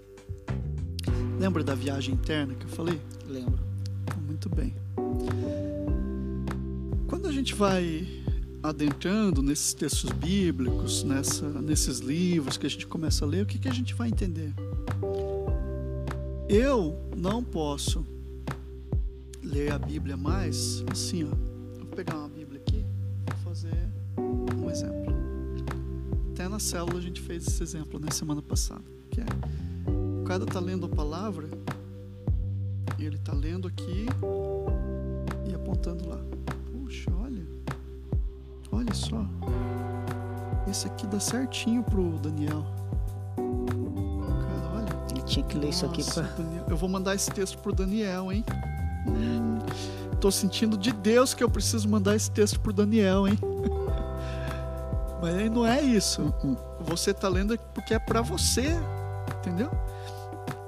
Lembra 1.38 1.64
da 1.64 1.74
viagem 1.74 2.14
interna 2.14 2.54
que 2.54 2.66
eu 2.66 2.70
falei? 2.70 3.00
Lembro. 3.26 3.58
Muito 4.26 4.48
bem. 4.48 4.74
Gente 7.40 7.54
vai 7.54 8.06
adentrando 8.62 9.42
nesses 9.42 9.72
textos 9.72 10.10
bíblicos, 10.10 11.02
nessa, 11.02 11.48
nesses 11.48 12.00
livros 12.00 12.58
que 12.58 12.66
a 12.66 12.68
gente 12.68 12.86
começa 12.86 13.24
a 13.24 13.28
ler, 13.28 13.44
o 13.44 13.46
que, 13.46 13.58
que 13.58 13.66
a 13.66 13.72
gente 13.72 13.94
vai 13.94 14.08
entender? 14.08 14.52
Eu 16.50 16.98
não 17.16 17.42
posso 17.42 18.04
ler 19.42 19.72
a 19.72 19.78
Bíblia 19.78 20.18
mais 20.18 20.84
assim, 20.92 21.24
ó. 21.24 21.34
Vou 21.78 21.86
pegar 21.86 22.18
uma 22.18 22.28
Bíblia 22.28 22.60
aqui 22.60 22.84
e 23.26 23.42
fazer 23.42 23.88
um 24.18 24.68
exemplo. 24.68 25.14
Até 26.34 26.46
na 26.46 26.58
célula 26.58 26.98
a 26.98 27.02
gente 27.02 27.22
fez 27.22 27.46
esse 27.46 27.62
exemplo 27.62 27.98
na 27.98 28.10
semana 28.10 28.42
passada, 28.42 28.84
que 29.10 29.18
é 29.18 29.24
o 30.20 30.24
cara 30.24 30.44
tá 30.44 30.60
lendo 30.60 30.84
a 30.84 30.90
palavra 30.90 31.48
ele 32.98 33.16
tá 33.16 33.32
lendo 33.32 33.66
aqui 33.66 34.04
e 35.50 35.54
apontando 35.54 36.06
lá. 36.06 36.20
Olha. 38.72 38.94
Só. 38.94 39.24
Esse 40.68 40.86
aqui 40.86 41.06
dá 41.06 41.18
certinho 41.18 41.82
pro 41.82 42.10
Daniel. 42.18 42.64
Cara, 43.36 44.70
olha. 44.76 44.88
Ele 45.10 45.22
tinha 45.22 45.44
que 45.44 45.56
ler 45.58 45.70
isso 45.70 45.86
aqui 45.86 46.02
Nossa, 46.04 46.22
pra. 46.22 46.32
Daniel. 46.44 46.64
Eu 46.68 46.76
vou 46.76 46.88
mandar 46.88 47.14
esse 47.14 47.30
texto 47.30 47.58
pro 47.58 47.72
Daniel, 47.72 48.30
hein? 48.32 48.44
Hum, 49.06 49.58
tô 50.20 50.30
sentindo 50.30 50.76
de 50.76 50.92
Deus 50.92 51.34
que 51.34 51.42
eu 51.42 51.50
preciso 51.50 51.88
mandar 51.88 52.14
esse 52.14 52.30
texto 52.30 52.60
pro 52.60 52.72
Daniel, 52.72 53.26
hein? 53.26 53.38
Mas 55.20 55.34
aí 55.34 55.50
não 55.50 55.66
é 55.66 55.80
isso. 55.82 56.32
Hum, 56.44 56.56
Você 56.80 57.12
tá 57.12 57.28
lendo 57.28 57.58
porque 57.74 57.94
é 57.94 57.98
pra 57.98 58.22
você, 58.22 58.78
entendeu? 59.38 59.70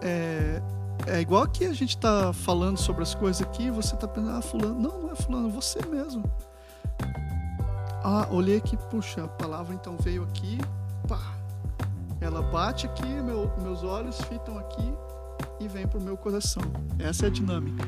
É, 0.01 0.61
é 1.07 1.21
igual 1.21 1.47
que 1.47 1.65
a 1.65 1.73
gente 1.73 1.97
tá 1.97 2.33
falando 2.33 2.77
sobre 2.77 3.03
as 3.03 3.15
coisas 3.15 3.41
aqui, 3.43 3.71
você 3.71 3.97
tá 3.97 4.09
pensando, 4.09 4.37
ah, 4.37 4.43
fulano. 4.43 4.79
Não, 4.79 4.99
não 5.03 5.11
é 5.13 5.15
fulano, 5.15 5.49
é 5.49 5.51
você 5.53 5.79
mesmo. 5.87 6.25
Ah, 8.05 8.27
olhei 8.31 8.57
aqui, 8.57 8.77
puxa, 8.91 9.25
a 9.25 9.29
palavra 9.29 9.75
então 9.75 9.97
veio 9.97 10.23
aqui, 10.25 10.59
pá. 11.07 11.21
Ela 12.21 12.43
bate 12.43 12.87
aqui, 12.87 13.07
meu- 13.07 13.51
meus 13.63 13.83
olhos 13.83 14.21
fitam 14.23 14.59
aqui 14.59 14.93
e 15.61 15.69
vem 15.69 15.87
pro 15.87 16.01
meu 16.01 16.17
coração. 16.17 16.63
Essa 16.99 17.27
é 17.27 17.29
a 17.29 17.31
dinâmica. 17.31 17.85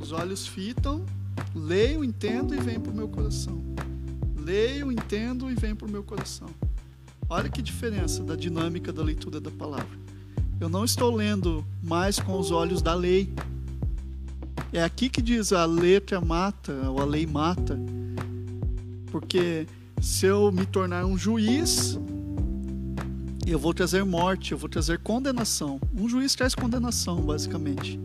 Os 0.00 0.12
olhos 0.12 0.46
fitam, 0.46 1.04
leio, 1.54 2.02
entendo 2.02 2.54
e 2.54 2.58
vem 2.60 2.80
pro 2.80 2.92
meu 2.92 3.08
coração. 3.08 3.60
Leio, 4.36 4.90
entendo 4.90 5.50
e 5.50 5.54
vem 5.54 5.74
pro 5.74 5.88
meu 5.88 6.02
coração. 6.02 6.48
Olha 7.28 7.48
que 7.48 7.60
diferença 7.62 8.22
da 8.24 8.34
dinâmica 8.34 8.92
da 8.92 9.02
leitura 9.02 9.40
da 9.40 9.50
palavra. 9.50 9.98
Eu 10.58 10.68
não 10.68 10.84
estou 10.84 11.14
lendo 11.14 11.64
mais 11.82 12.18
com 12.18 12.38
os 12.38 12.50
olhos 12.50 12.82
da 12.82 12.94
lei. 12.94 13.32
É 14.72 14.82
aqui 14.82 15.08
que 15.08 15.22
diz 15.22 15.52
a 15.52 15.64
letra 15.64 16.20
mata, 16.20 16.72
ou 16.90 17.00
a 17.00 17.04
lei 17.04 17.26
mata. 17.26 17.78
Porque 19.10 19.66
se 20.00 20.26
eu 20.26 20.50
me 20.50 20.64
tornar 20.64 21.04
um 21.04 21.18
juiz, 21.18 21.98
eu 23.46 23.58
vou 23.58 23.74
trazer 23.74 24.04
morte, 24.04 24.52
eu 24.52 24.58
vou 24.58 24.68
trazer 24.68 24.98
condenação. 25.00 25.80
Um 25.94 26.08
juiz 26.08 26.34
traz 26.34 26.54
condenação, 26.54 27.20
basicamente. 27.20 27.98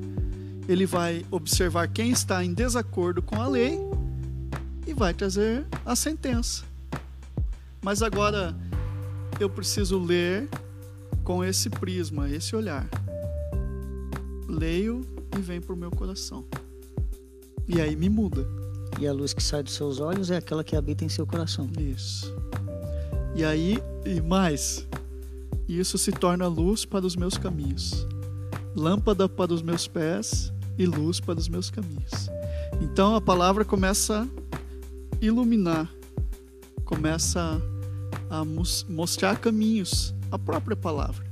Ele 0.68 0.86
vai 0.86 1.26
observar 1.30 1.88
quem 1.88 2.10
está 2.10 2.44
em 2.44 2.54
desacordo 2.54 3.22
com 3.22 3.40
a 3.40 3.48
lei 3.48 3.80
e 4.88 4.94
vai 4.94 5.14
trazer 5.14 5.66
a 5.86 5.96
sentença. 5.96 6.64
Mas 7.82 8.02
agora 8.02 8.56
eu 9.40 9.50
preciso 9.50 10.00
ler 10.00 10.50
com 11.24 11.44
esse 11.44 11.70
prisma, 11.70 12.30
esse 12.30 12.56
olhar. 12.56 12.88
Leio 14.48 15.02
e 15.38 15.42
vem 15.42 15.62
para 15.62 15.74
o 15.74 15.78
meu 15.78 15.92
coração. 15.92 16.46
E 17.68 17.80
aí 17.80 17.96
me 17.96 18.10
muda. 18.10 18.65
E 19.00 19.08
a 19.08 19.14
luz 19.14 19.34
que 19.34 19.44
sai 19.44 19.62
dos 19.62 19.74
seus 19.74 20.00
olhos 20.00 20.32
é 20.32 20.38
aquela 20.38 20.64
que 20.64 20.76
habita 20.76 21.04
em 21.04 21.10
seu 21.10 21.26
coração. 21.28 21.70
Isso. 21.80 22.34
E 23.36 23.44
aí, 23.44 23.78
e 24.06 24.22
mais, 24.22 24.88
isso 25.68 25.98
se 25.98 26.12
torna 26.12 26.48
luz 26.48 26.86
para 26.86 27.06
os 27.06 27.16
meus 27.16 27.38
caminhos, 27.38 28.08
lâmpada 28.76 29.28
para 29.28 29.54
os 29.54 29.62
meus 29.62 29.88
pés 29.88 30.54
e 30.78 30.86
luz 30.86 31.20
para 31.20 31.40
os 31.40 31.50
meus 31.50 31.70
caminhos. 31.70 32.30
Então 32.82 33.16
a 33.16 33.22
palavra 33.22 33.66
começa 33.66 34.22
a 34.22 35.26
iluminar, 35.26 35.92
começa 36.86 37.62
a 38.30 38.46
mos- 38.46 38.86
mostrar 38.88 39.38
caminhos, 39.38 40.14
a 40.32 40.40
própria 40.40 40.76
palavra 40.76 41.25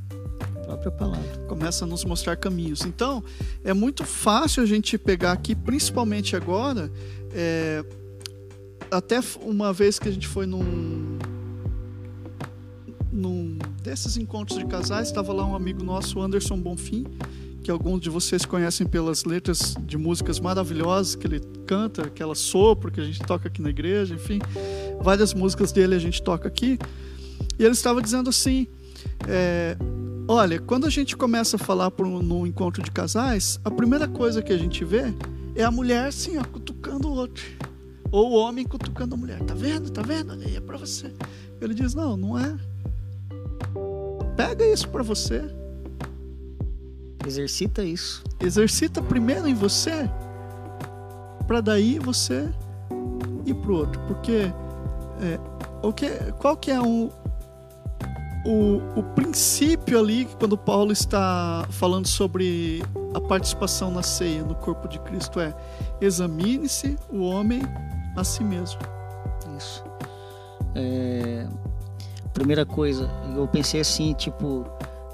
própria 0.74 0.92
palavra. 0.92 1.46
começa 1.48 1.86
a 1.86 1.88
nos 1.88 2.04
mostrar 2.04 2.36
caminhos. 2.36 2.82
Então, 2.82 3.24
é 3.64 3.74
muito 3.74 4.04
fácil 4.04 4.64
a 4.64 4.66
gente 4.66 4.98
pegar 4.98 5.32
aqui, 5.32 5.56
principalmente 5.56 6.36
agora, 6.36 6.92
é, 7.32 7.84
até 8.92 9.20
uma 9.42 9.72
vez 9.72 10.00
que 10.00 10.08
a 10.10 10.12
gente 10.12 10.28
foi 10.28 10.46
num 10.46 11.18
num 13.12 13.60
desses 13.84 14.18
encontros 14.18 14.58
de 14.58 14.66
casais, 14.66 15.10
estava 15.10 15.32
lá 15.32 15.46
um 15.46 15.56
amigo 15.56 15.84
nosso, 15.84 16.20
Anderson 16.20 16.58
Bonfim, 16.58 17.06
que 17.64 17.70
alguns 17.70 18.02
de 18.02 18.10
vocês 18.10 18.44
conhecem 18.44 18.88
pelas 18.88 19.24
letras 19.24 19.76
de 19.86 20.00
músicas 20.00 20.40
maravilhosas 20.40 21.14
que 21.14 21.28
ele 21.28 21.40
canta, 21.68 22.02
aquela 22.02 22.34
sopro 22.34 22.92
que 22.92 23.00
a 23.00 23.04
gente 23.04 23.20
toca 23.20 23.48
aqui 23.48 23.62
na 23.62 23.70
igreja, 23.70 24.16
enfim, 24.16 24.40
várias 25.00 25.36
músicas 25.36 25.72
dele 25.72 25.94
a 25.94 26.00
gente 26.00 26.24
toca 26.24 26.48
aqui. 26.48 26.80
E 27.60 27.64
ele 27.64 27.74
estava 27.74 28.02
dizendo 28.02 28.32
assim: 28.32 28.68
é, 29.28 29.78
olha, 30.28 30.60
quando 30.60 30.86
a 30.86 30.90
gente 30.90 31.16
começa 31.16 31.56
a 31.56 31.60
falar 31.60 31.92
por, 31.92 32.06
num 32.06 32.46
encontro 32.46 32.82
de 32.82 32.92
casais, 32.92 33.60
a 33.64 33.72
primeira 33.72 34.08
coisa 34.08 34.42
que 34.42 34.54
a 34.54 34.58
gente 34.58 34.84
vê 34.84 35.14
é 35.56 35.64
a 35.64 35.72
mulher 35.72 36.08
assim, 36.08 36.38
ó, 36.38 36.44
cutucando 36.44 37.08
o 37.08 37.14
outro. 37.14 37.44
Ou 38.12 38.32
o 38.32 38.36
homem 38.36 38.66
cutucando 38.66 39.16
a 39.16 39.18
mulher. 39.18 39.42
Tá 39.42 39.54
vendo? 39.54 39.90
Tá 39.90 40.02
vendo? 40.02 40.34
Olha 40.34 40.46
aí, 40.46 40.56
é 40.56 40.62
pra 40.62 40.78
você. 40.78 41.12
Ele 41.60 41.74
diz: 41.74 41.96
não, 41.96 42.16
não 42.16 42.38
é. 42.38 42.56
Pega 44.36 44.66
isso 44.66 44.88
para 44.90 45.02
você. 45.02 45.44
Exercita 47.26 47.84
isso. 47.84 48.24
Exercita 48.40 49.02
primeiro 49.02 49.48
em 49.48 49.54
você, 49.54 50.10
para 51.48 51.62
daí 51.62 51.98
você 51.98 52.50
ir 53.46 53.54
pro 53.56 53.78
outro. 53.78 54.00
Porque 54.08 54.52
é, 55.22 55.40
o 55.82 55.94
que, 55.94 56.10
qual 56.40 56.58
que 56.58 56.70
é 56.70 56.82
o, 56.82 57.10
o, 58.46 58.82
o 58.96 59.04
princípio 59.16 59.98
ali 59.98 60.26
quando 60.38 60.58
Paulo 60.58 60.92
está 60.92 61.66
falando 61.70 62.08
sobre 62.08 62.84
a 63.14 63.22
participação 63.22 63.90
na 63.90 64.04
ceia 64.04 64.44
no 64.44 64.56
corpo 64.56 64.88
de 64.88 65.00
Cristo 65.00 65.40
é 65.40 65.56
examine-se 66.02 66.98
o 67.10 67.22
homem 67.22 67.62
a 68.16 68.24
si 68.24 68.44
mesmo. 68.44 68.80
Isso. 69.58 69.84
É, 70.76 71.48
primeira 72.34 72.66
coisa, 72.66 73.10
eu 73.36 73.48
pensei 73.48 73.80
assim, 73.80 74.14
tipo, 74.14 74.66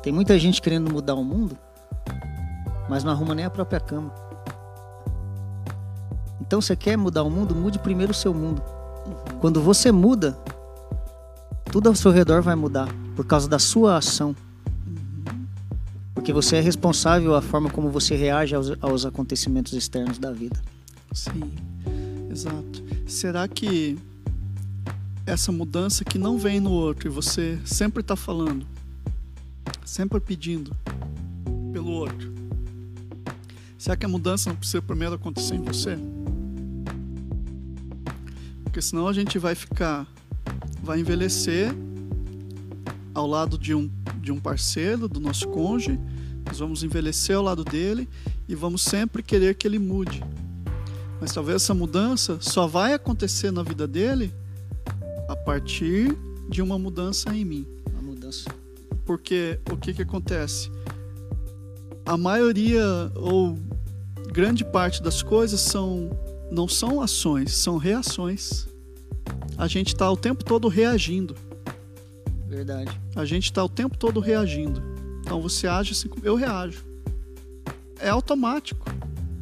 tem 0.02 0.12
muita 0.12 0.40
gente 0.40 0.62
querendo 0.62 0.92
mudar 0.92 1.14
o 1.14 1.24
mundo, 1.24 1.56
mas 2.90 3.04
não 3.04 3.12
arruma 3.12 3.36
nem 3.36 3.46
a 3.46 3.50
própria 3.50 3.80
cama. 3.80 4.12
Então 6.42 6.60
você 6.60 6.76
quer 6.76 6.98
mudar 6.98 7.22
o 7.22 7.30
mundo, 7.30 7.54
mude 7.54 7.78
primeiro 7.78 8.12
o 8.12 8.16
seu 8.16 8.34
mundo. 8.34 8.64
Quando 9.40 9.62
você 9.62 9.92
muda, 9.92 10.36
tudo 11.72 11.90
ao 11.90 11.96
seu 11.96 12.10
redor 12.10 12.42
vai 12.42 12.56
mudar 12.56 12.90
por 13.20 13.26
causa 13.26 13.50
da 13.50 13.60
sua 13.60 13.98
ação. 13.98 14.34
Porque 16.14 16.32
você 16.32 16.56
é 16.56 16.62
responsável 16.62 17.36
a 17.36 17.42
forma 17.42 17.70
como 17.70 17.90
você 17.90 18.16
reage 18.16 18.56
aos, 18.56 18.72
aos 18.80 19.06
acontecimentos 19.06 19.74
externos 19.74 20.18
da 20.18 20.32
vida. 20.32 20.58
Sim, 21.12 21.52
exato. 22.32 22.82
Será 23.06 23.46
que 23.46 24.00
essa 25.26 25.52
mudança 25.52 26.06
que 26.06 26.18
não 26.18 26.38
vem 26.38 26.62
no 26.62 26.72
outro 26.72 27.10
e 27.10 27.12
você 27.12 27.60
sempre 27.66 28.00
está 28.00 28.16
falando, 28.16 28.66
sempre 29.84 30.22
pedindo 30.22 30.74
pelo 31.74 31.92
outro. 31.92 32.34
Será 33.78 33.98
que 33.98 34.06
a 34.06 34.10
mudança 34.10 34.50
não 34.50 34.56
precisa 34.56 34.82
primeiro 34.82 35.16
acontecer 35.16 35.56
em 35.56 35.62
você? 35.62 36.00
Porque 38.64 38.82
senão 38.82 39.10
a 39.10 39.14
gente 39.14 39.38
vai 39.38 39.56
ficar, 39.56 40.08
vai 40.82 41.02
envelhecer 41.02 41.76
ao 43.20 43.28
lado 43.28 43.58
de 43.58 43.76
um, 43.76 43.90
de 44.22 44.32
um 44.32 44.40
parceiro, 44.40 45.08
do 45.08 45.20
nosso 45.20 45.48
cônjuge, 45.50 46.00
nós 46.46 46.60
vamos 46.60 46.84
envelhecer 46.84 47.36
ao 47.36 47.44
lado 47.44 47.64
dele 47.64 48.08
e 48.48 48.56
vamos 48.56 48.82
sempre 48.82 49.22
querer 49.22 49.56
que 49.56 49.68
ele 49.68 49.78
mude. 49.78 50.24
Mas 51.22 51.34
talvez 51.34 51.58
essa 51.58 51.74
mudança 51.74 52.38
só 52.40 52.66
vai 52.66 52.94
acontecer 52.94 53.52
na 53.52 53.62
vida 53.62 53.86
dele 53.86 54.34
a 55.28 55.36
partir 55.36 56.18
de 56.50 56.62
uma 56.62 56.80
mudança 56.80 57.36
em 57.36 57.44
mim. 57.44 57.68
Uma 57.92 58.02
mudança. 58.02 58.50
Porque 59.06 59.60
o 59.70 59.76
que, 59.76 59.94
que 59.94 60.02
acontece? 60.02 60.72
A 62.06 62.18
maioria 62.18 63.12
ou 63.16 63.60
grande 64.32 64.64
parte 64.64 65.04
das 65.04 65.22
coisas 65.22 65.60
são 65.60 66.10
não 66.50 66.68
são 66.68 67.02
ações, 67.02 67.54
são 67.54 67.78
reações. 67.78 68.68
A 69.58 69.68
gente 69.68 69.90
está 69.90 70.10
o 70.10 70.18
tempo 70.18 70.44
todo 70.44 70.68
reagindo. 70.68 71.36
Verdade. 72.50 73.00
A 73.16 73.24
gente 73.26 73.46
está 73.46 73.64
o 73.64 73.70
tempo 73.70 73.98
todo 73.98 74.20
reagindo. 74.20 74.82
Então 75.22 75.42
você 75.42 75.68
age 75.68 75.94
assim, 75.94 76.10
eu 76.24 76.36
reajo. 76.36 76.84
É 78.00 78.10
automático. 78.10 78.86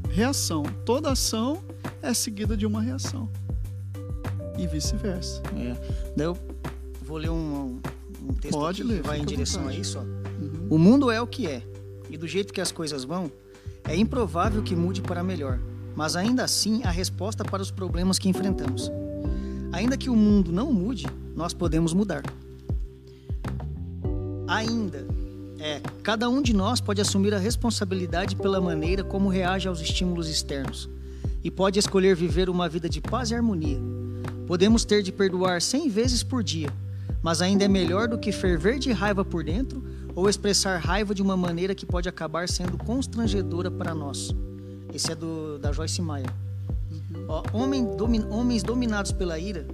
Reação. 0.10 0.64
Toda 0.86 1.12
ação 1.12 1.64
é 2.02 2.14
seguida 2.14 2.58
de 2.58 2.66
uma 2.66 2.82
reação 2.82 3.30
e 4.58 4.66
vice-versa. 4.68 5.42
É. 5.56 6.22
Eu 6.22 6.38
vou 7.02 7.18
ler 7.18 7.30
um, 7.30 7.80
um 8.22 8.34
texto 8.34 8.54
Pode 8.54 8.84
ler, 8.84 9.02
que 9.02 9.08
vai 9.08 9.20
em 9.20 9.26
direção 9.26 9.62
vontade. 9.62 9.78
a 9.78 9.82
isso. 9.82 10.00
Ó. 10.00 10.02
Uhum. 10.02 10.68
O 10.72 10.78
mundo 10.78 11.12
é 11.12 11.22
o 11.22 11.28
que 11.28 11.48
é, 11.48 11.62
e 12.10 12.18
do 12.18 12.28
jeito 12.28 12.52
que 12.52 12.60
as 12.60 12.72
coisas 12.72 13.04
vão, 13.04 13.32
é 13.84 13.96
improvável 13.96 14.62
que 14.62 14.76
mude 14.76 15.02
para 15.02 15.24
melhor, 15.24 15.60
mas 15.96 16.16
ainda 16.16 16.44
assim 16.44 16.84
há 16.84 16.90
resposta 16.90 17.46
para 17.46 17.62
os 17.62 17.72
problemas 17.72 18.20
que 18.20 18.28
enfrentamos. 18.28 18.92
Ainda 19.72 19.98
que 19.98 20.10
o 20.10 20.16
mundo 20.16 20.52
não 20.52 20.74
mude, 20.74 21.06
nós 21.36 21.54
podemos 21.54 21.94
mudar. 21.94 22.24
Ainda 24.48 25.06
é, 25.60 25.82
cada 26.04 26.30
um 26.30 26.42
de 26.42 26.54
nós 26.54 26.80
pode 26.80 27.02
assumir 27.02 27.34
a 27.34 27.40
responsabilidade 27.40 28.36
pela 28.36 28.62
maneira 28.62 29.04
como 29.04 29.30
reage 29.30 29.68
aos 29.68 29.82
estímulos 29.82 30.30
externos 30.30 30.90
e 31.44 31.52
pode 31.52 31.80
escolher 31.80 32.16
viver 32.16 32.50
uma 32.50 32.68
vida 32.68 32.90
de 32.90 33.02
paz 33.02 33.32
e 33.32 33.36
harmonia, 33.36 33.80
Podemos 34.48 34.86
ter 34.86 35.04
de 35.04 35.12
perdoar 35.12 35.62
cem 35.62 35.90
vezes 35.90 36.24
por 36.24 36.42
dia, 36.42 36.70
mas 37.22 37.42
ainda 37.42 37.66
é 37.66 37.68
melhor 37.68 38.08
do 38.08 38.18
que 38.18 38.32
ferver 38.32 38.80
de 38.80 38.94
raiva 38.94 39.26
por 39.26 39.44
dentro 39.44 39.84
ou 40.16 40.30
expressar 40.30 40.78
raiva 40.78 41.14
de 41.14 41.22
uma 41.22 41.36
maneira 41.36 41.76
que 41.76 41.86
pode 41.86 42.08
acabar 42.08 42.48
sendo 42.48 42.78
constrangedora 42.78 43.70
para 43.70 43.94
nós. 43.94 44.34
Esse 44.94 45.12
é 45.12 45.16
do, 45.16 45.60
da 45.60 45.74
Joyce 45.74 46.02
Meyer. 46.02 46.30
Ó, 47.28 47.44
homem, 47.52 47.84
domi, 47.98 48.24
homens 48.30 48.64
dominados 48.64 49.12
pela 49.12 49.38
ira, 49.38 49.68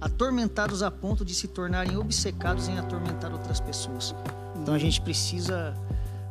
atormentados 0.00 0.82
a 0.82 0.90
ponto 0.90 1.24
de 1.24 1.34
se 1.34 1.48
tornarem 1.48 1.96
obcecados 1.96 2.68
em 2.68 2.78
atormentar 2.78 3.32
outras 3.32 3.60
pessoas. 3.60 4.14
Então 4.56 4.74
a 4.74 4.78
gente 4.78 5.00
precisa 5.00 5.74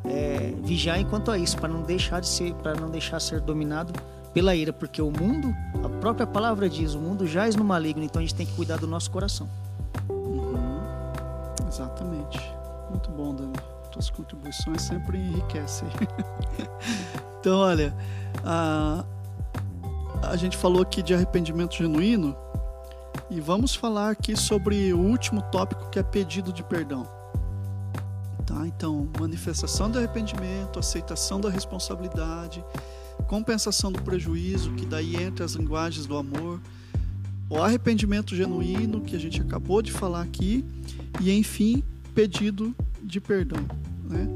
é, 0.05 0.53
vigiar 0.63 0.99
enquanto 0.99 1.31
a 1.31 1.37
isso, 1.37 1.57
para 1.57 1.69
não 1.69 1.81
deixar 1.81 2.21
de 2.21 2.27
ser, 2.27 2.53
para 2.55 2.75
não 2.75 2.89
deixar 2.89 3.19
ser 3.19 3.41
dominado 3.41 3.93
pela 4.33 4.55
ira, 4.55 4.71
porque 4.71 5.01
o 5.01 5.11
mundo, 5.11 5.53
a 5.83 5.89
própria 5.99 6.27
palavra 6.27 6.69
diz, 6.69 6.93
o 6.93 6.99
mundo 6.99 7.25
jaz 7.25 7.55
no 7.55 7.63
maligno, 7.63 8.03
então 8.03 8.19
a 8.19 8.23
gente 8.23 8.35
tem 8.35 8.45
que 8.45 8.53
cuidar 8.53 8.77
do 8.77 8.87
nosso 8.87 9.09
coração. 9.09 9.49
Uhum. 10.09 10.79
Exatamente. 11.67 12.39
Muito 12.89 13.09
bom, 13.11 13.33
Dani. 13.33 13.53
Tuas 13.91 14.09
contribuições 14.09 14.83
sempre 14.83 15.17
enriquecem. 15.17 15.87
então, 17.39 17.57
olha, 17.59 17.95
a, 18.45 19.03
a 20.21 20.35
gente 20.35 20.55
falou 20.55 20.83
aqui 20.83 21.01
de 21.01 21.13
arrependimento 21.13 21.75
genuíno 21.75 22.35
e 23.29 23.39
vamos 23.41 23.75
falar 23.75 24.11
aqui 24.11 24.35
sobre 24.35 24.93
o 24.93 24.99
último 24.99 25.41
tópico 25.51 25.89
que 25.89 25.99
é 25.99 26.03
pedido 26.03 26.53
de 26.53 26.63
perdão. 26.63 27.07
Tá? 28.45 28.65
Então, 28.65 29.09
manifestação 29.19 29.91
do 29.91 29.97
arrependimento, 29.97 30.79
aceitação 30.79 31.41
da 31.41 31.49
responsabilidade, 31.49 32.63
compensação 33.27 33.91
do 33.91 34.01
prejuízo, 34.01 34.71
que 34.73 34.85
daí 34.85 35.15
entra 35.15 35.43
as 35.43 35.53
linguagens 35.53 36.05
do 36.05 36.15
amor, 36.15 36.61
o 37.49 37.57
arrependimento 37.57 38.35
genuíno, 38.35 39.01
que 39.01 39.15
a 39.15 39.19
gente 39.19 39.41
acabou 39.41 39.81
de 39.81 39.91
falar 39.91 40.21
aqui, 40.21 40.63
e 41.21 41.31
enfim, 41.31 41.83
pedido 42.15 42.73
de 43.03 43.19
perdão. 43.19 43.59
Né? 44.05 44.27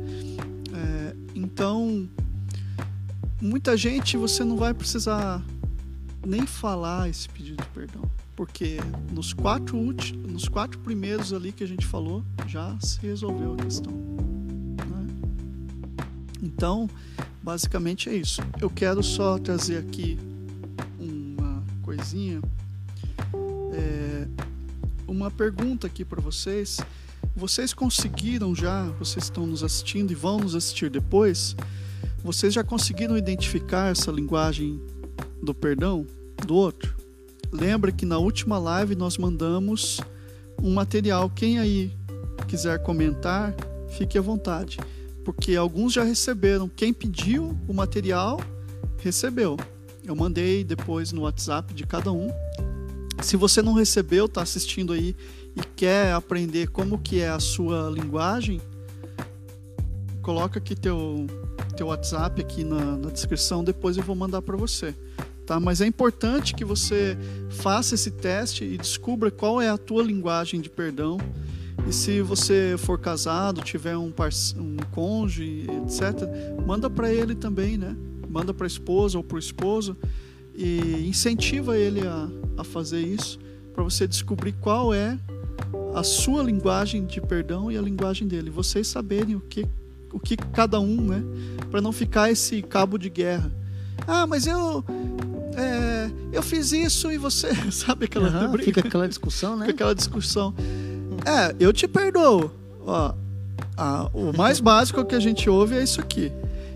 É, 0.73 1.15
então, 1.33 2.09
muita 3.41 3.77
gente 3.77 4.17
você 4.17 4.43
não 4.43 4.57
vai 4.57 4.73
precisar 4.73 5.41
nem 6.25 6.45
falar 6.45 7.09
esse 7.09 7.27
pedido 7.29 7.63
de 7.63 7.69
perdão, 7.69 8.03
porque 8.41 8.77
nos 9.13 9.33
quatro, 9.33 9.77
nos 9.77 10.49
quatro 10.49 10.79
primeiros 10.79 11.31
ali 11.31 11.51
que 11.51 11.63
a 11.63 11.67
gente 11.67 11.85
falou, 11.85 12.23
já 12.47 12.75
se 12.79 12.99
resolveu 12.99 13.53
a 13.53 13.57
questão. 13.57 13.93
Né? 13.93 15.07
Então, 16.41 16.89
Basicamente 17.41 18.07
é 18.07 18.13
isso. 18.13 18.41
Eu 18.59 18.69
quero 18.69 19.01
só 19.01 19.37
trazer 19.39 19.77
aqui 19.77 20.19
uma 20.99 21.63
coisinha, 21.81 22.39
é, 23.73 24.27
uma 25.07 25.31
pergunta 25.31 25.87
aqui 25.87 26.05
para 26.05 26.21
vocês. 26.21 26.79
Vocês 27.35 27.73
conseguiram 27.73 28.53
já, 28.53 28.83
vocês 28.99 29.25
estão 29.25 29.47
nos 29.47 29.63
assistindo 29.63 30.11
e 30.11 30.15
vão 30.15 30.39
nos 30.39 30.53
assistir 30.55 30.89
depois, 30.89 31.55
vocês 32.23 32.53
já 32.53 32.63
conseguiram 32.63 33.17
identificar 33.17 33.91
essa 33.91 34.11
linguagem 34.11 34.79
do 35.41 35.53
perdão 35.55 36.05
do 36.45 36.53
outro? 36.53 37.00
Lembra 37.51 37.91
que 37.91 38.05
na 38.05 38.17
última 38.17 38.57
live 38.57 38.95
nós 38.95 39.17
mandamos 39.17 39.99
um 40.61 40.73
material. 40.73 41.29
Quem 41.29 41.59
aí 41.59 41.91
quiser 42.47 42.81
comentar, 42.83 43.53
fique 43.89 44.17
à 44.17 44.21
vontade 44.21 44.77
porque 45.23 45.55
alguns 45.55 45.93
já 45.93 46.03
receberam. 46.03 46.67
Quem 46.67 46.93
pediu 46.93 47.57
o 47.67 47.73
material 47.73 48.39
recebeu. 48.97 49.57
Eu 50.03 50.15
mandei 50.15 50.63
depois 50.63 51.11
no 51.11 51.21
WhatsApp 51.21 51.73
de 51.75 51.85
cada 51.85 52.11
um 52.11 52.31
Se 53.21 53.37
você 53.37 53.61
não 53.61 53.73
recebeu, 53.73 54.25
está 54.25 54.41
assistindo 54.41 54.93
aí 54.93 55.15
e 55.55 55.61
quer 55.75 56.11
aprender 56.13 56.69
como 56.69 56.97
que 56.97 57.19
é 57.19 57.29
a 57.29 57.39
sua 57.39 57.89
linguagem, 57.89 58.59
coloca 60.21 60.57
aqui 60.57 60.73
teu, 60.75 61.27
teu 61.75 61.87
WhatsApp 61.87 62.41
aqui 62.41 62.63
na, 62.63 62.97
na 62.97 63.09
descrição, 63.09 63.63
depois 63.63 63.97
eu 63.97 64.03
vou 64.03 64.15
mandar 64.15 64.41
para 64.41 64.57
você. 64.57 64.95
Tá? 65.45 65.59
Mas 65.59 65.81
é 65.81 65.87
importante 65.87 66.53
que 66.53 66.63
você 66.63 67.17
faça 67.49 67.95
esse 67.95 68.11
teste 68.11 68.63
e 68.63 68.77
descubra 68.77 69.29
qual 69.31 69.61
é 69.61 69.69
a 69.69 69.77
tua 69.77 70.03
linguagem 70.03 70.61
de 70.61 70.69
perdão. 70.69 71.17
E 71.87 71.93
se 71.93 72.21
você 72.21 72.75
for 72.77 72.99
casado, 72.99 73.61
tiver 73.61 73.97
um, 73.97 74.13
um 74.57 74.77
cônjuge, 74.91 75.65
etc., 75.83 76.27
manda 76.65 76.89
para 76.89 77.11
ele 77.11 77.33
também, 77.33 77.77
né? 77.77 77.95
Manda 78.29 78.53
para 78.53 78.65
a 78.65 78.67
esposa 78.67 79.17
ou 79.17 79.23
para 79.23 79.35
o 79.35 79.39
esposo 79.39 79.97
e 80.55 81.07
incentiva 81.07 81.77
ele 81.77 82.05
a, 82.05 82.29
a 82.57 82.63
fazer 82.63 83.01
isso 83.01 83.39
para 83.73 83.83
você 83.83 84.07
descobrir 84.07 84.53
qual 84.53 84.93
é 84.93 85.17
a 85.93 86.03
sua 86.03 86.43
linguagem 86.43 87.05
de 87.05 87.19
perdão 87.21 87.71
e 87.71 87.77
a 87.77 87.81
linguagem 87.81 88.27
dele. 88.27 88.49
Vocês 88.49 88.87
saberem 88.87 89.35
o 89.35 89.41
que, 89.41 89.65
o 90.11 90.19
que 90.19 90.35
cada 90.35 90.79
um, 90.79 91.01
né? 91.01 91.23
Para 91.69 91.81
não 91.81 91.91
ficar 91.91 92.31
esse 92.31 92.61
cabo 92.61 92.97
de 92.97 93.09
guerra. 93.09 93.51
Ah, 94.13 94.27
mas 94.27 94.45
eu 94.45 94.83
é, 95.55 96.11
eu 96.33 96.43
fiz 96.43 96.73
isso 96.73 97.09
e 97.09 97.17
você 97.17 97.55
sabe 97.71 98.05
aquela 98.05 98.47
uhum? 98.47 98.57
Fica 98.57 98.81
aquela 98.81 99.07
discussão, 99.07 99.55
né? 99.55 99.67
Fica 99.67 99.75
aquela 99.75 99.95
discussão. 99.95 100.53
É, 101.25 101.55
eu 101.57 101.71
te 101.71 101.87
perdoo. 101.87 102.51
Ó, 102.85 103.13
a, 103.77 104.09
o 104.13 104.35
mais 104.35 104.59
básico 104.61 105.05
que 105.05 105.15
a 105.15 105.19
gente 105.19 105.49
ouve 105.49 105.77
é 105.77 105.83
isso 105.83 106.01
aqui. 106.01 106.29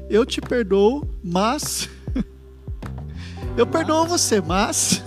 Eu 0.10 0.26
te 0.26 0.40
perdoo, 0.40 1.06
mas 1.22 1.90
eu 3.58 3.68
perdoo 3.68 4.08
você, 4.08 4.40
mas 4.40 5.04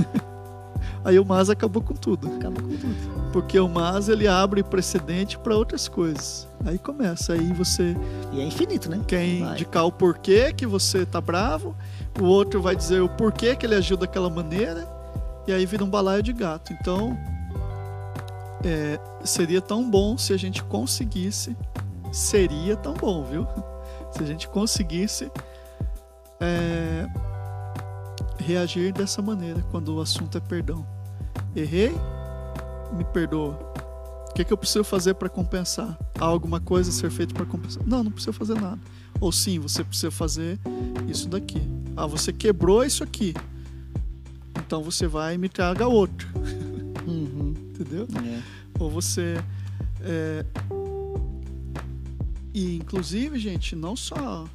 aí 1.02 1.18
o 1.18 1.24
mas 1.24 1.48
acabou 1.48 1.82
com 1.82 1.94
tudo. 1.94 2.28
Acabou 2.36 2.62
com 2.62 2.76
tudo. 2.76 3.18
Porque 3.32 3.58
o 3.58 3.68
mas 3.68 4.10
ele 4.10 4.28
abre 4.28 4.62
precedente 4.62 5.38
para 5.38 5.56
outras 5.56 5.88
coisas. 5.88 6.46
Aí 6.66 6.78
começa, 6.78 7.32
aí 7.32 7.52
você. 7.54 7.96
E 8.32 8.40
é 8.40 8.44
infinito, 8.44 8.90
né? 8.90 9.00
Quer 9.06 9.24
indicar 9.24 9.86
o 9.86 9.92
porquê 9.92 10.52
que 10.52 10.66
você 10.66 11.06
tá 11.06 11.20
bravo, 11.20 11.74
o 12.20 12.24
outro 12.24 12.60
vai 12.60 12.74
dizer 12.74 13.00
o 13.00 13.08
porquê 13.08 13.54
que 13.56 13.66
ele 13.66 13.74
agiu 13.74 13.96
daquela 13.96 14.30
maneira, 14.30 14.86
e 15.46 15.52
aí 15.52 15.64
vira 15.64 15.84
um 15.84 15.90
balaio 15.90 16.22
de 16.22 16.32
gato. 16.32 16.72
Então, 16.72 17.16
é, 18.64 18.98
seria 19.24 19.60
tão 19.60 19.88
bom 19.88 20.16
se 20.18 20.32
a 20.32 20.36
gente 20.36 20.62
conseguisse. 20.64 21.56
Seria 22.12 22.76
tão 22.76 22.94
bom, 22.94 23.24
viu? 23.24 23.46
Se 24.10 24.22
a 24.22 24.26
gente 24.26 24.48
conseguisse 24.48 25.30
é, 26.40 27.06
reagir 28.38 28.90
dessa 28.90 29.20
maneira 29.20 29.62
quando 29.70 29.94
o 29.94 30.00
assunto 30.00 30.38
é 30.38 30.40
perdão. 30.40 30.86
Errei? 31.54 31.94
me 32.92 33.04
perdoa. 33.04 33.58
O 34.30 34.34
que, 34.34 34.44
que 34.44 34.52
eu 34.52 34.56
preciso 34.56 34.84
fazer 34.84 35.14
para 35.14 35.28
compensar? 35.28 35.98
Há 36.18 36.24
alguma 36.24 36.60
coisa 36.60 36.90
a 36.90 36.92
ser 36.92 37.10
feita 37.10 37.34
para 37.34 37.44
compensar? 37.44 37.82
Não, 37.86 38.04
não 38.04 38.10
precisa 38.10 38.32
fazer 38.32 38.54
nada. 38.54 38.78
Ou 39.20 39.32
sim, 39.32 39.58
você 39.58 39.82
precisa 39.82 40.10
fazer 40.10 40.58
isso 41.08 41.28
daqui. 41.28 41.60
Ah, 41.96 42.06
você 42.06 42.32
quebrou 42.32 42.84
isso 42.84 43.02
aqui. 43.02 43.34
Então 44.58 44.82
você 44.82 45.06
vai 45.06 45.34
e 45.34 45.38
me 45.38 45.48
traga 45.48 45.86
outro. 45.86 46.28
Uhum. 47.08 47.54
Entendeu? 47.70 48.06
É. 48.22 48.42
Ou 48.78 48.90
você. 48.90 49.42
É... 50.02 50.44
E 52.52 52.76
inclusive, 52.76 53.38
gente, 53.38 53.74
não 53.74 53.96
só. 53.96 54.46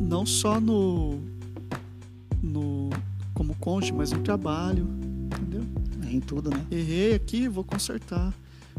Não 0.00 0.24
só 0.24 0.58
no. 0.58 1.20
no 2.42 2.88
como 3.34 3.54
cônjuge, 3.56 3.92
mas 3.92 4.12
no 4.12 4.20
trabalho 4.20 4.88
em 6.14 6.20
tudo, 6.20 6.50
né? 6.50 6.64
Errei 6.70 7.14
aqui, 7.14 7.48
vou 7.48 7.64
consertar. 7.64 8.32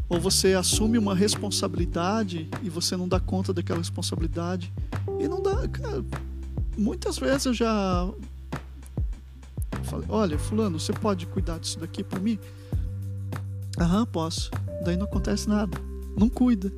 Ou 0.08 0.20
você 0.20 0.54
assume 0.54 0.98
uma 0.98 1.16
responsabilidade 1.16 2.48
e 2.62 2.70
você 2.70 2.96
não 2.96 3.08
dá 3.08 3.20
conta 3.20 3.52
daquela 3.52 3.80
responsabilidade. 3.80 4.72
E 5.20 5.28
não 5.28 5.42
dá, 5.42 5.68
cara. 5.68 6.06
Muitas 6.78 7.18
vezes 7.18 7.46
eu 7.46 7.54
já 7.54 8.10
falei: 9.84 10.06
olha, 10.10 10.38
Fulano, 10.38 10.80
você 10.80 10.94
pode 10.94 11.26
cuidar 11.28 11.60
disso 11.60 11.80
daqui 11.80 12.04
por 12.04 12.20
mim? 12.20 12.38
Aham, 13.80 14.06
posso. 14.06 14.52
Daí 14.84 14.96
não 14.96 15.06
acontece 15.06 15.50
nada. 15.50 15.78
Não 16.18 16.30
cuida. 16.30 16.72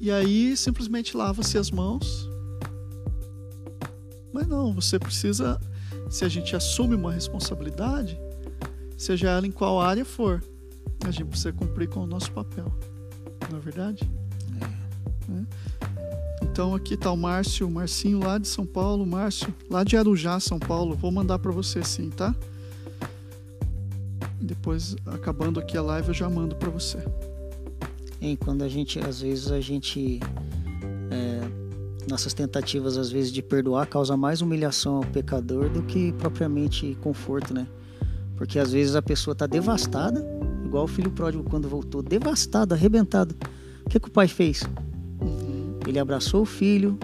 E 0.00 0.10
aí 0.10 0.56
simplesmente 0.56 1.16
lava-se 1.16 1.58
as 1.58 1.70
mãos. 1.70 2.28
Mas 4.32 4.46
não, 4.46 4.72
você 4.72 4.98
precisa. 4.98 5.60
Se 6.10 6.24
a 6.24 6.28
gente 6.28 6.54
assume 6.54 6.94
uma 6.94 7.10
responsabilidade, 7.10 8.18
seja 8.96 9.30
ela 9.30 9.46
em 9.46 9.50
qual 9.50 9.80
área 9.80 10.04
for, 10.04 10.42
a 11.04 11.10
gente 11.10 11.26
precisa 11.26 11.52
cumprir 11.52 11.88
com 11.88 12.00
o 12.00 12.06
nosso 12.06 12.30
papel. 12.32 12.72
Não 13.50 13.58
é 13.58 13.60
verdade? 13.60 14.08
É. 14.60 15.32
É. 15.32 15.94
Então 16.42 16.74
aqui 16.74 16.94
está 16.94 17.10
o 17.10 17.16
Márcio, 17.16 17.66
o 17.66 17.70
Marcinho 17.70 18.20
lá 18.20 18.38
de 18.38 18.46
São 18.46 18.66
Paulo, 18.66 19.06
Márcio, 19.06 19.52
lá 19.68 19.82
de 19.82 19.96
Arujá, 19.96 20.38
São 20.38 20.58
Paulo. 20.58 20.94
Vou 20.94 21.10
mandar 21.10 21.38
para 21.38 21.50
você 21.50 21.82
sim, 21.82 22.10
tá? 22.10 22.34
Depois, 24.40 24.94
acabando 25.06 25.58
aqui 25.58 25.76
a 25.76 25.82
live, 25.82 26.08
eu 26.08 26.14
já 26.14 26.28
mando 26.28 26.54
para 26.54 26.68
você. 26.68 26.98
E 28.20 28.36
quando 28.36 28.62
a 28.62 28.68
gente, 28.68 28.98
às 28.98 29.20
vezes, 29.20 29.50
a 29.50 29.60
gente. 29.60 30.20
É, 31.10 31.40
nossas 32.08 32.34
tentativas, 32.34 32.98
às 32.98 33.10
vezes, 33.10 33.32
de 33.32 33.42
perdoar 33.42 33.86
causa 33.86 34.16
mais 34.16 34.42
humilhação 34.42 34.96
ao 34.96 35.04
pecador 35.04 35.70
do 35.70 35.82
que 35.82 36.12
propriamente 36.12 36.96
conforto, 37.02 37.54
né? 37.54 37.66
Porque 38.36 38.58
às 38.58 38.72
vezes 38.72 38.96
a 38.96 39.02
pessoa 39.02 39.32
está 39.32 39.46
devastada, 39.46 40.20
igual 40.74 40.86
o 40.86 40.88
filho 40.88 41.10
pródigo 41.10 41.44
quando 41.44 41.68
voltou, 41.68 42.02
devastado, 42.02 42.74
arrebentado. 42.74 43.36
O 43.86 43.88
que, 43.88 44.00
que 44.00 44.08
o 44.08 44.10
pai 44.10 44.26
fez? 44.26 44.64
Ele 45.86 46.00
abraçou 46.00 46.42
o 46.42 46.44
filho, 46.44 46.98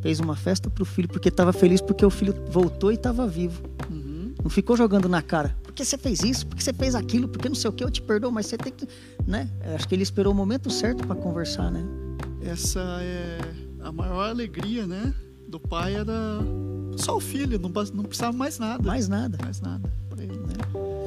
fez 0.00 0.20
uma 0.20 0.34
festa 0.34 0.70
para 0.70 0.82
o 0.82 0.86
filho, 0.86 1.06
porque 1.06 1.28
estava 1.28 1.52
feliz 1.52 1.82
porque 1.82 2.06
o 2.06 2.08
filho 2.08 2.34
voltou 2.48 2.90
e 2.90 2.94
estava 2.94 3.26
vivo. 3.26 3.62
Uhum. 3.90 4.34
Não 4.42 4.48
ficou 4.48 4.74
jogando 4.74 5.06
na 5.06 5.20
cara. 5.20 5.54
Por 5.62 5.74
que 5.74 5.84
você 5.84 5.98
fez 5.98 6.22
isso? 6.22 6.46
Por 6.46 6.56
que 6.56 6.64
você 6.64 6.72
fez 6.72 6.94
aquilo? 6.94 7.28
Porque 7.28 7.46
não 7.46 7.56
sei 7.56 7.68
o 7.68 7.72
que, 7.74 7.84
eu 7.84 7.90
te 7.90 8.00
perdoo, 8.00 8.32
mas 8.32 8.46
você 8.46 8.56
tem 8.56 8.72
que. 8.72 8.88
Né? 9.26 9.50
Acho 9.74 9.86
que 9.86 9.94
ele 9.94 10.02
esperou 10.02 10.32
o 10.32 10.36
momento 10.36 10.70
certo 10.70 11.06
para 11.06 11.16
conversar, 11.16 11.70
né? 11.70 11.84
Essa 12.40 12.80
é 13.02 13.38
a 13.80 13.92
maior 13.92 14.30
alegria, 14.30 14.86
né? 14.86 15.12
Do 15.46 15.60
pai 15.60 15.96
era 15.96 16.38
só 16.96 17.16
o 17.16 17.20
filho, 17.20 17.58
não, 17.58 17.68
não 17.68 18.04
precisava 18.04 18.34
mais 18.34 18.58
nada. 18.58 18.82
Mais 18.82 19.08
nada. 19.08 19.36
Mais 19.42 19.60
nada 19.60 19.92
para 20.08 20.22
ele, 20.22 20.38
né? 20.38 21.01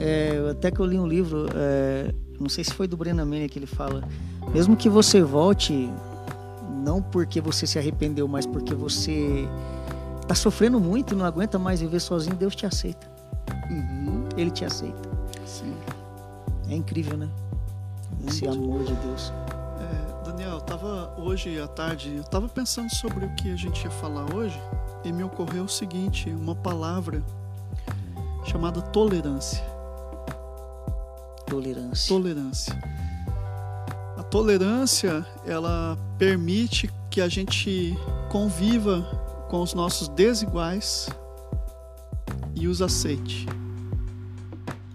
É, 0.00 0.50
até 0.50 0.70
que 0.70 0.80
eu 0.80 0.86
li 0.86 0.98
um 0.98 1.06
livro, 1.06 1.46
é, 1.54 2.14
não 2.40 2.48
sei 2.48 2.64
se 2.64 2.72
foi 2.72 2.88
do 2.88 2.96
Brennan 2.96 3.26
Manning 3.26 3.48
que 3.48 3.58
ele 3.58 3.66
fala, 3.66 4.02
mesmo 4.52 4.74
que 4.74 4.88
você 4.88 5.22
volte, 5.22 5.90
não 6.82 7.02
porque 7.02 7.40
você 7.40 7.66
se 7.66 7.78
arrependeu, 7.78 8.26
mas 8.26 8.46
porque 8.46 8.74
você 8.74 9.46
está 10.22 10.34
sofrendo 10.34 10.80
muito 10.80 11.12
e 11.12 11.16
não 11.16 11.26
aguenta 11.26 11.58
mais 11.58 11.80
viver 11.80 12.00
sozinho, 12.00 12.34
Deus 12.34 12.56
te 12.56 12.64
aceita. 12.64 13.06
Uhum. 13.70 14.26
Ele 14.36 14.50
te 14.50 14.64
aceita. 14.64 15.08
Sim. 15.44 15.74
É 16.68 16.74
incrível, 16.74 17.18
né? 17.18 17.28
Muito. 18.16 18.32
Esse 18.32 18.48
amor 18.48 18.84
de 18.84 18.94
Deus. 18.94 19.32
É, 19.80 20.24
Daniel, 20.24 20.52
eu 20.52 20.60
tava 20.60 21.14
hoje 21.18 21.60
à 21.60 21.68
tarde, 21.68 22.14
eu 22.16 22.24
tava 22.24 22.48
pensando 22.48 22.88
sobre 22.94 23.26
o 23.26 23.34
que 23.34 23.52
a 23.52 23.56
gente 23.56 23.84
ia 23.84 23.90
falar 23.90 24.34
hoje 24.34 24.58
e 25.04 25.12
me 25.12 25.22
ocorreu 25.22 25.64
o 25.64 25.68
seguinte, 25.68 26.30
uma 26.30 26.54
palavra 26.54 27.22
chamada 28.44 28.80
tolerância. 28.80 29.79
Tolerância. 31.50 32.08
Tolerância. 32.08 32.82
A 34.16 34.22
tolerância, 34.22 35.26
ela 35.44 35.98
permite 36.18 36.90
que 37.10 37.20
a 37.20 37.28
gente 37.28 37.94
conviva 38.30 39.02
com 39.50 39.60
os 39.60 39.74
nossos 39.74 40.08
desiguais 40.08 41.08
e 42.54 42.68
os 42.68 42.80
aceite 42.80 43.46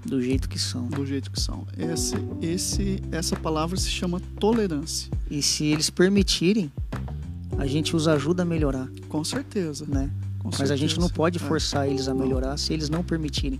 do 0.05 0.21
jeito 0.21 0.47
que 0.47 0.57
são. 0.59 0.87
Do 0.87 1.05
jeito 1.05 1.29
que 1.31 1.39
são. 1.39 1.67
Esse, 1.77 2.15
esse, 2.41 3.01
essa 3.11 3.35
palavra 3.35 3.75
se 3.75 3.89
chama 3.89 4.21
tolerância. 4.39 5.11
E 5.29 5.41
se 5.41 5.65
eles 5.65 5.89
permitirem, 5.89 6.71
a 7.57 7.65
gente 7.65 7.95
os 7.95 8.07
ajuda 8.07 8.43
a 8.43 8.45
melhorar. 8.45 8.87
Com 9.09 9.23
certeza. 9.23 9.85
Né? 9.87 10.09
Com 10.39 10.49
Mas 10.49 10.57
certeza. 10.57 10.73
a 10.73 10.77
gente 10.77 10.99
não 10.99 11.09
pode 11.09 11.37
é. 11.37 11.41
forçar 11.41 11.87
é. 11.87 11.89
eles 11.89 12.07
a 12.07 12.13
melhorar 12.13 12.51
não. 12.51 12.57
se 12.57 12.71
eles 12.71 12.87
não 12.87 13.03
permitirem. 13.03 13.59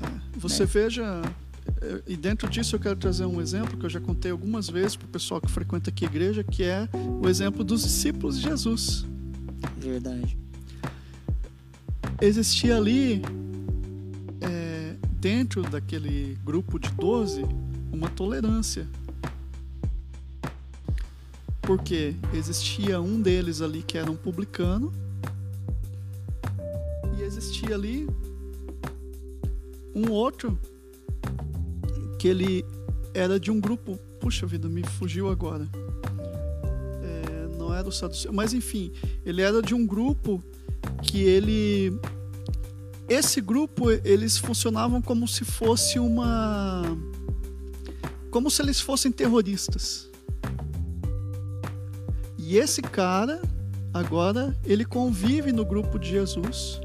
É. 0.00 0.38
Você 0.38 0.64
né? 0.64 0.70
veja, 0.72 1.22
e 2.06 2.16
dentro 2.16 2.48
disso 2.48 2.76
eu 2.76 2.80
quero 2.80 2.96
trazer 2.96 3.24
um 3.24 3.40
exemplo 3.40 3.76
que 3.76 3.84
eu 3.84 3.90
já 3.90 4.00
contei 4.00 4.30
algumas 4.30 4.68
vezes 4.68 4.96
para 4.96 5.06
o 5.06 5.08
pessoal 5.08 5.40
que 5.40 5.50
frequenta 5.50 5.90
aqui 5.90 6.04
a 6.04 6.08
igreja, 6.08 6.42
que 6.44 6.62
é 6.62 6.88
o 7.20 7.28
exemplo 7.28 7.64
dos 7.64 7.82
discípulos 7.82 8.38
de 8.38 8.44
Jesus. 8.48 9.04
Verdade. 9.78 10.36
Existia 12.20 12.76
ali, 12.76 13.22
é, 14.40 14.94
dentro 15.20 15.62
daquele 15.62 16.38
grupo 16.44 16.78
de 16.78 16.90
12, 16.90 17.44
uma 17.92 18.08
tolerância. 18.08 18.86
Porque 21.62 22.14
existia 22.32 23.00
um 23.00 23.20
deles 23.20 23.60
ali 23.60 23.82
que 23.82 23.98
era 23.98 24.10
um 24.10 24.16
publicano 24.16 24.92
existia 27.26 27.74
ali 27.74 28.06
um 29.94 30.10
outro 30.10 30.58
que 32.26 32.30
ele 32.30 32.64
era 33.14 33.38
de 33.38 33.50
um 33.50 33.60
grupo. 33.60 33.96
Puxa 34.18 34.46
vida, 34.46 34.68
me 34.68 34.82
fugiu 34.82 35.30
agora. 35.30 35.68
É, 37.02 37.56
não 37.56 37.72
era 37.72 37.88
o 37.88 37.92
Saduceu, 37.92 38.32
mas 38.32 38.52
enfim, 38.52 38.92
ele 39.24 39.42
era 39.42 39.62
de 39.62 39.74
um 39.74 39.86
grupo 39.86 40.42
que 41.02 41.22
ele. 41.22 41.96
Esse 43.08 43.40
grupo, 43.40 43.90
eles 44.04 44.36
funcionavam 44.36 45.00
como 45.00 45.28
se 45.28 45.44
fosse 45.44 46.00
uma. 46.00 46.82
Como 48.30 48.50
se 48.50 48.60
eles 48.60 48.80
fossem 48.80 49.12
terroristas. 49.12 50.10
E 52.38 52.56
esse 52.56 52.82
cara, 52.82 53.40
agora, 53.94 54.56
ele 54.64 54.84
convive 54.84 55.52
no 55.52 55.64
grupo 55.64 55.98
de 55.98 56.08
Jesus. 56.10 56.80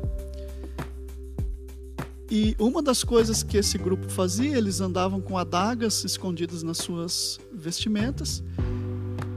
E 2.34 2.56
uma 2.58 2.82
das 2.82 3.04
coisas 3.04 3.44
que 3.44 3.58
esse 3.58 3.78
grupo 3.78 4.08
fazia, 4.08 4.58
eles 4.58 4.80
andavam 4.80 5.20
com 5.20 5.38
adagas 5.38 6.06
escondidas 6.06 6.64
nas 6.64 6.78
suas 6.78 7.38
vestimentas. 7.52 8.42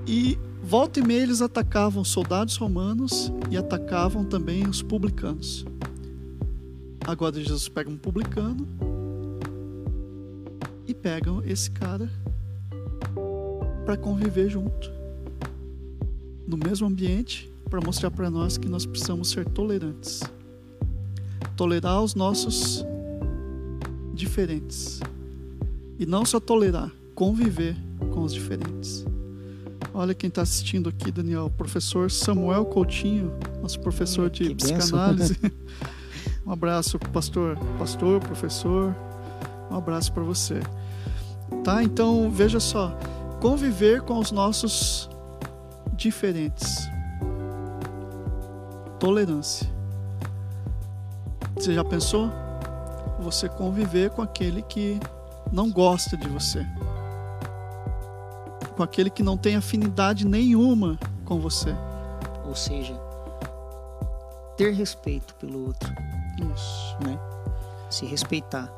E 0.06 0.38
volta 0.62 1.00
e 1.00 1.02
meia 1.02 1.24
eles 1.24 1.42
atacavam 1.42 2.04
soldados 2.04 2.56
romanos 2.56 3.32
e 3.50 3.56
atacavam 3.56 4.24
também 4.24 4.68
os 4.68 4.80
publicanos. 4.80 5.64
Agora 7.04 7.34
Jesus 7.34 7.68
pega 7.68 7.90
um 7.90 7.96
publicano 7.96 8.64
e 10.86 10.94
pegam 10.94 11.42
esse 11.44 11.72
cara 11.72 12.08
para 13.84 13.96
conviver 13.96 14.48
junto 14.48 14.88
no 16.46 16.56
mesmo 16.56 16.86
ambiente 16.86 17.50
para 17.68 17.80
mostrar 17.80 18.12
para 18.12 18.30
nós 18.30 18.56
que 18.56 18.68
nós 18.68 18.86
precisamos 18.86 19.30
ser 19.30 19.44
tolerantes. 19.46 20.22
Tolerar 21.56 22.02
os 22.02 22.14
nossos 22.14 22.84
diferentes. 24.12 25.00
E 25.98 26.06
não 26.06 26.24
só 26.24 26.40
tolerar, 26.40 26.90
conviver 27.14 27.76
com 28.12 28.22
os 28.22 28.32
diferentes. 28.32 29.04
Olha 29.92 30.12
quem 30.12 30.28
está 30.28 30.42
assistindo 30.42 30.88
aqui, 30.88 31.12
Daniel, 31.12 31.46
o 31.46 31.50
professor 31.50 32.10
Samuel 32.10 32.64
Coutinho, 32.64 33.32
nosso 33.62 33.78
professor 33.78 34.28
de 34.28 34.48
Que 34.48 34.54
psicanálise. 34.56 35.38
um 36.44 36.50
abraço, 36.50 36.98
pastor, 36.98 37.56
pastor, 37.78 38.20
professor. 38.20 38.94
Um 39.70 39.76
abraço 39.76 40.12
para 40.12 40.24
você. 40.24 40.60
Tá? 41.62 41.82
Então, 41.82 42.28
veja 42.30 42.58
só, 42.58 42.96
conviver 43.40 44.02
com 44.02 44.18
os 44.18 44.32
nossos 44.32 45.08
diferentes. 45.96 46.88
Tolerância. 48.98 49.73
Você 51.56 51.74
já 51.74 51.84
pensou? 51.84 52.30
Você 53.20 53.48
conviver 53.48 54.10
com 54.10 54.22
aquele 54.22 54.62
que 54.62 54.98
não 55.52 55.70
gosta 55.70 56.16
de 56.16 56.28
você. 56.28 56.66
Com 58.76 58.82
aquele 58.82 59.08
que 59.08 59.22
não 59.22 59.36
tem 59.36 59.56
afinidade 59.56 60.26
nenhuma 60.26 60.98
com 61.24 61.38
você. 61.38 61.74
Ou 62.44 62.54
seja, 62.54 62.94
ter 64.56 64.72
respeito 64.72 65.34
pelo 65.34 65.66
outro, 65.66 65.92
Isso. 66.54 66.96
né? 67.04 67.18
Se 67.88 68.04
respeitar. 68.04 68.72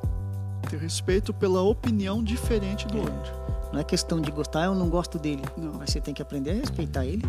Ter 0.69 0.79
respeito 0.79 1.33
pela 1.33 1.63
opinião 1.63 2.23
diferente 2.23 2.87
do 2.87 2.99
É. 2.99 3.01
outro. 3.01 3.33
Não 3.73 3.81
é 3.81 3.85
questão 3.85 4.21
de 4.21 4.31
gostar, 4.31 4.65
eu 4.67 4.75
não 4.75 4.89
gosto 4.89 5.19
dele. 5.19 5.43
Não. 5.57 5.73
Mas 5.75 5.91
você 5.91 6.01
tem 6.01 6.13
que 6.15 6.23
aprender 6.23 6.51
a 6.51 6.55
respeitar 6.55 7.05
ele. 7.05 7.23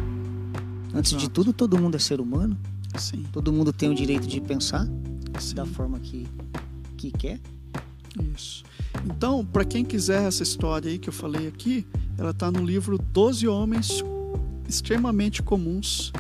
Antes 0.93 1.12
de 1.12 1.18
Exato. 1.18 1.32
tudo, 1.34 1.54
todo 1.54 1.78
mundo 1.78 1.95
é 1.95 2.00
ser 2.00 2.20
humano. 2.20 2.58
Sim, 2.98 3.26
Todo 3.32 3.52
mundo 3.52 3.72
tem 3.74 3.89
o 3.89 3.95
direito 3.95 4.26
de 4.28 4.39
pensar 4.41 4.88
sim. 5.40 5.56
da 5.56 5.66
forma 5.66 6.00
que, 6.00 6.28
que 6.98 7.12
quer. 7.12 7.40
Isso. 8.36 8.64
Então, 9.06 9.46
para 9.46 9.64
quem 9.64 9.86
quiser 9.86 10.24
essa 10.24 10.44
história 10.44 10.90
aí 10.90 10.98
que 10.98 11.10
eu 11.10 11.14
falei 11.14 11.48
aqui, 11.48 11.86
ela 12.18 12.32
está 12.32 12.52
no 12.52 12.64
livro 12.66 12.98
Doze 12.98 13.48
Homens 13.48 14.04
Extremamente 14.68 15.42
Comuns, 15.42 16.12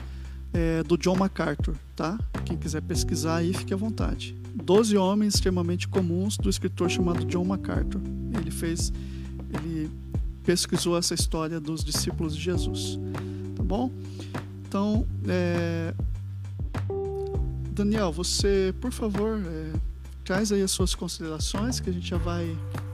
é, 0.53 0.83
do 0.83 0.97
John 0.97 1.15
MacArthur, 1.15 1.75
tá? 1.95 2.17
Quem 2.45 2.55
quiser 2.55 2.81
pesquisar 2.81 3.37
aí, 3.37 3.53
fique 3.53 3.73
à 3.73 3.77
vontade. 3.77 4.35
Doze 4.53 4.95
Homens 4.95 5.35
Extremamente 5.35 5.87
Comuns, 5.87 6.37
do 6.37 6.49
escritor 6.49 6.89
chamado 6.89 7.25
John 7.25 7.43
MacArthur. 7.43 8.01
Ele 8.39 8.51
fez, 8.51 8.93
ele 9.53 9.89
pesquisou 10.45 10.97
essa 10.97 11.13
história 11.13 11.59
dos 11.59 11.83
discípulos 11.83 12.35
de 12.35 12.41
Jesus, 12.41 12.97
tá 13.55 13.63
bom? 13.63 13.91
Então, 14.67 15.05
é, 15.27 15.93
Daniel, 17.77 18.11
você, 18.11 18.73
por 18.81 18.91
favor, 18.91 19.39
é, 19.45 19.73
traz 20.25 20.51
aí 20.51 20.61
as 20.61 20.71
suas 20.71 20.95
considerações 20.95 21.79
que 21.79 21.89
a 21.89 21.93
gente 21.93 22.09
já 22.09 22.17
vai 22.17 22.45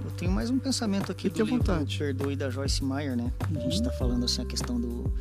Eu 0.04 0.12
tenho 0.12 0.32
mais 0.32 0.50
um 0.50 0.60
pensamento 0.60 1.12
aqui 1.12 1.24
Fique 1.24 1.38
do 1.38 1.44
à 1.44 1.46
livro 1.46 1.60
vontade. 1.60 1.98
Perdoe 1.98 2.36
da 2.36 2.50
Joyce 2.50 2.84
Meyer, 2.84 3.16
né? 3.16 3.32
A 3.56 3.60
gente 3.60 3.76
está 3.76 3.92
falando 3.92 4.26
assim 4.26 4.42
a 4.42 4.46
questão 4.46 4.80
do 4.80 5.12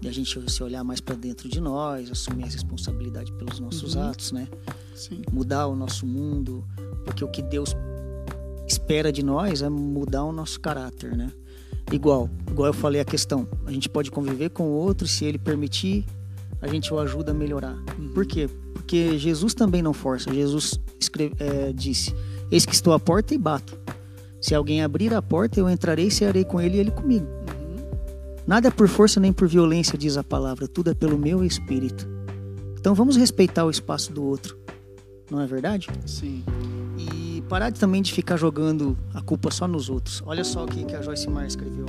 de 0.00 0.08
a 0.08 0.12
gente 0.12 0.50
se 0.50 0.62
olhar 0.62 0.82
mais 0.84 1.00
para 1.00 1.14
dentro 1.14 1.48
de 1.48 1.60
nós, 1.60 2.10
assumir 2.10 2.44
a 2.44 2.46
responsabilidade 2.46 3.32
pelos 3.32 3.58
nossos 3.60 3.94
Uhum. 3.94 4.02
atos, 4.08 4.32
né? 4.32 4.46
Sim, 4.94 5.22
Mudar 5.32 5.66
o 5.66 5.74
nosso 5.76 6.06
mundo, 6.06 6.64
porque 7.04 7.24
o 7.24 7.28
que 7.28 7.42
Deus 7.42 7.74
espera 8.66 9.12
de 9.12 9.22
nós 9.22 9.62
é 9.62 9.68
mudar 9.68 10.24
o 10.24 10.32
nosso 10.32 10.60
caráter, 10.60 11.16
né? 11.16 11.32
Igual, 11.92 12.30
igual 12.50 12.68
eu 12.68 12.72
falei 12.72 13.00
a 13.00 13.04
questão, 13.04 13.48
a 13.66 13.72
gente 13.72 13.88
pode 13.88 14.10
conviver 14.10 14.50
com 14.50 14.64
o 14.64 14.72
outro 14.72 15.08
se 15.08 15.24
ele 15.24 15.38
permitir, 15.38 16.06
a 16.60 16.68
gente 16.68 16.92
o 16.92 16.98
ajuda 16.98 17.30
a 17.32 17.34
melhorar. 17.34 17.76
Por 18.14 18.26
quê? 18.26 18.48
Porque 18.72 19.18
Jesus 19.18 19.54
também 19.54 19.82
não 19.82 19.92
força. 19.92 20.32
Jesus 20.32 20.80
escreve, 20.98 21.34
é, 21.38 21.72
disse: 21.72 22.14
Eis 22.50 22.66
que 22.66 22.74
estou 22.74 22.92
à 22.92 22.98
porta 22.98 23.34
e 23.34 23.38
bato. 23.38 23.78
Se 24.40 24.54
alguém 24.54 24.82
abrir 24.82 25.12
a 25.14 25.20
porta, 25.20 25.60
eu 25.60 25.68
entrarei 25.68 26.06
e 26.06 26.10
cearei 26.10 26.44
com 26.44 26.60
ele 26.60 26.76
e 26.76 26.80
ele 26.80 26.90
comigo. 26.90 27.26
Nada 28.46 28.68
é 28.68 28.70
por 28.70 28.88
força 28.88 29.20
nem 29.20 29.32
por 29.32 29.46
violência, 29.46 29.96
diz 29.98 30.16
a 30.16 30.24
palavra, 30.24 30.66
tudo 30.66 30.90
é 30.90 30.94
pelo 30.94 31.18
meu 31.18 31.44
espírito. 31.44 32.08
Então 32.78 32.94
vamos 32.94 33.16
respeitar 33.16 33.64
o 33.64 33.70
espaço 33.70 34.12
do 34.12 34.24
outro, 34.24 34.58
não 35.30 35.40
é 35.40 35.46
verdade? 35.46 35.86
sim, 36.06 36.42
E 36.96 37.42
parar 37.42 37.70
também 37.72 38.00
de 38.00 38.12
ficar 38.12 38.38
jogando 38.38 38.96
a 39.12 39.20
culpa 39.20 39.50
só 39.50 39.68
nos 39.68 39.90
outros. 39.90 40.22
Olha 40.24 40.42
só 40.42 40.64
o 40.64 40.66
que, 40.66 40.84
que 40.84 40.96
a 40.96 41.02
Joyce 41.02 41.28
Meyer 41.28 41.46
escreveu. 41.46 41.86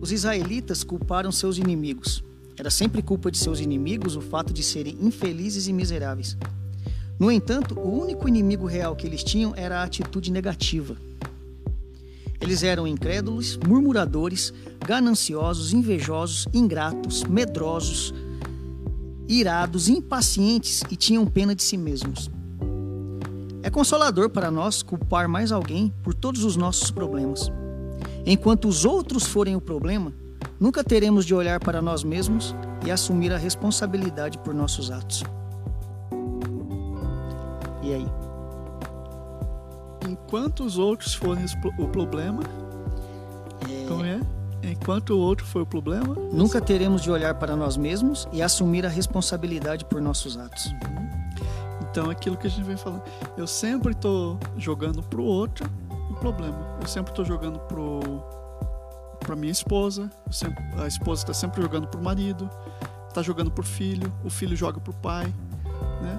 Os 0.00 0.12
israelitas 0.12 0.84
culparam 0.84 1.32
seus 1.32 1.58
inimigos. 1.58 2.22
Era 2.56 2.70
sempre 2.70 3.02
culpa 3.02 3.30
de 3.30 3.38
seus 3.38 3.58
inimigos 3.60 4.16
o 4.16 4.20
fato 4.20 4.52
de 4.52 4.62
serem 4.62 4.96
infelizes 5.00 5.66
e 5.66 5.72
miseráveis. 5.72 6.36
No 7.18 7.30
entanto, 7.30 7.78
o 7.78 8.02
único 8.02 8.28
inimigo 8.28 8.66
real 8.66 8.94
que 8.94 9.06
eles 9.06 9.24
tinham 9.24 9.52
era 9.56 9.80
a 9.80 9.84
atitude 9.84 10.30
negativa. 10.30 10.96
Eles 12.40 12.62
eram 12.62 12.86
incrédulos, 12.86 13.56
murmuradores, 13.56 14.52
gananciosos, 14.86 15.72
invejosos, 15.72 16.46
ingratos, 16.52 17.24
medrosos, 17.24 18.12
irados, 19.26 19.88
impacientes 19.88 20.82
e 20.90 20.96
tinham 20.96 21.26
pena 21.26 21.54
de 21.54 21.62
si 21.62 21.76
mesmos. 21.76 22.30
É 23.62 23.70
consolador 23.70 24.28
para 24.28 24.50
nós 24.50 24.82
culpar 24.82 25.26
mais 25.26 25.50
alguém 25.50 25.92
por 26.02 26.14
todos 26.14 26.44
os 26.44 26.54
nossos 26.54 26.90
problemas. 26.90 27.50
Enquanto 28.26 28.68
os 28.68 28.84
outros 28.84 29.24
forem 29.24 29.56
o 29.56 29.60
problema, 29.60 30.12
nunca 30.58 30.82
teremos 30.82 31.24
de 31.24 31.34
olhar 31.34 31.60
para 31.60 31.80
nós 31.82 32.04
mesmos 32.04 32.54
e 32.84 32.90
assumir 32.90 33.32
a 33.32 33.38
responsabilidade 33.38 34.38
por 34.38 34.54
nossos 34.54 34.90
atos. 34.90 35.22
E 37.82 37.92
aí? 37.92 38.06
enquanto 40.08 40.64
os 40.64 40.78
outros 40.78 41.14
forem 41.14 41.44
o 41.78 41.88
problema, 41.88 42.42
como 43.88 44.04
é? 44.04 44.20
Enquanto 44.62 45.10
o 45.10 45.18
outro 45.18 45.44
for 45.46 45.62
o 45.62 45.66
problema, 45.66 46.14
Nunca 46.32 46.60
teremos 46.60 47.02
de 47.02 47.10
olhar 47.10 47.34
para 47.34 47.54
nós 47.54 47.76
mesmos 47.76 48.26
e 48.32 48.42
assumir 48.42 48.84
a 48.84 48.88
responsabilidade 48.88 49.84
por 49.84 50.00
nossos 50.00 50.36
atos. 50.36 50.74
então 51.82 52.08
é 52.10 52.12
aquilo 52.12 52.36
que 52.36 52.46
a 52.46 52.50
gente 52.50 52.64
vem 52.64 52.76
falando. 52.76 53.02
Eu 53.36 53.46
sempre 53.46 53.92
estou 53.92 54.38
jogando 54.56 55.02
pro 55.02 55.22
outro 55.22 55.70
o 56.10 56.14
problema. 56.14 56.78
Eu 56.80 56.88
sempre 56.88 57.12
estou 57.12 57.24
jogando 57.24 57.58
pro 57.60 58.00
para 59.24 59.34
minha 59.34 59.50
esposa. 59.52 60.10
sempre- 60.30 60.62
a 60.78 60.86
esposa 60.86 61.22
está 61.22 61.34
sempre 61.34 61.60
jogando 61.62 61.86
pro 61.88 62.00
marido. 62.02 62.48
Está 63.08 63.22
jogando 63.22 63.50
pro 63.50 63.64
filho. 63.64 64.12
O 64.24 64.30
filho 64.30 64.54
joga 64.56 64.78
pro 64.80 64.92
pai, 64.92 65.26
né? 66.02 66.18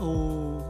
O 0.00 0.62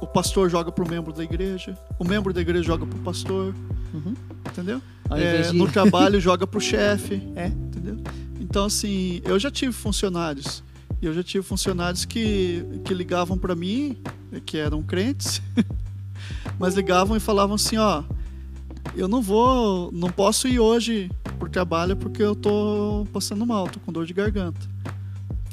o 0.00 0.06
pastor 0.06 0.48
joga 0.48 0.70
pro 0.70 0.88
membro 0.88 1.12
da 1.12 1.24
igreja. 1.24 1.76
O 1.98 2.04
membro 2.04 2.32
da 2.32 2.40
igreja 2.40 2.62
joga 2.64 2.86
pro 2.86 2.98
pastor. 3.00 3.52
Uhum. 3.92 4.14
Entendeu? 4.48 4.80
É, 5.10 5.50
No 5.52 5.66
trabalho 5.68 6.20
joga 6.20 6.46
pro 6.46 6.60
chefe. 6.60 7.16
É. 7.34 7.46
Entendeu? 7.48 7.96
Então, 8.40 8.64
assim, 8.66 9.20
eu 9.24 9.38
já 9.40 9.50
tive 9.50 9.72
funcionários. 9.72 10.62
E 11.02 11.06
eu 11.06 11.12
já 11.14 11.22
tive 11.24 11.44
funcionários 11.44 12.04
que, 12.04 12.64
que 12.84 12.94
ligavam 12.94 13.36
para 13.36 13.54
mim, 13.56 13.96
que 14.46 14.56
eram 14.56 14.82
crentes, 14.82 15.42
mas 16.58 16.74
ligavam 16.74 17.16
e 17.16 17.20
falavam 17.20 17.54
assim: 17.56 17.76
ó, 17.76 18.02
eu 18.96 19.06
não 19.08 19.20
vou, 19.22 19.90
não 19.92 20.10
posso 20.10 20.48
ir 20.48 20.58
hoje 20.60 21.10
pro 21.38 21.48
trabalho 21.48 21.96
porque 21.96 22.22
eu 22.22 22.34
tô 22.34 23.06
passando 23.12 23.46
mal, 23.46 23.68
tô 23.68 23.80
com 23.80 23.92
dor 23.92 24.04
de 24.04 24.12
garganta. 24.12 24.60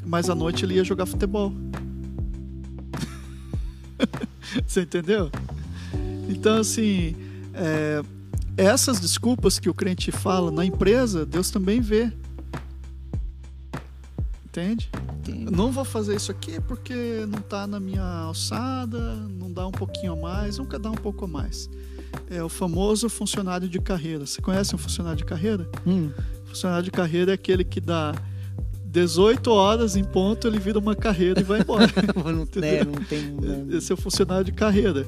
Mas 0.04 0.28
à 0.28 0.34
noite 0.34 0.64
ele 0.64 0.74
ia 0.74 0.84
jogar 0.84 1.06
futebol. 1.06 1.52
Você 4.66 4.82
entendeu? 4.82 5.30
Então, 6.28 6.58
assim, 6.58 7.16
é, 7.54 8.02
essas 8.56 9.00
desculpas 9.00 9.58
que 9.58 9.68
o 9.68 9.74
crente 9.74 10.10
fala 10.10 10.50
na 10.50 10.64
empresa, 10.64 11.24
Deus 11.26 11.50
também 11.50 11.80
vê. 11.80 12.12
Entende? 14.44 14.90
Não 15.50 15.70
vou 15.70 15.84
fazer 15.84 16.16
isso 16.16 16.30
aqui 16.30 16.60
porque 16.60 17.26
não 17.28 17.40
está 17.40 17.66
na 17.66 17.78
minha 17.78 18.02
alçada, 18.02 19.14
não 19.14 19.52
dá 19.52 19.66
um 19.66 19.72
pouquinho 19.72 20.12
a 20.12 20.16
mais, 20.16 20.58
nunca 20.58 20.78
dá 20.78 20.90
um 20.90 20.94
pouco 20.94 21.24
a 21.24 21.28
mais. 21.28 21.68
É 22.30 22.42
o 22.42 22.48
famoso 22.48 23.08
funcionário 23.08 23.68
de 23.68 23.78
carreira. 23.80 24.26
Você 24.26 24.40
conhece 24.40 24.74
um 24.74 24.78
funcionário 24.78 25.18
de 25.18 25.24
carreira? 25.24 25.68
Hum, 25.86 26.10
Funcionário 26.46 26.84
de 26.84 26.90
carreira 26.90 27.32
é 27.32 27.34
aquele 27.34 27.64
que 27.64 27.80
dá 27.80 28.14
18 28.84 29.50
horas 29.50 29.94
em 29.94 30.02
ponto, 30.04 30.48
ele 30.48 30.58
vira 30.58 30.78
uma 30.78 30.96
carreira 30.96 31.40
e 31.40 31.42
vai 31.42 31.60
embora. 31.60 31.86
não, 32.16 32.30
é, 32.30 32.32
não 32.32 32.46
tem. 32.46 33.76
Esse 33.76 33.92
é 33.92 33.94
o 33.94 33.98
funcionário 33.98 34.44
de 34.44 34.52
carreira. 34.52 35.06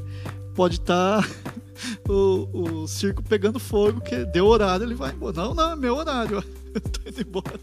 Pode 0.54 0.74
estar 0.74 1.26
o, 2.06 2.82
o 2.82 2.88
circo 2.88 3.22
pegando 3.22 3.58
fogo, 3.58 4.00
que 4.00 4.26
deu 4.26 4.46
horário, 4.46 4.84
ele 4.84 4.94
vai 4.94 5.12
embora. 5.12 5.34
Não, 5.36 5.54
não, 5.54 5.72
é 5.72 5.76
meu 5.76 5.96
horário. 5.96 6.44
Eu 6.74 6.80
tô 6.82 7.08
indo 7.08 7.20
embora. 7.22 7.58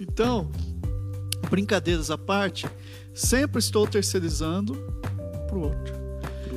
Então, 0.00 0.50
brincadeiras 1.48 2.10
à 2.10 2.18
parte, 2.18 2.66
sempre 3.14 3.60
estou 3.60 3.86
terceirizando 3.86 4.74
pro 5.48 5.60
outro. 5.60 5.94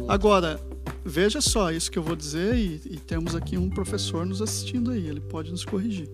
Agora, 0.07 0.59
veja 1.09 1.41
só 1.41 1.71
isso 1.71 1.91
que 1.91 1.97
eu 1.97 2.03
vou 2.03 2.15
dizer, 2.15 2.55
e, 2.55 2.81
e 2.85 2.97
temos 2.97 3.35
aqui 3.35 3.57
um 3.57 3.69
professor 3.69 4.25
nos 4.25 4.41
assistindo 4.41 4.91
aí, 4.91 5.07
ele 5.07 5.19
pode 5.19 5.51
nos 5.51 5.65
corrigir. 5.65 6.09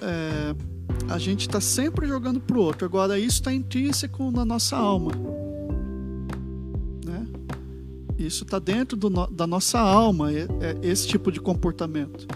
É, 0.00 0.54
a 1.08 1.18
gente 1.18 1.42
está 1.42 1.60
sempre 1.60 2.06
jogando 2.06 2.40
pro 2.40 2.60
outro. 2.60 2.84
Agora, 2.84 3.18
isso 3.18 3.38
está 3.38 3.52
intrínseco 3.52 4.30
na 4.30 4.44
nossa 4.44 4.76
alma. 4.76 5.12
Né? 7.04 7.26
Isso 8.18 8.44
está 8.44 8.58
dentro 8.58 8.96
da 9.30 9.46
nossa 9.46 9.78
alma, 9.78 10.32
é, 10.32 10.46
é 10.60 10.78
esse 10.82 11.06
tipo 11.08 11.30
de 11.32 11.40
comportamento. 11.40 12.26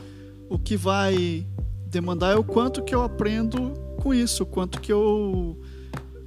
O 0.49 0.59
que 0.59 0.77
vai 0.77 1.47
demandar 1.89 2.33
é 2.33 2.37
o 2.37 2.45
quanto 2.45 2.83
que 2.83 2.95
eu 2.95 3.03
aprendo 3.03 3.75
com 4.01 4.15
isso, 4.15 4.45
o 4.45 4.47
quanto 4.47 4.81
que 4.81 4.93
eu, 4.93 5.59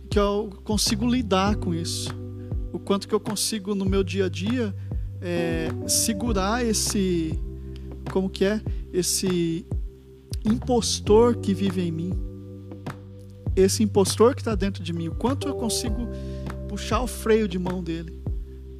que 0.10 0.20
eu 0.20 0.50
consigo 0.64 1.08
lidar 1.08 1.56
com 1.56 1.74
isso, 1.74 2.10
o 2.72 2.80
quanto 2.80 3.08
que 3.08 3.14
eu 3.14 3.20
consigo 3.20 3.74
no 3.74 3.86
meu 3.86 4.04
dia 4.04 4.26
a 4.26 4.30
dia 4.30 4.74
é, 5.22 5.70
segurar 5.88 6.66
esse, 6.66 7.38
como 8.12 8.30
que 8.30 8.46
é, 8.46 8.62
esse 8.94 9.66
impostor 10.46 11.38
que 11.38 11.54
vive 11.54 11.82
em 11.82 11.92
mim, 11.92 12.14
esse 13.56 13.84
impostor 13.84 14.36
que 14.36 14.42
está 14.42 14.56
dentro 14.56 14.84
de 14.84 14.94
mim, 14.94 15.08
o 15.08 15.16
quanto 15.16 15.48
eu 15.48 15.56
consigo 15.56 16.08
puxar 16.68 17.02
o 17.02 17.08
freio 17.08 17.48
de 17.48 17.60
mão 17.60 17.84
dele, 17.84 18.20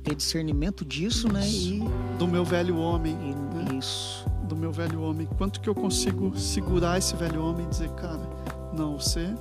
Ter 0.04 0.16
discernimento 0.16 0.86
disso, 0.86 1.32
né? 1.32 1.46
E, 1.46 1.84
do 2.18 2.26
meu 2.26 2.46
velho 2.46 2.78
homem, 2.78 3.18
e 3.22 3.78
isso. 3.78 4.26
do 4.48 4.56
meu 4.56 4.72
velho 4.72 5.02
homem, 5.02 5.28
quanto 5.38 5.60
que 5.60 5.70
eu 5.70 5.76
consigo 5.76 6.38
segurar 6.38 6.98
esse 6.98 7.16
velho 7.16 7.44
homem 7.44 7.66
e 7.66 7.70
dizer, 7.70 7.90
cara, 7.92 8.28
não, 8.74 8.98
você 8.98 9.34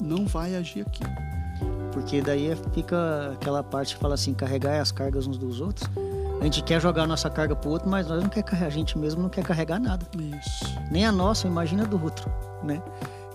não 0.00 0.24
vai 0.24 0.54
agir 0.54 0.82
aqui. 0.82 1.02
Porque 1.94 2.20
daí 2.20 2.54
fica 2.72 3.30
aquela 3.34 3.62
parte 3.62 3.94
que 3.94 4.00
fala 4.00 4.14
assim, 4.14 4.34
carregar 4.34 4.80
as 4.80 4.90
cargas 4.90 5.28
uns 5.28 5.38
dos 5.38 5.60
outros. 5.60 5.88
A 6.40 6.44
gente 6.44 6.60
quer 6.64 6.80
jogar 6.80 7.04
a 7.04 7.06
nossa 7.06 7.30
carga 7.30 7.54
pro 7.54 7.70
outro, 7.70 7.88
mas 7.88 8.08
nós 8.08 8.20
não 8.20 8.28
quer 8.28 8.42
carregar, 8.42 8.66
a 8.66 8.70
gente 8.70 8.98
mesmo 8.98 9.22
não 9.22 9.30
quer 9.30 9.44
carregar 9.44 9.78
nada. 9.78 10.04
Isso. 10.18 10.64
Nem 10.90 11.06
a 11.06 11.12
nossa, 11.12 11.46
imagina 11.46 11.84
a 11.84 11.86
do 11.86 12.02
outro, 12.02 12.30
né? 12.64 12.82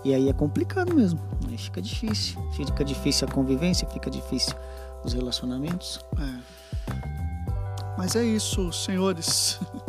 E 0.04 0.14
aí 0.14 0.28
é 0.28 0.32
complicado 0.34 0.94
mesmo. 0.94 1.18
Aí 1.48 1.56
fica 1.56 1.80
difícil. 1.80 2.38
Fica 2.52 2.84
difícil 2.84 3.26
a 3.26 3.30
convivência, 3.32 3.88
fica 3.88 4.10
difícil 4.10 4.54
os 5.02 5.14
relacionamentos. 5.14 5.98
É. 6.18 6.94
Mas 7.96 8.14
é 8.14 8.22
isso, 8.22 8.70
senhores. 8.74 9.58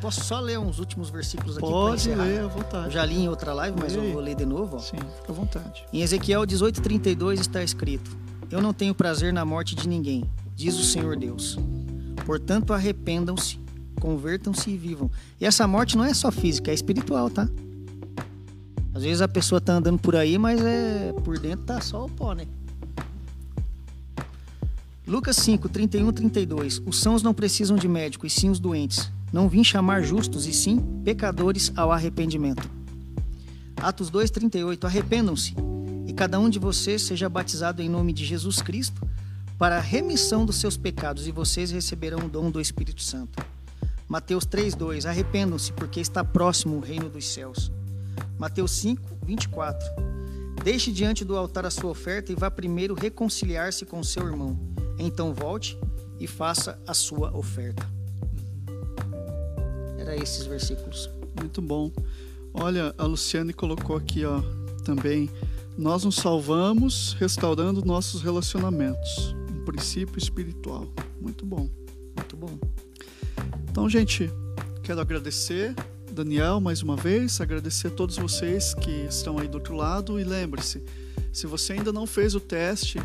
Posso 0.00 0.24
só 0.24 0.40
ler 0.40 0.58
uns 0.58 0.78
últimos 0.78 1.10
versículos 1.10 1.58
aqui 1.58 1.66
Pode 1.66 2.08
ler 2.08 2.20
à 2.20 2.26
Eu 2.42 2.48
vontade. 2.48 2.94
já 2.94 3.04
li 3.04 3.18
em 3.18 3.28
outra 3.28 3.52
live, 3.52 3.76
mas 3.78 3.94
eu 3.94 4.12
vou 4.12 4.20
ler 4.20 4.34
de 4.34 4.46
novo. 4.46 4.76
ó. 4.76 4.78
Sim, 4.78 4.96
fica 4.96 5.30
à 5.30 5.32
vontade. 5.34 5.84
Em 5.92 6.00
Ezequiel 6.00 6.46
18:32 6.46 7.40
está 7.40 7.62
escrito: 7.62 8.10
Eu 8.50 8.62
não 8.62 8.72
tenho 8.72 8.94
prazer 8.94 9.32
na 9.32 9.44
morte 9.44 9.74
de 9.74 9.86
ninguém, 9.88 10.24
diz 10.56 10.78
o 10.78 10.84
Senhor 10.84 11.16
Deus. 11.16 11.58
Portanto, 12.24 12.72
arrependam-se, 12.72 13.58
convertam-se 14.00 14.70
e 14.70 14.76
vivam. 14.76 15.10
E 15.40 15.44
essa 15.44 15.66
morte 15.66 15.96
não 15.96 16.04
é 16.04 16.14
só 16.14 16.30
física, 16.30 16.70
é 16.70 16.74
espiritual, 16.74 17.28
tá? 17.28 17.48
Às 18.94 19.02
vezes 19.02 19.20
a 19.22 19.28
pessoa 19.28 19.60
tá 19.60 19.74
andando 19.74 19.98
por 19.98 20.16
aí, 20.16 20.38
mas 20.38 20.60
é 20.64 21.12
por 21.24 21.38
dentro 21.38 21.64
tá 21.66 21.80
só 21.80 22.06
o 22.06 22.08
pó, 22.08 22.32
né? 22.32 22.46
Lucas 25.06 25.36
5, 25.36 25.68
31 25.68 26.12
32. 26.12 26.80
Os 26.86 26.98
sãos 27.00 27.22
não 27.22 27.34
precisam 27.34 27.76
de 27.76 27.88
médico, 27.88 28.26
e 28.26 28.30
sim 28.30 28.48
os 28.48 28.58
doentes. 28.60 29.10
Não 29.32 29.48
vim 29.48 29.62
chamar 29.62 30.02
justos, 30.02 30.46
e 30.46 30.52
sim 30.52 30.78
pecadores 31.04 31.72
ao 31.76 31.92
arrependimento. 31.92 32.68
Atos 33.76 34.10
2, 34.10 34.30
38. 34.30 34.86
Arrependam-se, 34.86 35.54
e 36.06 36.12
cada 36.12 36.38
um 36.38 36.48
de 36.48 36.58
vocês 36.58 37.02
seja 37.02 37.28
batizado 37.28 37.80
em 37.80 37.88
nome 37.88 38.12
de 38.12 38.24
Jesus 38.24 38.60
Cristo 38.60 39.00
para 39.58 39.76
a 39.76 39.80
remissão 39.80 40.44
dos 40.44 40.56
seus 40.56 40.76
pecados, 40.76 41.26
e 41.26 41.30
vocês 41.30 41.70
receberão 41.70 42.26
o 42.26 42.28
dom 42.28 42.50
do 42.50 42.60
Espírito 42.60 43.02
Santo. 43.02 43.44
Mateus 44.08 44.44
3, 44.44 44.74
2. 44.74 45.06
Arrependam-se, 45.06 45.72
porque 45.72 46.00
está 46.00 46.24
próximo 46.24 46.76
o 46.76 46.80
reino 46.80 47.08
dos 47.08 47.28
céus. 47.28 47.70
Mateus 48.38 48.72
5, 48.72 49.02
24. 49.24 49.86
Deixe 50.64 50.90
diante 50.90 51.24
do 51.24 51.36
altar 51.36 51.64
a 51.64 51.70
sua 51.70 51.90
oferta 51.90 52.32
e 52.32 52.34
vá 52.34 52.50
primeiro 52.50 52.94
reconciliar-se 52.94 53.86
com 53.86 54.02
seu 54.02 54.26
irmão. 54.26 54.58
Então 54.98 55.32
volte 55.32 55.78
e 56.18 56.26
faça 56.26 56.78
a 56.86 56.92
sua 56.92 57.34
oferta. 57.36 57.99
Era 60.10 60.20
esses 60.20 60.44
versículos. 60.44 61.08
Muito 61.38 61.62
bom. 61.62 61.92
Olha, 62.52 62.92
a 62.98 63.04
Luciane 63.04 63.52
colocou 63.52 63.94
aqui, 63.96 64.24
ó, 64.24 64.42
também. 64.84 65.30
Nós 65.78 66.04
nos 66.04 66.16
salvamos 66.16 67.12
restaurando 67.12 67.84
nossos 67.84 68.20
relacionamentos. 68.20 69.36
Um 69.54 69.64
princípio 69.64 70.18
espiritual. 70.18 70.88
Muito 71.20 71.46
bom. 71.46 71.70
Muito 72.16 72.36
bom. 72.36 72.58
Então, 73.70 73.88
gente, 73.88 74.28
quero 74.82 75.00
agradecer, 75.00 75.76
Daniel, 76.10 76.60
mais 76.60 76.82
uma 76.82 76.96
vez, 76.96 77.40
agradecer 77.40 77.86
a 77.86 77.90
todos 77.90 78.16
vocês 78.16 78.74
que 78.74 79.06
estão 79.08 79.38
aí 79.38 79.46
do 79.46 79.58
outro 79.58 79.76
lado 79.76 80.18
e 80.18 80.24
lembre-se, 80.24 80.82
se 81.32 81.46
você 81.46 81.74
ainda 81.74 81.92
não 81.92 82.04
fez 82.04 82.34
o 82.34 82.40
teste 82.40 82.98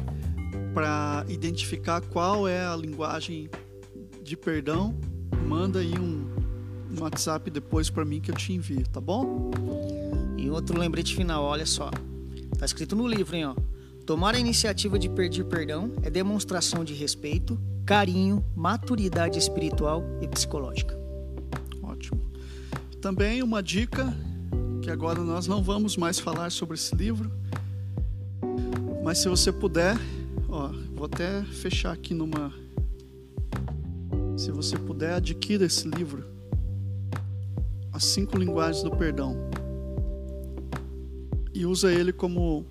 para 0.73 1.23
identificar 1.29 2.01
qual 2.01 2.47
é 2.47 2.65
a 2.65 2.75
linguagem 2.75 3.47
de 4.23 4.35
perdão, 4.35 4.99
manda 5.47 5.79
aí 5.79 5.93
um, 5.99 6.34
um 6.97 7.03
WhatsApp 7.03 7.49
depois 7.49 7.89
para 7.89 8.05
mim 8.05 8.21
que 8.21 8.31
eu 8.31 8.35
te 8.35 8.53
envio, 8.53 8.87
tá 8.87 9.01
bom? 9.01 9.51
E 10.37 10.49
outro 10.49 10.79
lembrete 10.79 11.15
final, 11.15 11.43
olha 11.43 11.65
só. 11.65 11.89
Tá 12.57 12.65
escrito 12.65 12.95
no 12.95 13.07
livro, 13.07 13.35
hein, 13.35 13.45
ó. 13.45 13.55
Tomar 14.05 14.35
a 14.35 14.39
iniciativa 14.39 14.99
de 14.99 15.09
pedir 15.09 15.45
perdão 15.45 15.91
é 16.03 16.09
demonstração 16.09 16.83
de 16.83 16.93
respeito, 16.93 17.59
carinho, 17.85 18.43
maturidade 18.55 19.39
espiritual 19.39 20.03
e 20.21 20.27
psicológica. 20.27 20.95
Ótimo. 21.81 22.21
Também 23.01 23.41
uma 23.41 23.63
dica 23.63 24.15
que 24.81 24.91
agora 24.91 25.21
nós 25.21 25.47
não 25.47 25.63
vamos 25.63 25.97
mais 25.97 26.19
falar 26.19 26.51
sobre 26.51 26.75
esse 26.75 26.95
livro, 26.95 27.31
mas 29.03 29.17
se 29.17 29.27
você 29.27 29.51
puder, 29.51 29.97
ó, 30.47 30.69
vou 30.93 31.05
até 31.05 31.43
fechar 31.43 31.91
aqui 31.91 32.13
numa. 32.13 32.53
Se 34.37 34.51
você 34.51 34.77
puder, 34.77 35.13
adquira 35.13 35.65
esse 35.65 35.87
livro, 35.87 36.34
As 37.95 38.03
Cinco 38.03 38.37
Linguagens 38.37 38.83
do 38.83 38.91
Perdão, 38.91 39.37
e 41.53 41.65
usa 41.65 41.93
ele 41.93 42.11
como 42.11 42.65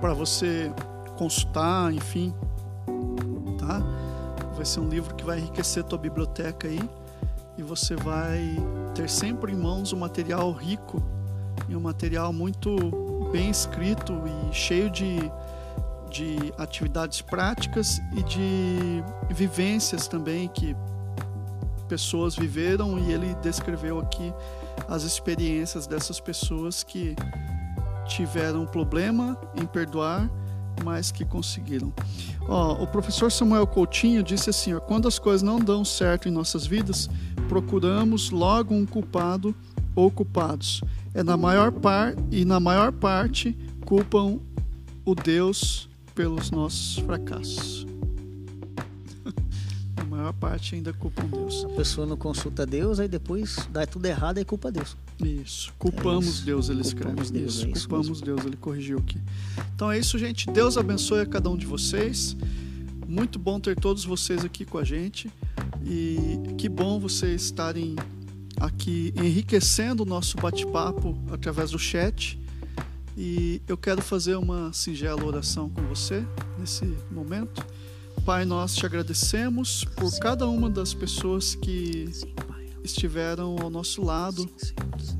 para 0.00 0.14
você 0.14 0.72
consultar, 1.18 1.92
enfim, 1.92 2.32
tá? 3.58 3.82
Vai 4.56 4.64
ser 4.64 4.80
um 4.80 4.88
livro 4.88 5.14
que 5.14 5.22
vai 5.22 5.38
enriquecer 5.38 5.84
tua 5.84 5.98
biblioteca 5.98 6.66
aí 6.66 6.80
e 7.58 7.62
você 7.62 7.94
vai 7.94 8.56
ter 8.94 9.10
sempre 9.10 9.52
em 9.52 9.56
mãos 9.56 9.92
um 9.92 9.98
material 9.98 10.50
rico 10.50 11.02
e 11.68 11.76
um 11.76 11.80
material 11.80 12.32
muito 12.32 12.74
bem 13.30 13.50
escrito 13.50 14.14
e 14.48 14.54
cheio 14.54 14.88
de, 14.88 15.18
de 16.08 16.54
atividades 16.56 17.20
práticas 17.20 18.00
e 18.16 18.22
de 18.22 19.04
vivências 19.28 20.08
também 20.08 20.48
que 20.48 20.74
pessoas 21.90 22.36
viveram 22.36 23.00
e 23.00 23.12
ele 23.12 23.34
descreveu 23.42 23.98
aqui 23.98 24.32
as 24.88 25.02
experiências 25.02 25.88
dessas 25.88 26.20
pessoas 26.20 26.84
que 26.84 27.16
tiveram 28.06 28.64
problema 28.64 29.36
em 29.60 29.66
perdoar, 29.66 30.30
mas 30.84 31.10
que 31.10 31.24
conseguiram. 31.24 31.92
Ó, 32.48 32.80
o 32.80 32.86
professor 32.86 33.32
Samuel 33.32 33.66
Coutinho 33.66 34.22
disse 34.22 34.50
assim: 34.50 34.72
ó, 34.72 34.78
quando 34.78 35.08
as 35.08 35.18
coisas 35.18 35.42
não 35.42 35.58
dão 35.58 35.84
certo 35.84 36.28
em 36.28 36.30
nossas 36.30 36.64
vidas, 36.64 37.10
procuramos 37.48 38.30
logo 38.30 38.72
um 38.72 38.86
culpado 38.86 39.52
ou 39.96 40.12
culpados. 40.12 40.80
É 41.12 41.24
na 41.24 41.36
maior 41.36 41.72
par 41.72 42.14
e 42.30 42.44
na 42.44 42.60
maior 42.60 42.92
parte 42.92 43.58
culpam 43.84 44.38
o 45.04 45.12
Deus 45.16 45.88
pelos 46.14 46.52
nossos 46.52 46.98
fracassos. 46.98 47.89
Maior 50.10 50.32
parte 50.32 50.74
ainda 50.74 50.92
culpam 50.92 51.26
Deus. 51.26 51.64
A 51.64 51.68
pessoa 51.68 52.06
não 52.06 52.16
consulta 52.16 52.66
Deus, 52.66 52.98
aí 52.98 53.06
depois 53.06 53.68
dá 53.72 53.86
tudo 53.86 54.04
errado 54.06 54.38
e 54.38 54.44
culpa 54.44 54.70
Deus. 54.72 54.96
Isso. 55.22 55.72
Culpamos 55.78 56.26
É 56.26 56.30
isso. 56.30 56.44
Deus, 56.44 56.68
ele 56.68 56.82
Culpamos 56.82 57.22
escreve. 57.22 57.38
Deus, 57.40 57.54
isso. 57.54 57.66
é 57.66 57.70
isso 57.70 57.88
Culpamos 57.88 58.20
Deus, 58.20 58.44
ele 58.44 58.56
corrigiu 58.56 58.98
aqui. 58.98 59.18
Então 59.74 59.90
é 59.90 59.98
isso, 59.98 60.18
gente. 60.18 60.50
Deus 60.50 60.76
abençoe 60.76 61.20
a 61.20 61.26
cada 61.26 61.48
um 61.48 61.56
de 61.56 61.64
vocês. 61.64 62.36
Muito 63.06 63.38
bom 63.38 63.60
ter 63.60 63.78
todos 63.78 64.04
vocês 64.04 64.44
aqui 64.44 64.64
com 64.64 64.78
a 64.78 64.84
gente. 64.84 65.30
E 65.84 66.54
que 66.58 66.68
bom 66.68 66.98
vocês 66.98 67.42
estarem 67.42 67.94
aqui 68.58 69.14
enriquecendo 69.16 70.02
o 70.02 70.06
nosso 70.06 70.36
bate-papo 70.36 71.16
através 71.32 71.70
do 71.70 71.78
chat. 71.78 72.38
E 73.16 73.62
eu 73.68 73.76
quero 73.76 74.02
fazer 74.02 74.36
uma 74.36 74.72
singela 74.72 75.24
oração 75.24 75.68
com 75.68 75.82
você 75.82 76.24
nesse 76.58 76.84
momento. 77.10 77.64
Pai, 78.24 78.44
nós 78.44 78.74
te 78.74 78.84
agradecemos 78.84 79.84
por 79.96 80.16
cada 80.18 80.46
uma 80.46 80.68
das 80.68 80.92
pessoas 80.92 81.54
que 81.54 82.10
estiveram 82.84 83.56
ao 83.60 83.70
nosso 83.70 84.04
lado, 84.04 84.48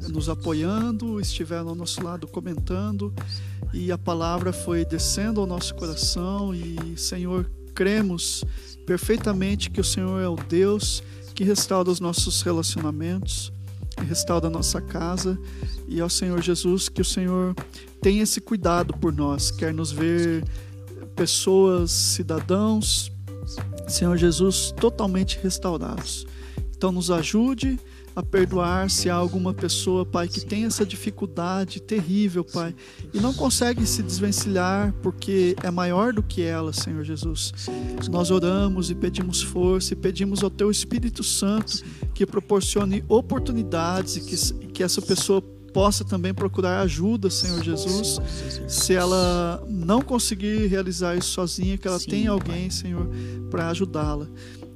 nos 0.09 0.29
apoiando, 0.29 1.19
estiveram 1.21 1.71
ao 1.71 1.75
nosso 1.75 2.03
lado 2.03 2.29
comentando, 2.29 3.13
e 3.73 3.91
a 3.91 3.99
palavra 3.99 4.53
foi 4.53 4.85
descendo 4.85 5.41
ao 5.41 5.47
nosso 5.47 5.75
coração. 5.75 6.55
E, 6.55 6.97
Senhor, 6.97 7.51
cremos 7.75 8.45
perfeitamente 8.87 9.71
que 9.71 9.81
o 9.81 9.85
Senhor 9.85 10.21
é 10.21 10.29
o 10.29 10.37
Deus 10.37 11.03
que 11.35 11.43
restaura 11.43 11.91
os 11.91 12.01
nossos 12.01 12.43
relacionamentos, 12.43 13.51
restaura 14.07 14.49
a 14.49 14.51
nossa 14.51 14.81
casa. 14.81 15.39
E 15.89 16.01
ao 16.01 16.11
Senhor 16.11 16.41
Jesus, 16.43 16.89
que 16.89 17.01
o 17.01 17.05
Senhor 17.05 17.55
tem 18.03 18.21
esse 18.21 18.41
cuidado 18.41 18.93
por 18.95 19.13
nós, 19.13 19.51
quer 19.51 19.73
nos 19.73 19.91
ver 19.91 20.45
pessoas, 21.21 21.91
cidadãos, 21.91 23.13
Senhor 23.87 24.17
Jesus, 24.17 24.73
totalmente 24.81 25.39
restaurados. 25.43 26.27
Então, 26.75 26.91
nos 26.91 27.11
ajude 27.11 27.79
a 28.17 28.23
perdoar 28.23 28.89
se 28.89 29.11
há 29.11 29.17
alguma 29.17 29.53
pessoa, 29.53 30.07
Pai, 30.07 30.29
que 30.29 30.41
tem 30.41 30.65
essa 30.65 30.85
dificuldade 30.87 31.79
terrível, 31.79 32.43
Pai, 32.43 32.75
e 33.13 33.21
não 33.21 33.35
consegue 33.35 33.85
se 33.85 34.03
desvencilhar 34.03 34.95
porque 35.03 35.55
é 35.63 35.71
maior 35.71 36.15
do 36.15 36.23
que 36.23 36.41
ela, 36.41 36.73
Senhor 36.73 37.05
Jesus. 37.05 37.53
Nós 38.11 38.31
oramos 38.31 38.91
e 38.91 38.95
pedimos 38.95 39.43
força 39.43 39.93
e 39.93 39.97
pedimos 39.97 40.43
ao 40.43 40.49
Teu 40.49 40.71
Espírito 40.71 41.23
Santo 41.23 41.85
que 42.15 42.25
proporcione 42.25 43.05
oportunidades 43.07 44.17
e 44.17 44.21
que, 44.23 44.69
que 44.69 44.83
essa 44.83 45.03
pessoa 45.03 45.45
possa 45.73 46.05
também 46.05 46.35
procurar 46.35 46.81
ajuda, 46.81 47.31
Senhor 47.31 47.63
Jesus. 47.63 48.21
Se 48.69 48.95
ela 48.95 49.63
não 49.69 50.03
conseguir 50.03 50.67
realizar 50.67 51.17
isso 51.17 51.31
sozinha, 51.31 51.79
que 51.79 51.87
ela 51.87 51.99
Sim, 51.99 52.11
tenha 52.11 52.31
Pai. 52.31 52.33
alguém, 52.33 52.71
Senhor, 52.71 53.09
para 53.51 53.69
ajudá-la. 53.69 54.27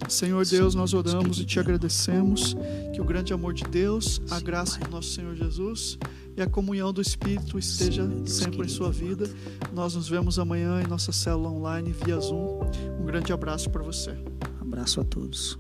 Senhor 0.08 0.44
Deus, 0.44 0.74
nós 0.74 0.92
oramos 0.92 1.38
e 1.38 1.44
te 1.44 1.58
agradecemos 1.58 2.56
que 2.92 3.00
o 3.00 3.04
grande 3.04 3.32
amor 3.32 3.54
de 3.54 3.64
Deus, 3.64 4.20
a 4.30 4.38
graça 4.40 4.78
Pai. 4.78 4.88
do 4.88 4.94
nosso 4.94 5.12
Senhor 5.12 5.34
Jesus 5.34 5.98
e 6.36 6.42
a 6.42 6.46
comunhão 6.46 6.92
do 6.92 7.00
Espírito 7.00 7.58
esteja 7.58 8.08
sempre 8.26 8.66
em 8.66 8.68
sua 8.68 8.90
vida. 8.90 9.28
Nós 9.72 9.94
nos 9.94 10.08
vemos 10.08 10.38
amanhã 10.38 10.82
em 10.82 10.86
nossa 10.86 11.12
célula 11.12 11.48
online 11.48 11.94
via 12.04 12.18
Zoom. 12.18 12.60
Um 13.00 13.04
grande 13.04 13.32
abraço 13.32 13.70
para 13.70 13.82
você. 13.82 14.14
Abraço 14.60 15.00
a 15.00 15.04
todos. 15.04 15.56